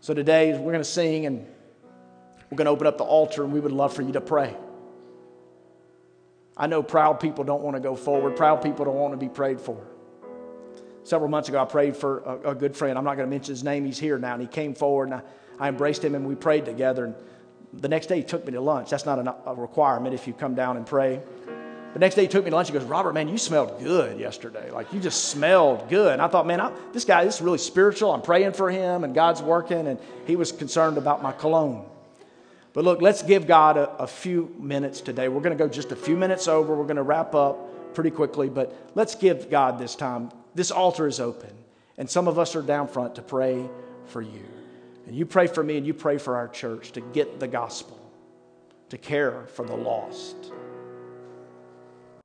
So 0.00 0.14
today 0.14 0.52
we're 0.52 0.72
going 0.72 0.78
to 0.78 0.84
sing 0.84 1.26
and 1.26 1.46
we're 2.50 2.56
going 2.56 2.66
to 2.66 2.70
open 2.70 2.86
up 2.86 2.96
the 2.96 3.04
altar, 3.04 3.44
and 3.44 3.52
we 3.52 3.60
would 3.60 3.72
love 3.72 3.92
for 3.92 4.00
you 4.00 4.12
to 4.12 4.22
pray. 4.22 4.56
I 6.56 6.66
know 6.66 6.82
proud 6.82 7.20
people 7.20 7.44
don't 7.44 7.62
want 7.62 7.76
to 7.76 7.80
go 7.80 7.94
forward, 7.94 8.36
proud 8.36 8.62
people 8.62 8.86
don't 8.86 8.94
want 8.94 9.12
to 9.12 9.18
be 9.18 9.28
prayed 9.28 9.60
for. 9.60 9.86
Several 11.08 11.30
months 11.30 11.48
ago, 11.48 11.58
I 11.58 11.64
prayed 11.64 11.96
for 11.96 12.18
a, 12.18 12.50
a 12.50 12.54
good 12.54 12.76
friend. 12.76 12.98
I'm 12.98 13.04
not 13.04 13.16
going 13.16 13.26
to 13.26 13.30
mention 13.30 13.52
his 13.52 13.64
name, 13.64 13.86
he's 13.86 13.98
here 13.98 14.18
now. 14.18 14.34
And 14.34 14.42
he 14.42 14.46
came 14.46 14.74
forward, 14.74 15.04
and 15.04 15.14
I, 15.14 15.22
I 15.58 15.68
embraced 15.68 16.04
him, 16.04 16.14
and 16.14 16.28
we 16.28 16.34
prayed 16.34 16.66
together. 16.66 17.06
And 17.06 17.14
the 17.72 17.88
next 17.88 18.08
day, 18.08 18.18
he 18.18 18.22
took 18.22 18.44
me 18.44 18.52
to 18.52 18.60
lunch. 18.60 18.90
That's 18.90 19.06
not 19.06 19.18
a, 19.18 19.50
a 19.50 19.54
requirement 19.54 20.14
if 20.14 20.26
you 20.26 20.34
come 20.34 20.54
down 20.54 20.76
and 20.76 20.86
pray. 20.86 21.22
The 21.94 21.98
next 21.98 22.16
day, 22.16 22.22
he 22.22 22.28
took 22.28 22.44
me 22.44 22.50
to 22.50 22.56
lunch. 22.56 22.68
He 22.68 22.74
goes, 22.74 22.84
Robert, 22.84 23.14
man, 23.14 23.26
you 23.28 23.38
smelled 23.38 23.78
good 23.78 24.20
yesterday. 24.20 24.70
Like, 24.70 24.92
you 24.92 25.00
just 25.00 25.30
smelled 25.30 25.88
good. 25.88 26.12
And 26.12 26.20
I 26.20 26.28
thought, 26.28 26.46
man, 26.46 26.60
I, 26.60 26.72
this 26.92 27.06
guy 27.06 27.24
this 27.24 27.36
is 27.36 27.40
really 27.40 27.56
spiritual. 27.56 28.12
I'm 28.12 28.20
praying 28.20 28.52
for 28.52 28.70
him, 28.70 29.02
and 29.02 29.14
God's 29.14 29.40
working. 29.40 29.86
And 29.86 29.98
he 30.26 30.36
was 30.36 30.52
concerned 30.52 30.98
about 30.98 31.22
my 31.22 31.32
cologne. 31.32 31.86
But 32.74 32.84
look, 32.84 33.00
let's 33.00 33.22
give 33.22 33.46
God 33.46 33.78
a, 33.78 33.88
a 33.96 34.06
few 34.06 34.54
minutes 34.58 35.00
today. 35.00 35.28
We're 35.28 35.40
going 35.40 35.56
to 35.56 35.64
go 35.64 35.70
just 35.70 35.90
a 35.90 35.96
few 35.96 36.18
minutes 36.18 36.48
over. 36.48 36.74
We're 36.74 36.84
going 36.84 36.96
to 36.96 37.02
wrap 37.02 37.34
up 37.34 37.94
pretty 37.94 38.10
quickly, 38.10 38.50
but 38.50 38.76
let's 38.94 39.14
give 39.14 39.48
God 39.48 39.78
this 39.78 39.96
time. 39.96 40.30
This 40.54 40.70
altar 40.70 41.06
is 41.06 41.20
open, 41.20 41.52
and 41.96 42.08
some 42.08 42.28
of 42.28 42.38
us 42.38 42.56
are 42.56 42.62
down 42.62 42.88
front 42.88 43.14
to 43.16 43.22
pray 43.22 43.68
for 44.06 44.22
you. 44.22 44.44
And 45.06 45.16
you 45.16 45.24
pray 45.24 45.46
for 45.46 45.62
me 45.62 45.76
and 45.78 45.86
you 45.86 45.94
pray 45.94 46.18
for 46.18 46.36
our 46.36 46.48
church 46.48 46.92
to 46.92 47.00
get 47.00 47.40
the 47.40 47.48
gospel, 47.48 47.98
to 48.90 48.98
care 48.98 49.46
for 49.54 49.64
the 49.64 49.76
lost. 49.76 50.36